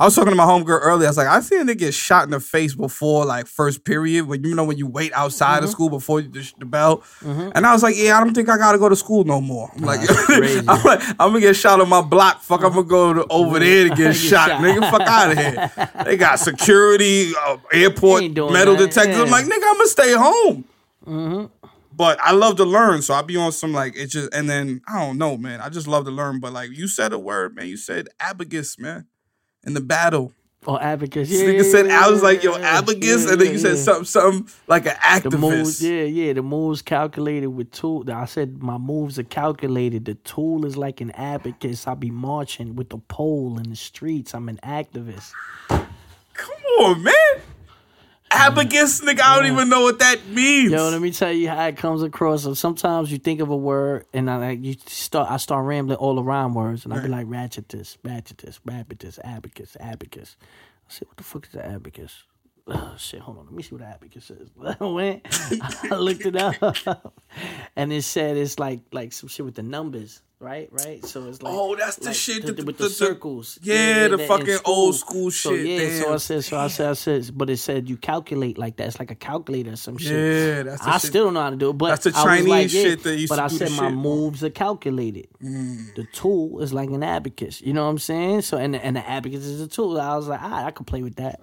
I 0.00 0.04
was 0.04 0.14
talking 0.14 0.30
to 0.30 0.34
my 0.36 0.44
homegirl 0.46 0.80
earlier. 0.82 1.06
I 1.06 1.10
was 1.10 1.16
like, 1.18 1.26
I 1.28 1.40
seen 1.40 1.60
a 1.60 1.64
nigga 1.64 1.78
get 1.78 1.94
shot 1.94 2.24
in 2.24 2.30
the 2.30 2.40
face 2.40 2.74
before 2.74 3.26
like 3.26 3.46
first 3.46 3.84
period 3.84 4.26
when 4.26 4.42
you 4.42 4.54
know 4.54 4.64
when 4.64 4.78
you 4.78 4.86
wait 4.86 5.12
outside 5.12 5.56
Mm-hmm. 5.56 5.64
of 5.64 5.70
school 5.70 5.90
before 5.90 6.20
you 6.20 6.28
the, 6.30 6.52
the 6.58 6.64
bell. 6.64 7.02
And 7.22 7.66
I 7.66 7.72
was 7.74 7.82
like, 7.82 7.94
yeah, 7.98 8.16
I 8.18 8.24
don't 8.24 8.32
think 8.32 8.48
I 8.48 8.56
gotta 8.56 8.78
go 8.78 8.88
to 8.88 8.96
school 8.96 9.24
no 9.24 9.40
more. 9.40 9.70
I'm 9.76 9.82
like. 9.82 10.00
I'm 10.30 10.82
like, 10.84 11.00
I'm 11.10 11.16
gonna 11.32 11.40
get 11.40 11.54
shot 11.56 11.80
on 11.80 11.88
my 11.88 12.00
block. 12.02 12.40
Fuck, 12.40 12.64
I'm 12.64 12.70
gonna 12.72 12.84
go 12.84 13.12
to, 13.12 13.26
over 13.30 13.58
there 13.58 13.84
to 13.90 13.90
get 13.94 13.96
Get 13.98 14.16
shot. 14.16 14.48
shot. 14.48 14.60
Nigga, 14.62 14.90
fuck 14.90 15.02
out 15.02 15.32
of 15.32 15.38
here. 15.38 15.90
They 16.04 16.16
got 16.16 16.38
security, 16.38 17.32
uh, 17.46 17.58
airport 17.72 18.22
metal 18.32 18.76
that, 18.76 18.88
detectors. 18.88 19.18
I'm 19.20 19.28
like, 19.30 19.44
nigga, 19.44 19.62
I'm 19.64 19.76
gonna 19.76 19.86
stay 19.86 20.12
home. 20.14 20.64
But 21.94 22.18
I 22.22 22.32
love 22.32 22.56
to 22.56 22.64
learn, 22.64 23.02
so 23.02 23.12
I 23.12 23.20
be 23.22 23.36
on 23.36 23.52
some 23.52 23.72
like 23.74 23.94
it's 23.96 24.12
just, 24.12 24.32
and 24.32 24.48
then 24.48 24.80
I 24.88 25.04
don't 25.04 25.18
know, 25.18 25.36
man. 25.36 25.60
I 25.60 25.68
just 25.68 25.86
love 25.86 26.04
to 26.06 26.10
learn. 26.10 26.40
But 26.40 26.52
like 26.54 26.70
you 26.70 26.88
said 26.88 27.12
a 27.12 27.18
word, 27.18 27.54
man. 27.54 27.66
You 27.66 27.76
said 27.76 28.08
abacus, 28.18 28.78
man, 28.78 29.06
in 29.64 29.74
the 29.74 29.80
battle. 29.80 30.32
Oh, 30.66 30.78
abacus. 30.78 31.30
This 31.30 31.40
Yeah, 31.40 31.62
said, 31.72 31.86
yeah, 31.86 32.04
I 32.04 32.10
was 32.10 32.22
like, 32.22 32.42
yo, 32.42 32.54
yeah, 32.58 32.82
abagus, 32.82 33.24
yeah, 33.24 33.32
and 33.32 33.40
then 33.40 33.46
yeah, 33.46 33.52
you 33.52 33.58
said 33.58 33.76
yeah. 33.76 33.82
something, 33.82 34.04
something 34.04 34.48
like 34.66 34.84
an 34.84 34.94
The 35.22 35.38
moves, 35.38 35.80
activist. 35.80 35.88
yeah, 35.88 36.02
yeah. 36.02 36.32
The 36.34 36.42
moves 36.42 36.82
calculated 36.82 37.46
with 37.46 37.70
tool. 37.70 38.04
I 38.12 38.26
said 38.26 38.62
my 38.62 38.76
moves 38.76 39.18
are 39.18 39.22
calculated. 39.22 40.04
The 40.04 40.16
tool 40.16 40.66
is 40.66 40.76
like 40.76 41.00
an 41.00 41.12
abacus. 41.12 41.86
I 41.86 41.94
be 41.94 42.10
marching 42.10 42.76
with 42.76 42.90
the 42.90 42.98
pole 42.98 43.58
in 43.58 43.70
the 43.70 43.76
streets. 43.76 44.34
I'm 44.34 44.50
an 44.50 44.60
activist. 44.62 45.32
Come 45.68 46.62
on, 46.80 47.02
man. 47.04 47.14
Abagus, 48.30 49.02
nigga. 49.02 49.20
I 49.22 49.36
don't 49.36 49.52
even 49.52 49.68
know 49.68 49.82
what 49.82 49.98
that 49.98 50.26
means. 50.28 50.70
Yo, 50.70 50.88
let 50.88 51.00
me 51.00 51.10
tell 51.10 51.32
you 51.32 51.48
how 51.48 51.66
it 51.66 51.76
comes 51.76 52.02
across. 52.02 52.44
So 52.44 52.54
sometimes 52.54 53.10
you 53.10 53.18
think 53.18 53.40
of 53.40 53.50
a 53.50 53.56
word 53.56 54.06
and 54.12 54.30
I 54.30 54.36
like 54.36 54.64
you 54.64 54.76
start 54.86 55.30
I 55.30 55.36
start 55.36 55.64
rambling 55.64 55.98
all 55.98 56.20
around 56.20 56.54
words 56.54 56.84
and 56.84 56.94
I 56.94 57.00
be 57.00 57.08
like 57.08 57.26
ratchet 57.28 57.68
this, 57.68 57.98
ratchet 58.04 58.38
this, 58.38 58.60
rabbit 58.64 59.00
this, 59.00 59.18
abacus, 59.24 59.76
abacus. 59.80 60.36
I 60.88 60.92
said, 60.92 61.08
what 61.08 61.16
the 61.16 61.24
fuck 61.24 61.46
is 61.46 61.52
the 61.52 61.66
abacus? 61.66 62.22
Oh, 62.68 62.94
shit, 62.98 63.20
hold 63.20 63.38
on. 63.38 63.46
Let 63.46 63.54
me 63.54 63.62
see 63.64 63.74
what 63.74 63.82
abacus 63.82 64.30
is. 64.30 64.48
I 64.80 64.84
went, 64.84 65.26
I 65.90 65.96
looked 65.96 66.24
it 66.24 66.36
up, 66.36 66.76
and 67.76 67.92
it 67.92 68.02
said 68.02 68.36
it's 68.36 68.58
like 68.58 68.80
like 68.92 69.12
some 69.12 69.28
shit 69.28 69.44
with 69.44 69.56
the 69.56 69.62
numbers, 69.64 70.22
right? 70.40 70.68
Right. 70.72 71.04
So 71.04 71.26
it's 71.28 71.42
like 71.42 71.52
Oh, 71.54 71.76
that's 71.76 71.96
the 71.96 72.06
like 72.06 72.14
shit 72.16 72.44
the- 72.46 72.52
that- 72.52 72.64
with 72.66 72.78
the- 72.78 72.84
the, 72.84 72.88
the- 72.88 72.94
circles. 72.94 73.58
yeah, 73.62 74.08
the 74.08 74.16
that 74.16 74.22
in 74.22 74.28
fucking 74.28 74.58
old 74.64 74.94
school 74.96 75.30
So 75.30 75.54
shit, 75.54 75.66
yeah, 75.66 76.00
so 76.00 76.14
I 76.14 76.16
said, 76.16 76.44
so 76.44 76.58
I 76.58 76.68
said, 76.68 76.90
I 76.90 76.92
said, 76.94 77.30
but 77.36 77.50
it 77.50 77.58
said 77.58 77.88
you 77.88 77.96
calculate 77.96 78.58
like 78.58 78.76
that. 78.76 78.88
It's 78.88 78.98
like 78.98 79.10
a 79.10 79.14
calculator 79.14 79.72
or 79.72 79.76
some 79.76 79.98
shit. 79.98 80.10
Yeah, 80.12 80.62
that's 80.64 80.82
the 80.82 80.88
I 80.88 80.92
shit. 80.98 81.08
still 81.10 81.24
don't 81.26 81.34
know 81.34 81.42
how 81.42 81.50
to 81.50 81.56
do 81.56 81.70
it, 81.70 81.74
but 81.78 81.88
That's 81.90 82.04
the 82.04 82.10
I 82.16 82.24
was 82.38 82.46
like, 82.46 82.60
Chinese 82.68 82.74
yeah, 82.74 82.82
shit 82.82 83.02
that 83.04 83.16
used 83.16 83.28
But 83.30 83.38
I 83.38 83.48
said 83.48 83.70
my 83.72 83.76
shit. 83.88 83.92
Mm. 83.92 84.02
moves 84.02 84.42
are 84.44 84.50
calculated. 84.50 85.28
The 85.40 86.06
tool 86.12 86.60
is 86.62 86.72
like 86.72 86.90
an 86.90 87.02
abacus. 87.02 87.60
You 87.60 87.72
know 87.72 87.84
what 87.84 87.90
I'm 87.90 87.98
saying? 87.98 88.42
So 88.42 88.56
and 88.56 88.74
the, 88.74 88.84
and 88.84 88.96
the 88.96 89.08
abacus 89.08 89.44
is 89.44 89.60
a 89.60 89.68
tool. 89.68 90.00
I 90.00 90.16
was 90.16 90.28
like, 90.28 90.40
ah, 90.42 90.64
I 90.66 90.70
could 90.70 90.86
play 90.86 91.02
with 91.02 91.16
that. 91.16 91.40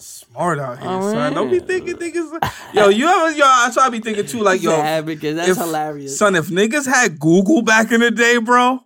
Smart 0.00 0.58
out 0.58 0.78
here, 0.78 0.88
Oh, 0.88 1.12
son. 1.12 1.34
Don't 1.34 1.50
be 1.50 1.60
thinking 1.60 1.96
niggas. 1.96 2.52
Yo, 2.72 2.88
you 2.88 3.06
ever, 3.08 3.30
yo, 3.32 3.44
that's 3.44 3.76
what 3.76 3.86
I 3.86 3.90
be 3.90 4.00
thinking 4.00 4.26
too. 4.26 4.40
Like, 4.42 4.62
yo, 4.62 4.72
abacus, 4.72 5.36
that's 5.36 5.48
if- 5.50 5.56
hilarious. 5.56 6.18
Son, 6.18 6.34
if 6.36 6.48
niggas 6.48 6.86
had 6.86 7.18
Google 7.18 7.62
back 7.62 7.90
in 7.92 8.00
the 8.00 8.10
day, 8.10 8.38
bro, 8.38 8.80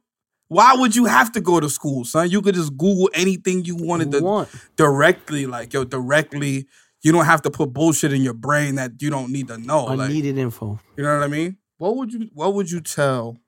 why 0.49 0.75
would 0.75 0.95
you 0.97 1.05
have 1.07 1.33
to 1.33 1.41
go 1.41 1.61
to 1.61 1.69
school, 1.71 2.05
son? 2.05 2.31
You 2.31 2.43
could 2.43 2.55
just 2.55 2.77
Google 2.77 3.11
anything 3.15 3.65
you 3.65 3.77
wanted 3.77 4.13
You 4.13 4.21
to 4.21 4.25
want. 4.25 4.49
directly, 4.77 5.47
like 5.47 5.73
yo, 5.73 5.85
directly. 5.85 6.67
You 7.03 7.11
don't 7.13 7.25
have 7.25 7.43
to 7.43 7.51
put 7.51 7.73
bullshit 7.73 8.13
in 8.13 8.23
your 8.23 8.35
brain 8.35 8.77
that 8.77 8.93
you 9.03 9.11
don't 9.11 9.33
need 9.33 9.49
to 9.49 9.59
know. 9.59 9.85
Like, 9.87 10.09
Unneeded 10.09 10.39
info. 10.39 10.79
you 10.97 11.03
know 11.03 11.15
what 11.19 11.25
I 11.25 11.29
mean? 11.29 11.57
What 11.79 11.97
would 11.97 12.13
you 12.13 12.31
What 12.33 12.55
would 12.55 12.71
you 12.71 12.81
tell 12.81 13.39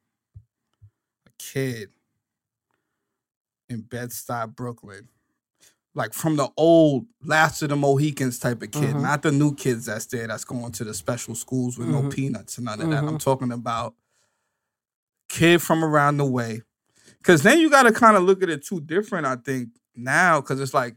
a 1.27 1.31
kid 1.39 1.91
in 3.69 3.83
Bed 3.83 4.11
Stuy, 4.11 4.55
Brooklyn, 4.55 5.09
like 5.95 6.13
from 6.13 6.37
the 6.37 6.49
old 6.57 7.07
Last 7.23 7.63
of 7.63 7.69
the 7.69 7.77
Mohicans 7.77 8.39
type 8.39 8.63
of 8.63 8.71
kid, 8.71 8.95
Mhm. 8.97 9.03
not 9.03 9.23
the 9.23 9.31
new 9.33 9.55
kids 9.55 9.87
that's 9.87 10.07
there 10.07 10.27
that's 10.27 10.45
going 10.45 10.73
to 10.73 10.85
the 10.85 10.93
special 10.95 11.35
schools 11.35 11.79
with 11.79 11.89
no 11.89 12.03
Mhm. 12.03 12.13
peanuts 12.13 12.59
and 12.59 12.65
none 12.67 12.81
of 12.81 12.91
that. 12.91 13.05
I'm 13.05 13.17
Mhm. 13.17 13.21
talking 13.21 13.53
about 13.53 13.95
kid 15.29 15.63
from 15.63 15.85
around 15.85 16.17
the 16.19 16.25
way. 16.25 16.63
Cause 17.23 17.43
then 17.43 17.59
you 17.61 17.71
gotta 17.71 17.93
kind 17.93 18.17
of 18.17 18.25
look 18.25 18.43
at 18.43 18.51
it 18.51 18.65
too 18.67 18.81
different, 18.81 19.27
I 19.27 19.37
think, 19.37 19.71
now, 19.95 20.41
cause 20.41 20.61
it's 20.61 20.75
like 20.75 20.97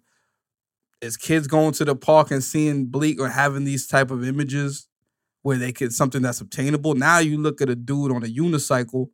is 0.99 1.15
kids 1.15 1.45
going 1.45 1.71
to 1.73 1.85
the 1.85 1.95
park 1.95 2.31
and 2.31 2.43
seeing 2.43 2.87
Bleek 2.87 3.19
or 3.19 3.29
having 3.29 3.63
these 3.65 3.85
type 3.85 4.09
of 4.09 4.23
images 4.25 4.87
where 5.43 5.57
they 5.59 5.71
could 5.71 5.93
something 5.93 6.23
that's 6.23 6.41
obtainable. 6.41 6.95
Now 6.95 7.19
you 7.19 7.37
look 7.37 7.61
at 7.61 7.69
a 7.69 7.75
dude 7.75 8.11
on 8.11 8.23
a 8.23 8.27
unicycle 8.27 9.09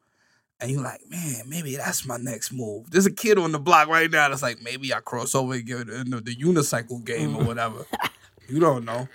and 0.60 0.72
you're 0.72 0.82
like, 0.84 1.02
man, 1.10 1.44
maybe 1.48 1.76
that's 1.76 2.06
my 2.06 2.18
next 2.18 2.52
move. 2.54 2.90
There's 2.92 3.06
a 3.06 3.12
kid 3.12 3.38
on 3.38 3.52
the 3.52 3.60
block 3.60 3.88
right 3.88 4.10
now 4.10 4.30
that's 4.30 4.42
like, 4.42 4.62
maybe 4.62 4.94
I 4.94 5.00
cross 5.00 5.36
over 5.36 5.54
and 5.54 5.66
get 5.66 5.90
in 5.90 6.10
the, 6.12 6.22
the 6.22 6.36
unicycle 6.36 7.04
game 7.04 7.36
or 7.36 7.44
whatever. 7.44 7.86
you 8.48 8.60
don't 8.60 8.86
know. 8.86 9.08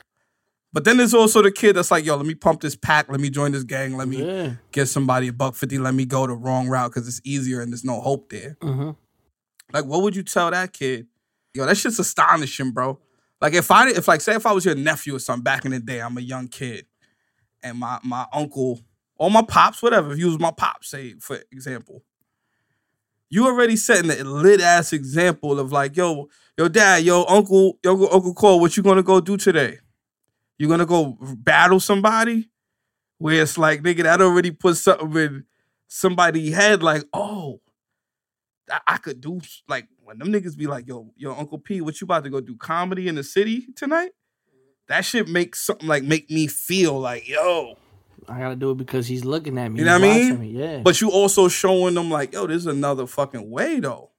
But 0.73 0.85
then 0.85 0.99
there's 0.99 1.15
also 1.15 1.41
the 1.41 1.51
kid 1.51 1.77
that's 1.77 1.91
like, 1.91 2.05
yo, 2.05 2.17
let 2.17 2.27
me 2.27 2.35
pump 2.35 2.61
this 2.61 2.77
pack, 2.77 3.09
let 3.09 3.21
me 3.21 3.31
join 3.31 3.53
this 3.53 3.65
gang, 3.65 3.97
let 3.97 4.07
me 4.07 4.23
Yeah. 4.25 4.53
get 4.71 4.87
somebody 4.87 5.29
a 5.29 5.33
buck 5.33 5.55
fifty, 5.55 5.79
let 5.79 5.95
me 5.95 6.05
go 6.05 6.27
the 6.27 6.35
wrong 6.35 6.69
route 6.69 6.91
because 6.93 7.09
it's 7.09 7.23
easier 7.25 7.63
and 7.63 7.73
there's 7.73 7.85
no 7.85 8.01
hope 8.01 8.29
there. 8.29 8.57
Mm-hmm. 8.61 8.91
Like, 9.73 9.87
what 9.87 10.03
would 10.03 10.15
you 10.15 10.23
tell 10.23 10.51
that 10.51 10.75
kid? 10.75 11.07
Yo, 11.55 11.65
that 11.65 11.77
shit's 11.77 11.99
astonishing, 11.99 12.73
bro. 12.73 12.99
Like, 13.41 13.55
if 13.55 13.71
I, 13.71 13.89
if 13.89 14.09
like, 14.09 14.21
say, 14.21 14.35
if 14.35 14.45
I 14.45 14.53
was 14.53 14.65
your 14.67 14.75
nephew 14.75 15.17
or 15.17 15.19
something 15.19 15.43
back 15.43 15.65
in 15.65 15.71
the 15.71 15.79
day, 15.81 16.01
I'm 16.01 16.17
a 16.19 16.21
young 16.21 16.49
kid, 16.49 16.85
and 17.63 17.79
my 17.79 17.99
my 18.03 18.27
uncle 18.33 18.81
or 19.19 19.31
my 19.31 19.43
pops, 19.43 19.83
whatever, 19.83 20.13
if 20.13 20.19
you 20.19 20.27
was 20.27 20.39
my 20.39 20.53
pops, 20.53 20.91
say 20.91 21.15
for 21.21 21.39
example, 21.53 22.05
you 23.31 23.47
already 23.47 23.77
setting 23.77 24.11
a 24.11 24.25
lit 24.25 24.61
ass 24.61 24.93
example 24.93 25.61
of 25.61 25.73
like, 25.73 25.97
yo, 25.97 26.29
yo, 26.57 26.69
dad, 26.69 27.03
yo, 27.03 27.25
uncle, 27.25 27.79
yo, 27.85 28.07
Uncle 28.07 28.35
Cole, 28.35 28.61
what 28.61 28.77
you 28.77 28.83
gonna 28.83 29.03
go 29.03 29.21
do 29.21 29.37
today? 29.37 29.79
You 30.57 30.69
gonna 30.69 30.87
go 30.87 31.19
battle 31.21 31.81
somebody? 31.81 32.49
Where 33.19 33.43
it's 33.43 33.59
like, 33.59 33.83
nigga, 33.83 34.05
that 34.05 34.21
already 34.21 34.53
put 34.53 34.77
something 34.77 35.17
in 35.17 35.45
somebody's 35.89 36.55
head, 36.55 36.83
like, 36.85 37.03
oh, 37.13 37.61
I, 38.71 38.81
I 38.87 38.97
could 38.99 39.21
do 39.21 39.41
like 39.67 39.89
when 40.05 40.19
them 40.19 40.29
niggas 40.29 40.57
be 40.57 40.67
like, 40.67 40.87
yo, 40.87 41.11
yo, 41.17 41.35
Uncle 41.35 41.59
P, 41.59 41.81
what 41.81 42.01
you 42.01 42.05
about 42.05 42.25
to 42.25 42.31
go 42.31 42.41
do 42.41 42.57
comedy 42.57 43.09
in 43.09 43.17
the 43.17 43.25
city 43.25 43.67
tonight? 43.75 44.13
That 44.87 45.05
shit 45.05 45.29
makes 45.29 45.61
something 45.61 45.87
like 45.87 46.03
make 46.03 46.31
me 46.31 46.47
feel 46.47 46.99
like, 46.99 47.29
yo, 47.29 47.77
I 48.29 48.39
gotta 48.39 48.57
do 48.57 48.71
it 48.73 48.77
because 48.77 49.07
he's 49.07 49.25
looking 49.25 49.59
at 49.59 49.71
me. 49.71 49.81
you 49.81 49.85
know 49.85 49.99
what 49.99 50.09
I 50.09 50.15
mean? 50.19 50.41
Me. 50.41 50.49
Yeah. 50.51 50.79
But 50.79 51.01
you 51.01 51.11
also 51.11 51.49
showing 51.49 51.95
them 51.95 52.11
like, 52.11 52.33
yo, 52.33 52.47
there's 52.47 52.67
another 52.67 53.07
fucking 53.07 53.51
way 53.51 53.81
though. 53.81 54.11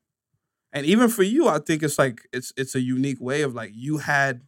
And 0.71 0.85
even 0.85 1.09
for 1.09 1.23
you, 1.23 1.47
I 1.47 1.59
think 1.59 1.83
it's 1.83 1.97
like 1.97 2.21
it's 2.31 2.53
it's 2.55 2.75
a 2.75 2.81
unique 2.81 3.19
way 3.19 3.41
of 3.41 3.55
like 3.55 3.71
you 3.73 3.97
had, 3.97 4.41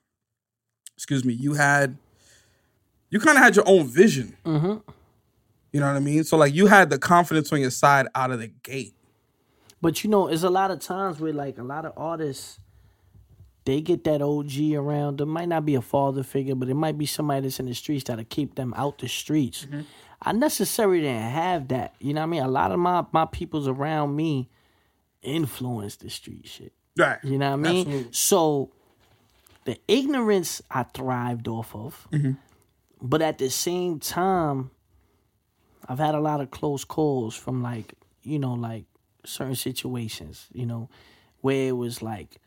excuse 0.96 1.26
me, 1.26 1.34
you 1.34 1.54
had, 1.56 1.98
you 3.10 3.20
kind 3.20 3.38
of 3.38 3.44
had 3.44 3.56
your 3.56 3.68
own 3.68 3.88
vision. 3.88 4.38
mm-hmm. 4.46 4.78
You 5.74 5.80
know 5.80 5.88
what 5.88 5.96
I 5.96 6.00
mean? 6.00 6.24
So 6.24 6.38
like 6.38 6.54
you 6.54 6.68
had 6.68 6.90
the 6.90 7.00
confidence 7.00 7.52
on 7.54 7.62
your 7.62 7.72
side 7.72 8.08
out 8.14 8.32
of 8.32 8.40
the 8.40 8.48
gate. 8.48 8.94
But 9.82 10.04
you 10.04 10.10
know, 10.10 10.28
it's 10.28 10.44
a 10.44 10.50
lot 10.50 10.70
of 10.70 10.80
times 10.80 11.20
where 11.20 11.34
like 11.34 11.58
a 11.58 11.64
lot 11.64 11.86
of 11.86 11.94
artists, 11.98 12.60
they 13.66 13.82
get 13.82 14.04
that 14.06 14.22
OG 14.22 14.74
around 14.74 15.18
them. 15.18 15.30
Might 15.30 15.50
not 15.50 15.66
be 15.66 15.76
a 15.76 15.82
father 15.82 16.24
figure, 16.24 16.56
but 16.56 16.70
it 16.70 16.76
might 16.76 16.98
be 16.98 17.06
somebody 17.06 17.42
that's 17.42 17.60
in 17.60 17.68
the 17.68 17.76
streets 17.76 18.06
that'll 18.06 18.26
keep 18.26 18.56
them 18.56 18.74
out 18.76 18.98
the 18.98 19.08
streets. 19.08 19.66
Mm-hmm. 19.66 19.82
I 20.24 20.32
necessarily 20.34 21.02
didn't 21.02 21.32
have 21.32 21.68
that. 21.70 21.96
You 22.00 22.14
know 22.14 22.22
what 22.22 22.28
I 22.28 22.30
mean? 22.30 22.44
A 22.44 22.48
lot 22.48 22.72
of 22.72 22.80
my 22.80 23.06
my 23.12 23.26
peoples 23.26 23.68
around 23.68 24.16
me 24.16 24.50
influenced 25.22 26.02
the 26.02 26.10
street 26.10 26.48
shit. 26.48 26.74
Right. 26.98 27.20
You 27.24 27.38
know 27.38 27.52
what 27.52 27.68
I 27.68 27.72
mean? 27.72 27.88
Absolutely. 27.88 28.14
So 28.14 28.72
the 29.66 29.80
ignorance 29.88 30.62
I 30.70 30.84
thrived 30.84 31.48
off 31.48 31.76
of. 31.76 32.08
Mm-hmm. 32.12 32.32
But 33.02 33.22
at 33.22 33.38
the 33.40 33.50
same 33.50 34.00
time, 34.00 34.72
I've 35.88 36.00
had 36.00 36.16
a 36.16 36.20
lot 36.20 36.42
of 36.42 36.52
close 36.52 36.84
calls 36.84 37.36
from 37.36 37.64
like, 37.64 37.96
you 38.22 38.38
know, 38.38 38.54
like 38.54 38.86
certain 39.26 39.56
situations, 39.56 40.48
you 40.54 40.66
know, 40.66 40.90
where 41.42 41.70
it 41.70 41.76
was 41.76 42.02
like, 42.02 42.38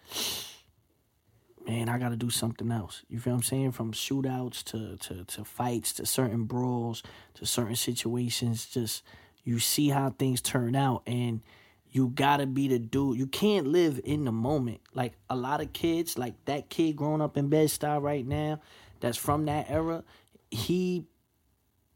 man, 1.67 1.89
I 1.89 1.99
gotta 1.99 2.17
do 2.17 2.31
something 2.31 2.71
else. 2.71 3.03
You 3.09 3.19
feel 3.19 3.35
I'm 3.35 3.43
saying? 3.43 3.73
From 3.73 3.93
shootouts 3.93 4.63
to 4.65 4.97
to 5.09 5.25
to 5.25 5.45
fights 5.45 5.93
to 5.95 6.07
certain 6.07 6.45
brawls 6.45 7.03
to 7.35 7.47
certain 7.47 7.77
situations, 7.77 8.67
just 8.67 9.03
you 9.45 9.59
see 9.59 9.89
how 9.89 10.11
things 10.11 10.41
turn 10.41 10.75
out 10.75 11.03
and 11.07 11.43
you 11.91 12.09
gotta 12.09 12.47
be 12.47 12.67
the 12.69 12.79
dude. 12.79 13.19
You 13.19 13.27
can't 13.27 13.69
live 13.69 14.01
in 14.05 14.25
the 14.25 14.33
moment. 14.33 14.81
Like 14.95 15.13
a 15.31 15.37
lot 15.37 15.61
of 15.61 15.73
kids, 15.73 16.19
like 16.19 16.35
that 16.47 16.69
kid 16.69 16.97
growing 16.97 17.23
up 17.23 17.37
in 17.37 17.49
Bed-Stuy 17.49 18.03
right 18.03 18.27
now, 18.27 18.61
that's 19.01 19.17
from 19.17 19.45
that 19.45 19.71
era, 19.71 20.03
he 20.51 21.05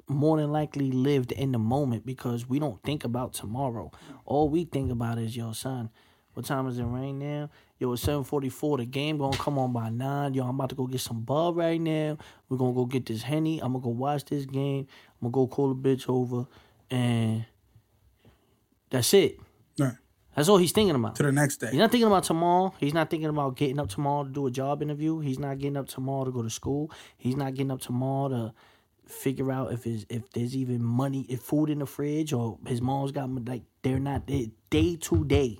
more 0.07 0.41
than 0.41 0.53
likely 0.53 0.91
lived 0.91 1.33
in 1.33 1.53
the 1.53 1.59
moment 1.59 2.07
because 2.07 2.49
we 2.49 2.59
don't 2.59 2.83
think 2.83 3.05
about 3.05 3.35
tomorrow. 3.35 3.91
All 4.25 4.49
we 4.49 4.65
think 4.65 4.91
about 4.91 5.19
is, 5.19 5.37
yo, 5.37 5.53
son, 5.53 5.91
what 6.35 6.47
time 6.47 6.69
is 6.69 6.79
it 6.79 6.85
right 6.85 7.13
now? 7.13 7.51
Yo, 7.79 7.93
it's 7.93 8.03
744. 8.03 8.79
The 8.79 8.87
game 8.87 9.19
gonna 9.19 9.37
come 9.37 9.59
on 9.59 9.73
by 9.73 9.89
9. 9.89 10.35
Yo, 10.35 10.43
I'm 10.43 10.57
about 10.57 10.71
to 10.71 10.75
go 10.75 10.87
get 10.87 11.01
some 11.01 11.21
ball 11.21 11.55
right 11.55 11.81
now. 11.81 12.19
We're 12.49 12.57
gonna 12.57 12.73
go 12.75 12.87
get 12.87 13.07
this 13.07 13.23
Henny. 13.23 13.61
I'm 13.61 13.73
gonna 13.73 13.85
go 13.85 13.91
watch 13.91 14.25
this 14.25 14.47
game. 14.47 14.89
I'm 15.23 15.31
gonna 15.31 15.47
go 15.47 15.47
call 15.47 15.73
the 15.73 15.77
bitch 15.77 16.09
over. 16.09 16.47
And 16.91 17.45
that's 18.91 19.15
it. 19.15 19.39
Right. 19.79 19.95
That's 20.35 20.49
all 20.49 20.59
he's 20.59 20.73
thinking 20.73 20.95
about. 20.95 21.17
To 21.17 21.23
the 21.23 21.33
next 21.33 21.59
day. 21.59 21.69
He's 21.71 21.79
not 21.79 21.91
thinking 21.91 22.07
about 22.07 22.25
tomorrow. 22.25 22.75
He's 22.79 22.95
not 22.95 23.11
thinking 23.11 23.29
about 23.29 23.57
getting 23.57 23.79
up 23.79 23.89
tomorrow 23.89 24.25
to 24.25 24.31
do 24.31 24.47
a 24.47 24.51
job 24.51 24.83
interview. 24.83 25.21
He's 25.21 25.39
not 25.39 25.59
getting 25.59 25.77
up 25.77 25.89
tomorrow 25.89 26.25
to 26.25 26.31
go 26.33 26.43
to 26.43 26.51
school. 26.51 26.91
He's 27.17 27.37
not 27.37 27.55
getting 27.55 27.71
up 27.71 27.81
tomorrow 27.81 28.29
to 28.29 28.55
figure 29.07 29.51
out 29.51 29.73
if 29.73 29.87
is 29.87 30.05
if 30.09 30.31
there's 30.31 30.55
even 30.57 30.83
money, 30.83 31.27
if 31.29 31.41
food 31.41 31.71
in 31.71 31.79
the 31.79 31.87
fridge, 31.87 32.33
or 32.33 32.59
his 32.67 32.81
mom's 32.81 33.13
got 33.13 33.29
like 33.47 33.63
they're 33.83 33.99
not 34.01 34.27
they, 34.27 34.51
day 34.71 34.97
to 34.97 35.25
day. 35.25 35.59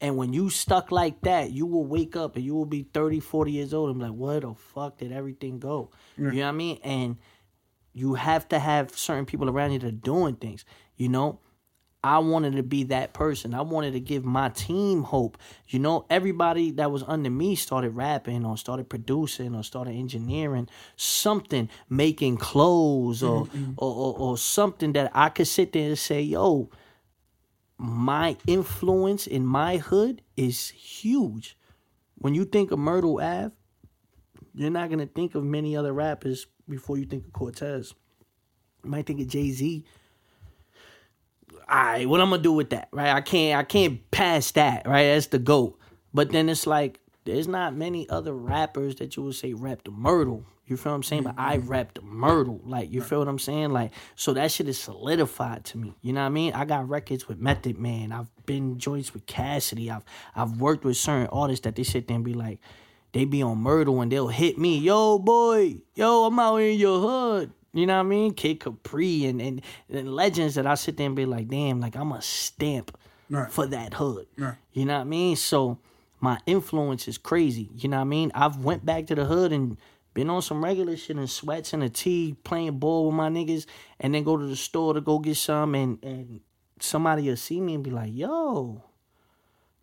And 0.00 0.16
when 0.16 0.32
you 0.32 0.50
stuck 0.50 0.92
like 0.92 1.22
that, 1.22 1.52
you 1.52 1.66
will 1.66 1.84
wake 1.84 2.16
up 2.16 2.36
and 2.36 2.44
you 2.44 2.54
will 2.54 2.66
be 2.66 2.82
30, 2.92 3.20
40 3.20 3.52
years 3.52 3.72
old 3.72 3.90
and 3.90 3.98
be 3.98 4.06
like, 4.06 4.14
where 4.14 4.40
the 4.40 4.54
fuck 4.54 4.98
did 4.98 5.12
everything 5.12 5.58
go? 5.58 5.90
You 6.32 6.40
know 6.40 6.46
what 6.46 6.48
I 6.48 6.52
mean? 6.52 6.78
And 6.84 7.16
you 7.94 8.14
have 8.14 8.46
to 8.50 8.58
have 8.58 8.96
certain 8.96 9.24
people 9.24 9.48
around 9.48 9.72
you 9.72 9.78
that 9.78 9.86
are 9.86 9.90
doing 9.90 10.36
things. 10.36 10.64
You 10.96 11.08
know, 11.08 11.40
I 12.04 12.18
wanted 12.18 12.54
to 12.56 12.62
be 12.62 12.84
that 12.84 13.14
person. 13.14 13.52
I 13.52 13.62
wanted 13.62 13.94
to 13.94 14.00
give 14.00 14.24
my 14.24 14.50
team 14.50 15.02
hope. 15.02 15.38
You 15.66 15.80
know, 15.80 16.06
everybody 16.08 16.70
that 16.72 16.92
was 16.92 17.02
under 17.02 17.30
me 17.30 17.56
started 17.56 17.90
rapping 17.90 18.44
or 18.44 18.56
started 18.56 18.88
producing 18.88 19.56
or 19.56 19.64
started 19.64 19.92
engineering 19.92 20.68
something, 20.94 21.68
making 21.88 22.36
clothes 22.36 23.24
or 23.24 23.46
mm-hmm. 23.46 23.72
or, 23.76 23.92
or, 23.92 24.18
or 24.18 24.38
something 24.38 24.92
that 24.92 25.10
I 25.14 25.30
could 25.30 25.48
sit 25.48 25.72
there 25.72 25.88
and 25.88 25.98
say, 25.98 26.20
yo, 26.20 26.70
my 27.78 28.36
influence 28.46 29.26
in 29.26 29.44
my 29.44 29.76
hood 29.76 30.22
is 30.36 30.70
huge. 30.70 31.56
When 32.18 32.34
you 32.34 32.44
think 32.44 32.70
of 32.70 32.78
Myrtle 32.78 33.20
Ave, 33.20 33.54
you're 34.54 34.70
not 34.70 34.90
gonna 34.90 35.06
think 35.06 35.34
of 35.34 35.44
many 35.44 35.76
other 35.76 35.92
rappers 35.92 36.46
before 36.68 36.96
you 36.98 37.04
think 37.04 37.26
of 37.26 37.32
Cortez. 37.32 37.94
You 38.82 38.90
might 38.90 39.06
think 39.06 39.20
of 39.20 39.28
Jay 39.28 39.50
Z. 39.50 39.84
All 41.68 41.84
right, 41.84 42.08
what 42.08 42.20
I'm 42.20 42.30
gonna 42.30 42.42
do 42.42 42.52
with 42.52 42.70
that, 42.70 42.88
right? 42.92 43.14
I 43.14 43.20
can't, 43.20 43.58
I 43.58 43.64
can't 43.64 44.10
pass 44.10 44.50
that, 44.52 44.86
right? 44.86 45.08
That's 45.08 45.26
the 45.26 45.38
goat. 45.38 45.78
But 46.14 46.30
then 46.30 46.48
it's 46.48 46.66
like 46.66 47.00
there's 47.24 47.48
not 47.48 47.74
many 47.74 48.08
other 48.08 48.32
rappers 48.32 48.96
that 48.96 49.16
you 49.16 49.24
would 49.24 49.34
say 49.34 49.52
rap 49.52 49.82
the 49.84 49.90
Myrtle. 49.90 50.44
You 50.66 50.76
feel 50.76 50.92
what 50.92 50.96
I'm 50.96 51.02
saying? 51.04 51.22
But 51.22 51.34
I 51.38 51.58
mm-hmm. 51.58 51.68
rap 51.68 51.94
the 51.94 52.02
Myrtle. 52.02 52.60
Like, 52.64 52.90
you 52.92 53.00
feel 53.00 53.20
what 53.20 53.28
I'm 53.28 53.38
saying? 53.38 53.70
Like, 53.70 53.92
so 54.16 54.32
that 54.34 54.50
shit 54.50 54.68
is 54.68 54.78
solidified 54.78 55.64
to 55.66 55.78
me. 55.78 55.94
You 56.02 56.12
know 56.12 56.20
what 56.20 56.26
I 56.26 56.30
mean? 56.30 56.52
I 56.54 56.64
got 56.64 56.88
records 56.88 57.28
with 57.28 57.38
Method 57.38 57.78
Man. 57.78 58.10
I've 58.10 58.28
been 58.46 58.78
joints 58.78 59.14
with 59.14 59.26
Cassidy. 59.26 59.90
I've 59.90 60.04
I've 60.34 60.60
worked 60.60 60.84
with 60.84 60.96
certain 60.96 61.28
artists 61.28 61.64
that 61.64 61.76
they 61.76 61.84
sit 61.84 62.08
there 62.08 62.16
and 62.16 62.24
be 62.24 62.34
like, 62.34 62.58
they 63.12 63.24
be 63.24 63.42
on 63.42 63.58
Myrtle 63.58 64.00
and 64.00 64.10
they'll 64.10 64.28
hit 64.28 64.58
me, 64.58 64.78
yo 64.78 65.18
boy, 65.18 65.76
yo, 65.94 66.24
I'm 66.24 66.38
out 66.38 66.56
in 66.56 66.78
your 66.78 67.00
hood. 67.00 67.52
You 67.72 67.86
know 67.86 67.94
what 67.94 68.00
I 68.06 68.08
mean? 68.08 68.34
Kid 68.34 68.60
Capri 68.60 69.26
and, 69.26 69.40
and, 69.40 69.62
and 69.88 70.14
legends 70.14 70.56
that 70.56 70.66
I 70.66 70.74
sit 70.74 70.96
there 70.96 71.06
and 71.06 71.16
be 71.16 71.26
like, 71.26 71.48
damn, 71.48 71.80
like 71.80 71.96
I'm 71.96 72.12
a 72.12 72.22
stamp 72.22 72.96
Right. 73.28 73.50
for 73.50 73.66
that 73.66 73.94
hood. 73.94 74.26
Right. 74.38 74.54
You 74.72 74.84
know 74.84 74.94
what 74.94 75.00
I 75.00 75.04
mean? 75.04 75.36
So 75.36 75.78
my 76.20 76.38
influence 76.46 77.08
is 77.08 77.18
crazy. 77.18 77.70
You 77.74 77.88
know 77.88 77.96
what 77.96 78.02
I 78.02 78.04
mean? 78.04 78.32
I've 78.34 78.58
went 78.58 78.84
back 78.84 79.06
to 79.08 79.14
the 79.14 79.24
hood 79.24 79.52
and 79.52 79.76
been 80.16 80.30
on 80.30 80.40
some 80.40 80.64
regular 80.64 80.96
shit 80.96 81.16
and 81.16 81.28
sweats 81.28 81.74
and 81.74 81.84
a 81.84 81.90
tee, 81.90 82.34
playing 82.42 82.78
ball 82.78 83.04
with 83.06 83.14
my 83.14 83.28
niggas, 83.28 83.66
and 84.00 84.14
then 84.14 84.24
go 84.24 84.38
to 84.38 84.46
the 84.46 84.56
store 84.56 84.94
to 84.94 85.00
go 85.02 85.18
get 85.18 85.36
some 85.36 85.74
and 85.74 86.02
and 86.02 86.40
somebody 86.80 87.28
will 87.28 87.36
see 87.36 87.60
me 87.60 87.74
and 87.74 87.84
be 87.84 87.90
like, 87.90 88.10
yo, 88.14 88.82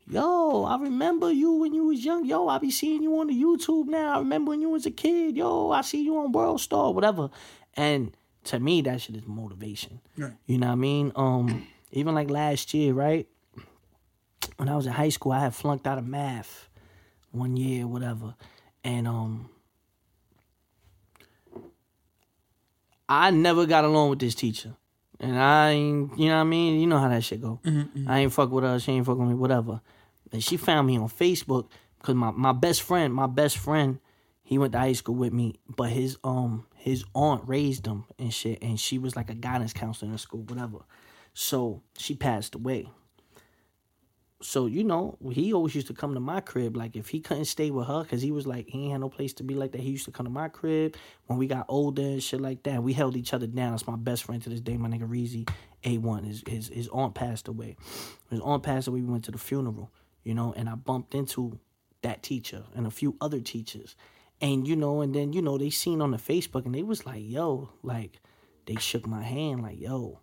yo, 0.07 0.63
I 0.63 0.77
remember 0.79 1.31
you 1.31 1.53
when 1.53 1.75
you 1.75 1.85
was 1.85 2.03
young. 2.03 2.25
Yo, 2.25 2.47
I 2.47 2.57
be 2.57 2.71
seeing 2.71 3.03
you 3.03 3.19
on 3.19 3.27
the 3.27 3.39
YouTube 3.39 3.85
now. 3.85 4.15
I 4.15 4.19
remember 4.19 4.49
when 4.49 4.61
you 4.61 4.69
was 4.71 4.87
a 4.87 4.91
kid. 4.91 5.37
Yo, 5.37 5.69
I 5.69 5.81
see 5.81 6.01
you 6.01 6.17
on 6.17 6.31
World 6.31 6.59
Star, 6.59 6.91
whatever. 6.91 7.29
And 7.75 8.17
to 8.45 8.59
me, 8.59 8.81
that 8.81 9.01
shit 9.01 9.15
is 9.15 9.27
motivation. 9.27 10.01
Right. 10.17 10.33
You 10.47 10.57
know 10.57 10.67
what 10.67 10.73
I 10.73 10.77
mean? 10.77 11.11
Um, 11.15 11.67
even 11.91 12.15
like 12.15 12.31
last 12.31 12.73
year, 12.73 12.93
right? 12.93 13.27
When 14.57 14.67
I 14.67 14.75
was 14.75 14.87
in 14.87 14.93
high 14.93 15.09
school, 15.09 15.31
I 15.31 15.41
had 15.41 15.53
flunked 15.53 15.85
out 15.85 15.99
of 15.99 16.07
math 16.07 16.69
one 17.29 17.55
year, 17.55 17.85
whatever. 17.85 18.33
And 18.83 19.07
um 19.07 19.49
I 23.07 23.31
never 23.31 23.65
got 23.65 23.85
along 23.85 24.09
with 24.11 24.19
this 24.19 24.35
teacher. 24.35 24.75
And 25.19 25.39
I 25.39 25.69
ain't, 25.71 26.17
you 26.17 26.27
know 26.27 26.35
what 26.35 26.41
I 26.41 26.43
mean? 26.45 26.79
You 26.79 26.87
know 26.87 26.97
how 26.99 27.07
that 27.09 27.23
shit 27.23 27.41
go. 27.41 27.59
I 28.07 28.19
ain't 28.19 28.33
fuck 28.33 28.51
with 28.51 28.63
her, 28.63 28.79
she 28.79 28.91
ain't 28.91 29.05
fuck 29.05 29.17
with 29.17 29.27
me, 29.27 29.35
whatever. 29.35 29.81
And 30.31 30.43
she 30.43 30.57
found 30.57 30.87
me 30.87 30.97
on 30.97 31.07
Facebook 31.07 31.67
because 31.99 32.15
my, 32.15 32.31
my 32.31 32.51
best 32.51 32.81
friend, 32.81 33.13
my 33.13 33.27
best 33.27 33.57
friend, 33.57 33.99
he 34.43 34.57
went 34.57 34.73
to 34.73 34.79
high 34.79 34.93
school 34.93 35.15
with 35.15 35.31
me, 35.31 35.55
but 35.69 35.89
his 35.89 36.17
um 36.23 36.65
his 36.75 37.05
aunt 37.15 37.47
raised 37.47 37.85
him 37.87 38.03
and 38.19 38.33
shit, 38.33 38.61
and 38.61 38.77
she 38.77 38.97
was 38.97 39.15
like 39.15 39.29
a 39.29 39.35
guidance 39.35 39.71
counselor 39.71 40.07
in 40.07 40.11
the 40.11 40.17
school, 40.17 40.41
whatever. 40.41 40.79
So 41.33 41.81
she 41.97 42.13
passed 42.13 42.53
away. 42.53 42.89
So 44.43 44.65
you 44.65 44.83
know, 44.83 45.17
he 45.31 45.53
always 45.53 45.73
used 45.73 45.87
to 45.87 45.93
come 45.93 46.13
to 46.13 46.19
my 46.19 46.41
crib. 46.41 46.75
Like 46.75 46.95
if 46.95 47.07
he 47.07 47.21
couldn't 47.21 47.45
stay 47.45 47.71
with 47.71 47.87
her, 47.87 48.03
cause 48.03 48.21
he 48.21 48.31
was 48.31 48.45
like 48.45 48.67
he 48.67 48.83
ain't 48.83 48.91
had 48.91 49.01
no 49.01 49.09
place 49.09 49.33
to 49.33 49.43
be 49.43 49.55
like 49.55 49.71
that. 49.71 49.81
He 49.81 49.91
used 49.91 50.05
to 50.05 50.11
come 50.11 50.25
to 50.25 50.31
my 50.31 50.49
crib 50.49 50.95
when 51.27 51.39
we 51.39 51.47
got 51.47 51.65
older 51.69 52.01
and 52.01 52.21
shit 52.21 52.41
like 52.41 52.63
that. 52.63 52.83
We 52.83 52.93
held 52.93 53.15
each 53.15 53.33
other 53.33 53.47
down. 53.47 53.73
It's 53.73 53.87
my 53.87 53.95
best 53.95 54.23
friend 54.23 54.41
to 54.43 54.49
this 54.49 54.59
day. 54.59 54.75
My 54.75 54.89
nigga 54.89 55.07
Reezy, 55.07 55.49
a 55.83 55.97
one. 55.97 56.25
His 56.25 56.43
his 56.45 56.67
his 56.67 56.87
aunt 56.89 57.15
passed 57.15 57.47
away. 57.47 57.77
His 58.29 58.41
aunt 58.41 58.63
passed 58.63 58.87
away. 58.87 59.01
We 59.01 59.09
went 59.09 59.23
to 59.25 59.31
the 59.31 59.37
funeral, 59.37 59.91
you 60.23 60.33
know, 60.33 60.53
and 60.57 60.67
I 60.67 60.75
bumped 60.75 61.15
into 61.15 61.59
that 62.01 62.21
teacher 62.21 62.63
and 62.75 62.85
a 62.85 62.91
few 62.91 63.15
other 63.21 63.39
teachers, 63.39 63.95
and 64.41 64.67
you 64.67 64.75
know, 64.75 65.01
and 65.01 65.15
then 65.15 65.31
you 65.31 65.41
know 65.41 65.57
they 65.57 65.69
seen 65.69 66.01
on 66.01 66.11
the 66.11 66.17
Facebook 66.17 66.65
and 66.65 66.75
they 66.75 66.83
was 66.83 67.05
like, 67.05 67.23
yo, 67.23 67.69
like 67.81 68.19
they 68.65 68.75
shook 68.75 69.07
my 69.07 69.23
hand, 69.23 69.63
like 69.63 69.79
yo 69.79 70.19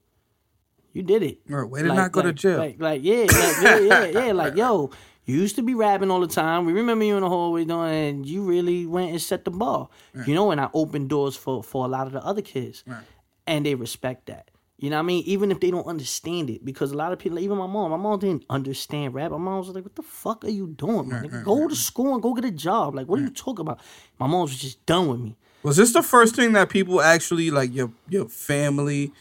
you 0.93 1.03
did 1.03 1.23
it. 1.23 1.39
Right, 1.49 1.69
way 1.69 1.83
to 1.83 1.89
like, 1.89 1.97
not 1.97 2.13
go 2.13 2.21
like, 2.21 2.29
to 2.29 2.33
jail. 2.33 2.59
Like, 2.59 2.81
like 2.81 3.01
yeah, 3.03 3.27
like, 3.27 3.63
yeah, 3.63 3.79
yeah, 3.79 4.05
yeah. 4.27 4.33
Like, 4.33 4.57
yo, 4.57 4.91
you 5.25 5.37
used 5.37 5.57
to 5.57 5.63
be 5.63 5.75
rapping 5.75 6.11
all 6.11 6.21
the 6.21 6.27
time. 6.27 6.65
We 6.67 6.73
remember 6.73 7.05
you 7.05 7.17
in 7.17 7.23
the 7.23 7.29
hallway 7.29 7.65
doing, 7.65 7.93
and 7.93 8.27
you 8.27 8.43
really 8.43 8.87
went 8.87 9.11
and 9.11 9.21
set 9.21 9.45
the 9.45 9.51
bar. 9.51 9.89
Right. 10.15 10.27
You 10.27 10.35
know, 10.35 10.51
and 10.51 10.61
I 10.61 10.69
opened 10.75 11.09
doors 11.09 11.37
for 11.37 11.63
for 11.63 11.85
a 11.85 11.89
lot 11.89 12.07
of 12.07 12.13
the 12.13 12.25
other 12.25 12.43
kids, 12.43 12.83
right. 12.87 13.05
and 13.47 13.65
they 13.65 13.75
respect 13.75 14.27
that. 14.27 14.51
You 14.79 14.89
know 14.89 14.97
what 14.97 15.03
I 15.03 15.07
mean? 15.07 15.25
Even 15.27 15.51
if 15.51 15.61
they 15.61 15.71
don't 15.71 15.87
understand 15.87 16.49
it, 16.49 16.65
because 16.65 16.91
a 16.91 16.97
lot 16.97 17.13
of 17.13 17.19
people, 17.19 17.39
even 17.39 17.59
my 17.59 17.67
mom, 17.67 17.91
my 17.91 17.99
mom 17.99 18.19
didn't 18.19 18.47
understand 18.49 19.13
rap. 19.13 19.31
My 19.31 19.37
mom 19.37 19.59
was 19.59 19.69
like, 19.69 19.85
"What 19.85 19.95
the 19.95 20.03
fuck 20.03 20.45
are 20.45 20.51
you 20.51 20.69
doing, 20.69 21.09
man? 21.09 21.43
Go 21.45 21.69
to 21.69 21.77
school 21.77 22.15
and 22.15 22.23
go 22.23 22.33
get 22.33 22.47
a 22.47 22.51
job. 22.51 22.95
Like, 22.95 23.07
what 23.07 23.19
are 23.19 23.23
you 23.23 23.31
talking 23.31 23.61
about?" 23.61 23.81
My 24.19 24.27
mom 24.27 24.43
was 24.43 24.59
just 24.59 24.85
done 24.87 25.09
with 25.09 25.21
me. 25.21 25.37
Was 25.63 25.77
this 25.77 25.93
the 25.93 26.03
first 26.03 26.35
thing 26.35 26.55
that 26.55 26.71
people 26.71 27.03
actually 27.03 27.51
like 27.51 27.75
your 27.75 27.93
your 28.09 28.29
family? 28.29 29.13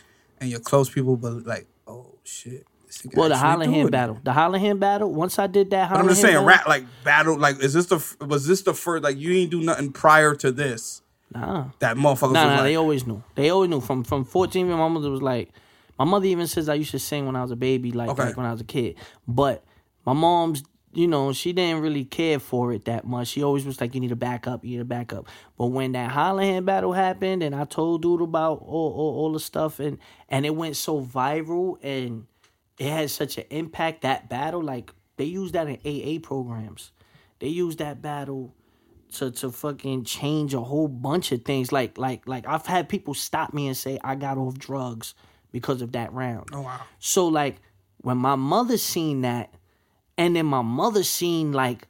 And 0.41 0.49
your 0.49 0.59
close 0.59 0.89
people, 0.89 1.17
but 1.17 1.45
like, 1.45 1.67
oh 1.87 2.15
shit. 2.23 2.65
Well, 3.13 3.29
the 3.29 3.37
Holland 3.37 3.91
battle, 3.91 4.19
the 4.23 4.33
Holland 4.33 4.79
battle. 4.79 5.13
Once 5.13 5.37
I 5.37 5.47
did 5.47 5.69
that, 5.69 5.89
Holland 5.89 6.03
I'm 6.03 6.09
just 6.09 6.21
saying, 6.21 6.33
battle, 6.33 6.47
rap 6.47 6.67
like 6.67 6.85
battle. 7.03 7.37
Like, 7.37 7.61
is 7.61 7.73
this 7.73 7.85
the 7.85 8.25
was 8.25 8.47
this 8.47 8.63
the 8.63 8.73
first? 8.73 9.03
Like, 9.03 9.17
you 9.17 9.31
ain't 9.33 9.51
do 9.51 9.61
nothing 9.61 9.91
prior 9.91 10.33
to 10.35 10.51
this. 10.51 11.01
Nah, 11.31 11.69
that 11.79 11.97
motherfucker. 11.97 12.33
Nah, 12.33 12.45
nah. 12.45 12.53
Like, 12.55 12.63
they 12.63 12.75
always 12.75 13.05
knew. 13.05 13.23
They 13.35 13.49
always 13.51 13.69
knew 13.69 13.79
from 13.79 14.03
from 14.03 14.25
14. 14.25 14.67
My 14.67 14.87
mother 14.87 15.11
was 15.11 15.21
like, 15.21 15.51
my 15.99 16.05
mother 16.05 16.25
even 16.25 16.47
says 16.47 16.67
I 16.67 16.73
used 16.73 16.91
to 16.91 16.99
sing 16.99 17.27
when 17.27 17.35
I 17.35 17.43
was 17.43 17.51
a 17.51 17.55
baby, 17.55 17.91
like, 17.91 18.09
okay. 18.09 18.25
like 18.25 18.37
when 18.37 18.47
I 18.47 18.51
was 18.51 18.61
a 18.61 18.65
kid. 18.65 18.95
But 19.27 19.63
my 20.05 20.13
mom's 20.13 20.63
you 20.91 21.07
know, 21.07 21.33
she 21.33 21.53
didn't 21.53 21.81
really 21.81 22.05
care 22.05 22.39
for 22.39 22.73
it 22.73 22.85
that 22.85 23.05
much. 23.05 23.27
She 23.27 23.43
always 23.43 23.65
was 23.65 23.79
like, 23.79 23.93
you 23.93 24.01
need 24.01 24.09
to 24.09 24.15
back 24.15 24.47
up, 24.47 24.65
you 24.65 24.71
need 24.71 24.77
to 24.79 24.85
back 24.85 25.13
up. 25.13 25.27
But 25.57 25.67
when 25.67 25.91
that 25.91 26.11
Holland 26.11 26.65
battle 26.65 26.93
happened 26.93 27.43
and 27.43 27.55
I 27.55 27.65
told 27.65 28.01
dude 28.01 28.21
about 28.21 28.63
all, 28.65 28.93
all, 28.93 29.15
all 29.19 29.31
the 29.33 29.39
stuff 29.39 29.79
and, 29.79 29.99
and 30.27 30.45
it 30.45 30.55
went 30.55 30.75
so 30.75 31.01
viral 31.01 31.77
and 31.83 32.25
it 32.79 32.89
had 32.89 33.11
such 33.11 33.37
an 33.37 33.45
impact, 33.49 34.01
that 34.01 34.29
battle, 34.29 34.63
like 34.63 34.91
they 35.17 35.25
use 35.25 35.51
that 35.51 35.67
in 35.67 35.77
AA 35.85 36.19
programs. 36.25 36.91
They 37.39 37.49
use 37.49 37.75
that 37.77 38.01
battle 38.01 38.55
to 39.13 39.31
to 39.31 39.51
fucking 39.51 40.03
change 40.03 40.53
a 40.53 40.61
whole 40.61 40.87
bunch 40.87 41.31
of 41.31 41.43
things. 41.43 41.71
Like 41.71 41.97
like 41.97 42.27
like 42.27 42.47
I've 42.47 42.65
had 42.65 42.89
people 42.89 43.13
stop 43.13 43.53
me 43.53 43.67
and 43.67 43.75
say 43.75 43.99
I 44.03 44.15
got 44.15 44.37
off 44.37 44.57
drugs 44.57 45.15
because 45.51 45.81
of 45.81 45.93
that 45.93 46.13
round. 46.13 46.49
Oh 46.53 46.61
wow. 46.61 46.81
So 46.99 47.27
like 47.27 47.57
when 47.97 48.17
my 48.17 48.35
mother 48.35 48.77
seen 48.77 49.21
that 49.21 49.53
and 50.19 50.35
then 50.35 50.45
my 50.45 50.61
mother 50.61 51.01
seen 51.01 51.53
like 51.53 51.87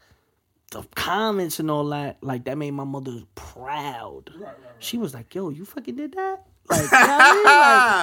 the 0.72 0.84
comments 0.96 1.60
and 1.60 1.72
all 1.72 1.86
that, 1.90 2.18
like 2.22 2.46
that 2.46 2.60
made 2.60 2.72
my 2.72 2.84
mother 2.84 3.24
proud. 3.34 4.30
Right, 4.36 4.42
right, 4.42 4.46
right. 4.46 4.76
She 4.78 5.00
was 5.00 5.16
like, 5.16 5.34
"Yo, 5.34 5.50
you 5.50 5.66
fucking 5.66 5.96
did 5.96 6.14
that." 6.14 6.46
Like, 6.70 6.84
you 6.84 6.88
know 6.92 7.06
what 7.08 7.12
I 7.12 7.34
mean? 7.34 7.48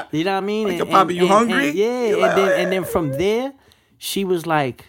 Like, 0.03 0.13
you 0.13 0.25
know 0.25 0.33
what 0.33 0.37
I 0.37 0.41
mean? 0.41 0.69
Like, 0.69 0.81
and, 0.81 0.91
Papa, 0.91 1.15
you 1.15 1.21
and, 1.21 1.31
hungry? 1.31 1.69
And, 1.69 1.79
yeah, 1.79 2.27
and 2.27 2.39
then 2.39 2.61
and 2.61 2.73
then 2.73 2.85
from 2.85 3.13
there, 3.13 3.53
she 3.99 4.25
was 4.25 4.47
like, 4.47 4.85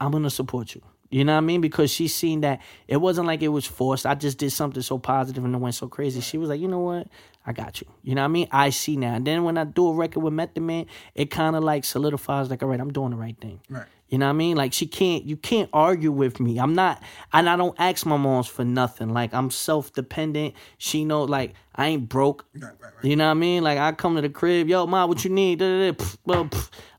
"I'm 0.00 0.10
gonna 0.10 0.30
support 0.30 0.74
you." 0.74 0.82
You 1.14 1.24
know 1.24 1.34
what 1.34 1.38
I 1.38 1.42
mean? 1.42 1.60
Because 1.60 1.92
she 1.92 2.08
seen 2.08 2.40
that 2.40 2.60
it 2.88 2.96
wasn't 2.96 3.28
like 3.28 3.40
it 3.40 3.46
was 3.46 3.64
forced. 3.64 4.04
I 4.04 4.16
just 4.16 4.36
did 4.36 4.50
something 4.50 4.82
so 4.82 4.98
positive 4.98 5.44
and 5.44 5.54
it 5.54 5.58
went 5.58 5.76
so 5.76 5.86
crazy. 5.86 6.20
She 6.20 6.38
was 6.38 6.48
like, 6.48 6.60
you 6.60 6.66
know 6.66 6.80
what? 6.80 7.06
I 7.46 7.52
got 7.52 7.80
you. 7.80 7.86
You 8.02 8.16
know 8.16 8.22
what 8.22 8.30
I 8.30 8.32
mean? 8.32 8.48
I 8.50 8.70
see 8.70 8.96
now. 8.96 9.14
And 9.14 9.24
then 9.24 9.44
when 9.44 9.56
I 9.56 9.62
do 9.62 9.86
a 9.86 9.92
record 9.92 10.24
with 10.24 10.32
Method 10.32 10.64
Man, 10.64 10.86
it 11.14 11.30
kind 11.30 11.54
of 11.54 11.62
like 11.62 11.84
solidifies 11.84 12.50
like, 12.50 12.64
all 12.64 12.68
right, 12.68 12.80
I'm 12.80 12.92
doing 12.92 13.10
the 13.10 13.16
right 13.16 13.36
thing. 13.40 13.60
Right. 13.70 13.86
You 14.14 14.18
know 14.18 14.26
what 14.26 14.30
I 14.30 14.34
mean? 14.34 14.56
Like 14.56 14.72
she 14.72 14.86
can't 14.86 15.24
you 15.24 15.36
can't 15.36 15.68
argue 15.72 16.12
with 16.12 16.38
me. 16.38 16.58
I'm 16.60 16.72
not 16.72 17.02
and 17.32 17.48
I 17.48 17.56
don't 17.56 17.74
ask 17.80 18.06
my 18.06 18.16
moms 18.16 18.46
for 18.46 18.64
nothing. 18.64 19.12
Like 19.12 19.34
I'm 19.34 19.50
self 19.50 19.92
dependent. 19.92 20.54
She 20.78 21.04
know 21.04 21.24
like 21.24 21.54
I 21.74 21.88
ain't 21.88 22.08
broke. 22.08 22.44
Right, 22.54 22.70
right, 22.80 22.92
right. 22.94 23.04
You 23.04 23.16
know 23.16 23.24
what 23.24 23.32
I 23.32 23.34
mean? 23.34 23.64
Like 23.64 23.78
I 23.78 23.90
come 23.90 24.14
to 24.14 24.22
the 24.22 24.28
crib, 24.28 24.68
yo, 24.68 24.86
ma, 24.86 25.04
what 25.06 25.24
you 25.24 25.30
need? 25.30 25.60
Well, 26.24 26.48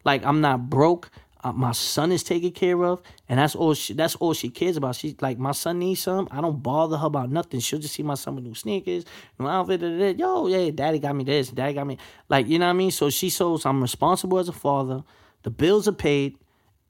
Like 0.04 0.26
I'm 0.26 0.42
not 0.42 0.70
broke. 0.70 1.10
Uh, 1.42 1.54
my 1.54 1.72
son 1.72 2.12
is 2.12 2.22
taken 2.22 2.52
care 2.52 2.84
of, 2.84 3.02
and 3.30 3.40
that's 3.40 3.56
all. 3.56 3.74
She, 3.74 3.94
that's 3.94 4.16
all 4.16 4.34
she 4.34 4.50
cares 4.50 4.76
about. 4.76 4.96
She's 4.96 5.16
like, 5.22 5.40
my 5.40 5.54
son 5.54 5.80
needs 5.80 6.02
some. 6.02 6.28
I 6.32 6.42
don't 6.42 6.62
bother 6.62 6.98
her 6.98 7.08
about 7.08 7.32
nothing. 7.32 7.62
She'll 7.62 7.80
just 7.80 7.94
see 7.94 8.04
my 8.04 8.16
son 8.16 8.36
with 8.36 8.44
new 8.44 8.56
sneakers, 8.56 9.06
new 9.40 9.48
outfit. 9.48 9.80
Da, 9.80 9.88
da, 9.88 10.12
da. 10.12 10.18
Yo, 10.18 10.48
yeah, 10.48 10.70
daddy 10.72 11.00
got 11.00 11.16
me 11.16 11.24
this. 11.24 11.50
Daddy 11.50 11.76
got 11.76 11.88
me 11.88 11.98
like, 12.28 12.48
you 12.48 12.60
know 12.60 12.66
what 12.66 12.72
I 12.72 12.74
mean. 12.74 12.92
So 12.92 13.10
she 13.10 13.30
shows 13.30 13.66
I'm 13.66 13.82
responsible 13.82 14.38
as 14.38 14.50
a 14.50 14.52
father. 14.54 15.04
The 15.44 15.50
bills 15.50 15.88
are 15.88 15.94
paid 15.94 16.38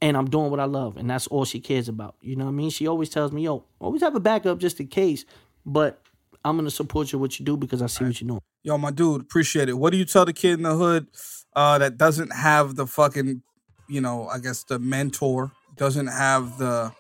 and 0.06 0.16
I'm 0.16 0.30
doing 0.30 0.52
what 0.52 0.60
I 0.60 0.66
love, 0.66 0.98
and 0.98 1.10
that's 1.10 1.26
all 1.26 1.46
she 1.46 1.60
cares 1.60 1.90
about. 1.90 2.16
You 2.22 2.36
know 2.36 2.46
what 2.46 2.52
I 2.52 2.54
mean? 2.54 2.70
She 2.70 2.86
always 2.86 3.10
tells 3.10 3.32
me, 3.32 3.42
"Yo, 3.42 3.64
always 3.80 4.04
have 4.04 4.14
a 4.14 4.20
backup 4.20 4.60
just 4.60 4.80
in 4.80 4.88
case," 4.88 5.26
but 5.66 6.00
I'm 6.44 6.58
gonna 6.58 6.70
support 6.70 7.12
you 7.12 7.18
what 7.18 7.40
you 7.40 7.46
do 7.46 7.58
because 7.58 7.82
I 7.82 7.88
see 7.88 8.04
right. 8.04 8.10
what 8.12 8.22
you're 8.22 8.28
doing. 8.28 8.42
Yo, 8.62 8.78
my 8.78 8.92
dude, 8.92 9.22
appreciate 9.22 9.68
it. 9.68 9.74
What 9.74 9.90
do 9.90 9.98
you 9.98 10.06
tell 10.06 10.24
the 10.24 10.34
kid 10.34 10.54
in 10.54 10.62
the 10.62 10.76
hood 10.76 11.08
uh, 11.56 11.80
that 11.80 11.98
doesn't 11.98 12.32
have 12.34 12.76
the 12.76 12.86
fucking, 12.86 13.42
you 13.90 14.00
know, 14.00 14.28
I 14.28 14.38
guess 14.38 14.64
the 14.64 14.78
mentor 14.78 15.52
doesn't 15.76 16.08
have 16.08 16.60
the, 16.60 16.92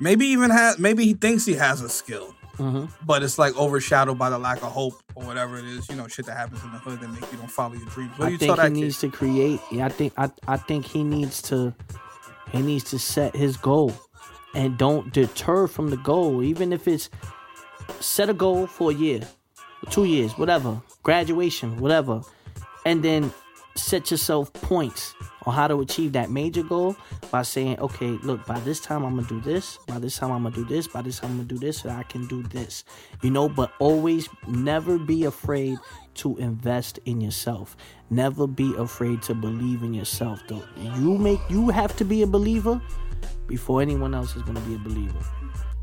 maybe 0.00 0.26
even 0.26 0.50
has, 0.50 0.78
maybe 0.78 1.04
he 1.04 1.12
thinks 1.12 1.44
he 1.44 1.52
has 1.54 1.82
a 1.82 1.88
skill, 1.88 2.34
mm-hmm. 2.56 2.86
but 3.04 3.22
it's 3.22 3.38
like 3.38 3.54
overshadowed 3.58 4.18
by 4.18 4.30
the 4.30 4.38
lack 4.38 4.62
of 4.62 4.72
hope 4.72 4.94
or 5.14 5.24
whatever 5.24 5.58
it 5.58 5.66
is. 5.66 5.86
You 5.90 5.96
know, 5.96 6.08
shit 6.08 6.24
that 6.26 6.36
happens 6.36 6.62
in 6.64 6.72
the 6.72 6.78
hood 6.78 7.00
that 7.00 7.08
make 7.08 7.30
you 7.30 7.38
don't 7.38 7.50
follow 7.50 7.74
your 7.74 7.88
dreams. 7.88 8.18
What 8.18 8.26
do 8.26 8.32
you 8.32 8.36
I 8.36 8.38
think 8.38 8.56
tell 8.56 8.64
he 8.66 8.72
needs 8.72 9.00
to 9.00 9.10
create. 9.10 9.60
Yeah, 9.70 9.86
I 9.86 9.90
think 9.90 10.14
I 10.16 10.30
I 10.48 10.56
think 10.56 10.86
he 10.86 11.04
needs 11.04 11.42
to 11.42 11.74
he 12.56 12.62
needs 12.62 12.84
to 12.90 12.98
set 12.98 13.34
his 13.34 13.56
goal. 13.56 13.92
And 14.54 14.78
don't 14.78 15.12
deter 15.12 15.66
from 15.66 15.90
the 15.90 15.96
goal, 15.98 16.42
even 16.42 16.72
if 16.72 16.88
it's 16.88 17.10
set 18.00 18.30
a 18.30 18.34
goal 18.34 18.66
for 18.66 18.90
a 18.90 18.94
year, 18.94 19.20
two 19.90 20.04
years, 20.04 20.38
whatever, 20.38 20.80
graduation, 21.02 21.78
whatever, 21.78 22.22
and 22.84 23.02
then 23.02 23.32
set 23.76 24.10
yourself 24.10 24.52
points 24.54 25.14
on 25.46 25.54
how 25.54 25.68
to 25.68 25.80
achieve 25.80 26.12
that 26.12 26.30
major 26.30 26.62
goal 26.62 26.96
by 27.30 27.42
saying, 27.42 27.78
okay, 27.78 28.10
look, 28.22 28.44
by 28.46 28.58
this 28.60 28.80
time 28.80 29.04
I'm 29.04 29.16
gonna 29.16 29.28
do 29.28 29.40
this, 29.40 29.78
by 29.86 29.98
this 29.98 30.18
time 30.18 30.32
I'm 30.32 30.42
gonna 30.42 30.54
do 30.54 30.64
this, 30.64 30.88
by 30.88 31.02
this 31.02 31.20
time 31.20 31.30
I'm 31.30 31.36
gonna 31.38 31.48
do 31.48 31.58
this, 31.58 31.78
so 31.78 31.90
I 31.90 32.02
can 32.02 32.26
do 32.26 32.42
this. 32.42 32.84
You 33.22 33.30
know, 33.30 33.48
but 33.48 33.72
always 33.78 34.28
never 34.48 34.98
be 34.98 35.24
afraid 35.24 35.78
to 36.14 36.36
invest 36.38 36.98
in 37.04 37.20
yourself. 37.20 37.76
Never 38.10 38.46
be 38.46 38.74
afraid 38.76 39.22
to 39.22 39.34
believe 39.34 39.82
in 39.82 39.94
yourself. 39.94 40.42
Though 40.48 40.62
you 40.76 41.16
make 41.16 41.40
you 41.48 41.70
have 41.70 41.96
to 41.96 42.04
be 42.04 42.22
a 42.22 42.26
believer 42.26 42.80
before 43.46 43.80
anyone 43.80 44.14
else 44.14 44.34
is 44.34 44.42
gonna 44.42 44.60
be 44.60 44.74
a 44.74 44.78
believer. 44.78 45.18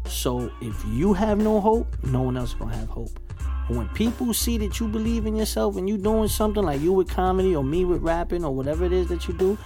So 0.06 0.52
if 0.62 0.84
you 0.90 1.14
have 1.14 1.38
no 1.40 1.62
hope, 1.62 1.96
no 2.04 2.22
one 2.22 2.36
else 2.36 2.50
is 2.50 2.56
gonna 2.56 2.76
have 2.76 2.90
hope. 2.90 3.20
When 3.68 3.88
people 3.90 4.34
see 4.34 4.58
that 4.60 4.80
you 4.80 4.88
believe 4.88 5.26
in 5.26 5.36
yourself 5.36 5.78
and 5.78 5.88
you 5.88 5.98
doing 5.98 6.28
something 6.28 6.64
like 6.64 6.82
you 6.82 6.92
with 6.92 7.10
comedy 7.10 7.56
or 7.56 7.64
me 7.64 7.86
with 7.86 8.02
rapping 8.02 8.44
or 8.44 8.54
whatever 8.54 8.86
it 8.86 8.92
is 8.92 9.08
that 9.08 9.28
you 9.28 9.34
do, 9.34 9.58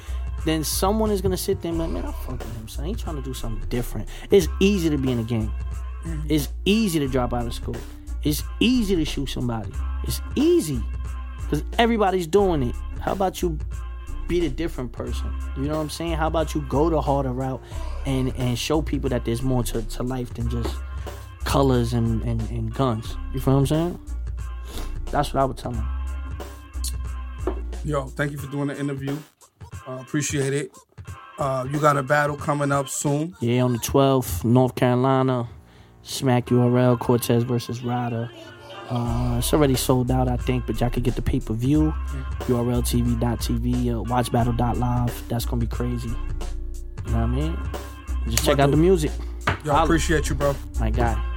then 0.45 0.64
someone 0.64 1.12
is 1.12 1.22
gonna 1.22 1.38
sit 1.38 1.62
there 1.62 1.72
and 1.72 1.80
be 1.80 1.84
like, 1.86 1.91
man, 1.91 2.06
I 2.06 2.12
fuck 2.12 2.39
with 2.39 2.56
him, 2.58 2.68
son. 2.68 2.86
He's 2.86 3.02
trying 3.02 3.16
to 3.16 3.22
do 3.22 3.34
something 3.34 3.68
different. 3.70 4.08
It's 4.30 4.48
easy 4.60 4.89
to 4.89 4.98
be 4.98 5.12
in 5.12 5.20
a 5.20 5.24
game. 5.24 5.52
Mm-hmm. 6.06 6.28
It's 6.30 6.50
easy 6.66 7.00
to 7.00 7.08
drop 7.08 7.34
out 7.34 7.45
of 7.45 7.54
school. 7.54 7.76
It's 8.24 8.43
easy 8.60 8.95
to 8.95 9.06
shoot 9.06 9.28
somebody. 9.28 9.72
It's 10.04 10.22
easy 10.36 10.82
because 11.41 11.64
everybody's 11.78 12.28
doing 12.28 12.64
it. 12.64 12.76
How 13.00 13.14
about 13.14 13.41
you 13.41 13.58
be 14.28 14.39
the 14.39 14.50
different 14.50 14.91
person? 14.91 15.34
You 15.56 15.64
know 15.64 15.76
what 15.76 15.82
I'm 15.82 15.89
saying? 15.89 16.14
How 16.14 16.28
about 16.28 16.54
you 16.54 16.62
go 16.70 16.89
the 16.89 17.02
harder 17.02 17.32
route 17.32 17.62
and 18.06 18.34
and 18.38 18.58
show 18.58 18.82
people 18.82 19.10
that 19.10 19.26
there's 19.26 19.41
more 19.41 19.64
to, 19.64 19.82
to 19.82 20.04
life 20.04 20.34
than 20.34 20.50
just 20.50 20.76
colors 21.48 21.93
and, 21.93 22.22
and, 22.24 22.41
and 22.52 22.74
guns. 22.74 23.16
You 23.34 23.39
feel 23.39 23.54
what 23.54 23.60
I'm 23.62 23.68
saying? 23.68 24.00
That's 25.12 25.34
what 25.34 25.41
I 25.41 25.45
would 25.45 25.58
tell 25.58 25.72
them. 25.72 25.88
Yo, 27.86 28.06
thank 28.08 28.34
you 28.34 28.38
for 28.38 28.52
doing 28.52 28.68
the 28.68 28.78
interview. 28.78 29.18
Uh, 29.88 30.00
appreciate 30.02 30.54
it. 30.54 30.78
Uh, 31.39 31.66
you 31.72 31.80
got 31.80 31.95
a 31.95 32.04
battle 32.04 32.36
coming 32.36 32.72
up 32.72 32.89
soon. 32.89 33.34
Yeah, 33.39 33.62
on 33.62 33.72
the 33.72 33.80
12th, 33.80 34.43
North 34.43 34.76
Carolina. 34.76 35.48
Smack 36.02 36.48
URL, 36.48 37.00
Cortez 37.00 37.43
versus 37.43 37.82
Ryder. 37.82 38.30
Uh, 38.89 39.36
it's 39.38 39.54
already 39.54 39.76
sold 39.76 40.12
out, 40.12 40.28
I 40.28 40.38
think, 40.38 40.66
but 40.66 40.80
y'all 40.82 40.89
can 40.89 41.04
get 41.04 41.16
the 41.16 41.22
pay 41.22 41.39
per 41.39 41.54
view. 41.54 41.93
URLTV.tv, 42.39 43.88
uh, 43.88 44.04
watchbattle.live. 44.04 45.30
That's 45.30 45.45
going 45.45 45.62
to 45.62 45.66
be 45.66 45.74
crazy. 45.74 46.10
You 46.10 47.14
know 47.14 47.14
what 47.14 47.16
I 47.16 47.26
mean? 47.28 47.58
Just 48.30 48.43
check 48.45 48.60
out 48.60 48.72
the 48.72 48.78
music. 48.78 49.12
Yo, 49.64 49.74
I 49.74 49.84
appreciate 49.84 50.28
you, 50.30 50.36
bro. 50.36 50.54
My 50.80 50.89
guy. 50.89 51.37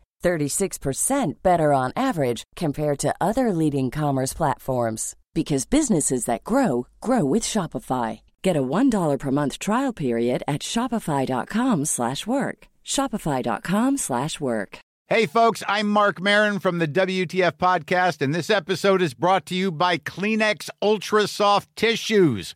36% 0.21 1.33
better 1.43 1.73
on 1.73 1.91
average 1.95 2.43
compared 2.55 2.99
to 2.99 3.13
other 3.19 3.51
leading 3.51 3.91
commerce 3.91 4.33
platforms 4.33 5.15
because 5.33 5.65
businesses 5.65 6.25
that 6.25 6.43
grow 6.43 6.87
grow 7.01 7.23
with 7.25 7.43
Shopify. 7.43 8.21
Get 8.41 8.57
a 8.57 8.63
$1 8.63 9.17
per 9.19 9.31
month 9.31 9.59
trial 9.59 9.93
period 9.93 10.43
at 10.47 10.61
shopify.com/work. 10.61 12.57
shopify.com/work. 12.85 14.79
Hey 15.11 15.25
folks, 15.25 15.61
I'm 15.67 15.89
Marc 15.89 16.21
Maron 16.21 16.59
from 16.59 16.79
the 16.79 16.87
WTF 16.87 17.57
podcast 17.57 18.21
and 18.21 18.33
this 18.33 18.49
episode 18.49 19.01
is 19.01 19.13
brought 19.13 19.45
to 19.47 19.55
you 19.55 19.69
by 19.69 19.97
Kleenex 19.97 20.69
Ultra 20.81 21.27
Soft 21.27 21.67
Tissues 21.75 22.55